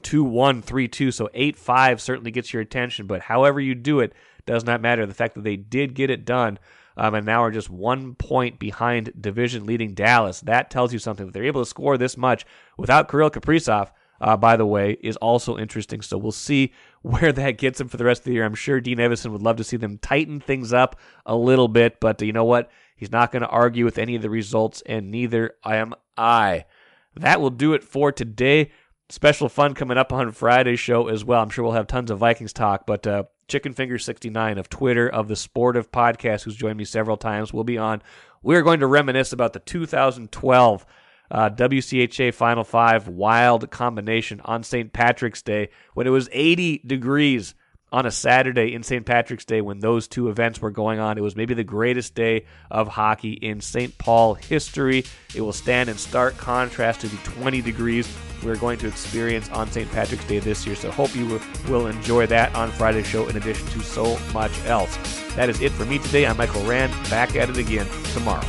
2-1, 0.04 0.64
3-2, 0.64 1.12
so 1.12 1.28
8-5 1.34 2.00
certainly 2.00 2.30
gets 2.30 2.54
your 2.54 2.62
attention. 2.62 3.08
But 3.08 3.22
however 3.22 3.60
you 3.60 3.74
do 3.74 4.00
it 4.00 4.14
does 4.46 4.64
not 4.64 4.80
matter. 4.80 5.08
The 5.08 5.14
fact 5.16 5.34
that 5.36 5.44
they 5.44 5.56
did 5.56 5.96
get 5.96 6.12
it 6.12 6.24
done. 6.24 6.60
Um, 7.00 7.14
and 7.14 7.26
now 7.28 7.44
are 7.44 7.52
just 7.52 7.70
one 7.70 8.16
point 8.16 8.60
behind 8.60 9.14
division 9.20 9.66
leading 9.66 9.94
Dallas. 9.94 10.42
That 10.42 10.70
tells 10.72 10.94
you 10.94 11.00
something. 11.00 11.28
That 11.28 11.32
they're 11.34 11.46
able 11.46 11.62
to 11.62 11.70
score 11.70 11.98
this 11.98 12.18
much 12.18 12.46
without 12.76 13.08
Kirill 13.08 13.30
Kaprizov, 13.30 13.92
uh, 14.22 14.38
by 14.38 14.56
the 14.56 14.66
way, 14.66 14.98
is 15.02 15.16
also 15.18 15.58
interesting. 15.58 16.02
So 16.02 16.18
we'll 16.18 16.32
see 16.32 16.74
where 17.02 17.32
that 17.32 17.58
gets 17.58 17.78
them 17.78 17.88
for 17.88 17.98
the 17.98 18.06
rest 18.06 18.22
of 18.22 18.26
the 18.26 18.34
year. 18.34 18.46
I'm 18.46 18.56
sure 18.56 18.82
Dean 18.82 18.98
Evason 18.98 19.32
would 19.32 19.42
love 19.42 19.58
to 19.58 19.64
see 19.64 19.78
them 19.78 19.98
tighten 19.98 20.40
things 20.40 20.74
up 20.74 21.00
a 21.26 21.36
little 21.36 21.68
bit, 21.68 22.00
but 22.00 22.22
you 22.22 22.34
know 22.34 22.46
what? 22.46 22.70
He's 22.96 23.12
not 23.12 23.32
going 23.32 23.44
to 23.44 23.48
argue 23.48 23.86
with 23.86 24.00
any 24.00 24.16
of 24.16 24.24
the 24.24 24.30
results, 24.30 24.82
and 24.86 25.12
neither 25.12 25.56
am 25.64 25.94
I. 26.18 26.66
That 27.16 27.40
will 27.40 27.52
do 27.52 27.74
it 27.74 27.84
for 27.84 28.12
today. 28.12 28.72
Special 29.10 29.50
fun 29.50 29.74
coming 29.74 29.98
up 29.98 30.12
on 30.12 30.32
Friday's 30.32 30.80
show 30.80 31.08
as 31.08 31.24
well. 31.24 31.42
I'm 31.42 31.50
sure 31.50 31.64
we'll 31.64 31.74
have 31.74 31.88
tons 31.88 32.12
of 32.12 32.18
Vikings 32.18 32.54
talk, 32.54 32.86
but 32.86 33.06
uh, 33.06 33.24
Chicken 33.48 33.74
Finger 33.74 33.98
69 33.98 34.58
of 34.58 34.68
Twitter 34.68 35.08
of 35.08 35.28
the 35.28 35.36
Sportive 35.36 35.92
Podcast, 35.92 36.44
who's 36.44 36.56
joined 36.56 36.78
me 36.78 36.86
several 36.86 37.18
times, 37.18 37.54
will 37.54 37.64
be 37.64 37.78
on. 37.78 38.02
We 38.44 38.56
are 38.56 38.62
going 38.62 38.82
to 38.82 38.88
reminisce 38.88 39.32
about 39.32 39.54
the 39.54 39.60
2012 39.60 40.86
uh, 41.30 41.50
WCHA 41.50 42.34
Final 42.34 42.64
Five 42.64 43.08
wild 43.08 43.70
combination 43.72 44.42
on 44.46 44.64
St. 44.64 44.92
Patrick's 44.94 45.42
Day 45.42 45.70
when 45.94 46.08
it 46.08 46.12
was 46.12 46.30
80 46.32 46.84
degrees 46.86 47.56
on 47.92 48.06
a 48.06 48.12
Saturday 48.12 48.74
in 48.74 48.84
St. 48.84 49.06
Patrick's 49.06 49.46
Day 49.46 49.62
when 49.62 49.80
those 49.80 50.08
two 50.08 50.30
events 50.30 50.62
were 50.62 50.72
going 50.72 51.00
on. 51.00 51.18
It 51.18 51.22
was 51.22 51.36
maybe 51.36 51.54
the 51.54 51.64
greatest 51.64 52.16
day 52.16 52.46
of 52.70 52.88
hockey 52.88 53.34
in 53.34 53.62
St. 53.62 53.98
Paul 53.98 54.34
history. 54.34 55.06
It 55.34 55.42
will 55.42 55.54
stand 55.54 55.90
in 55.90 55.98
stark 55.98 56.38
contrast 56.38 57.02
to 57.02 57.08
the 57.08 57.18
20 57.18 57.62
degrees 57.62 58.08
we're 58.44 58.58
going 58.58 58.78
to 58.80 58.88
experience 58.88 59.50
on 59.50 59.72
St. 59.72 59.90
Patrick's 59.92 60.26
Day 60.26 60.40
this 60.40 60.66
year. 60.66 60.76
So 60.76 60.92
hope 60.92 61.16
you 61.16 61.40
will 61.68 61.88
enjoy 61.88 62.28
that 62.28 62.54
on 62.56 62.72
Friday's 62.72 63.08
show 63.08 63.28
in 63.28 63.38
addition 63.38 63.68
to 63.68 63.80
so 63.82 64.20
much 64.34 64.52
else. 64.66 64.96
That 65.36 65.50
is 65.50 65.62
it 65.62 65.72
for 65.72 65.86
me 65.86 66.00
today. 66.00 66.26
I'm 66.26 66.38
Michael 66.38 66.64
Rand, 66.66 66.92
back 67.10 67.36
at 67.36 67.50
it 67.50 67.58
again 67.58 67.88
tomorrow. 68.14 68.46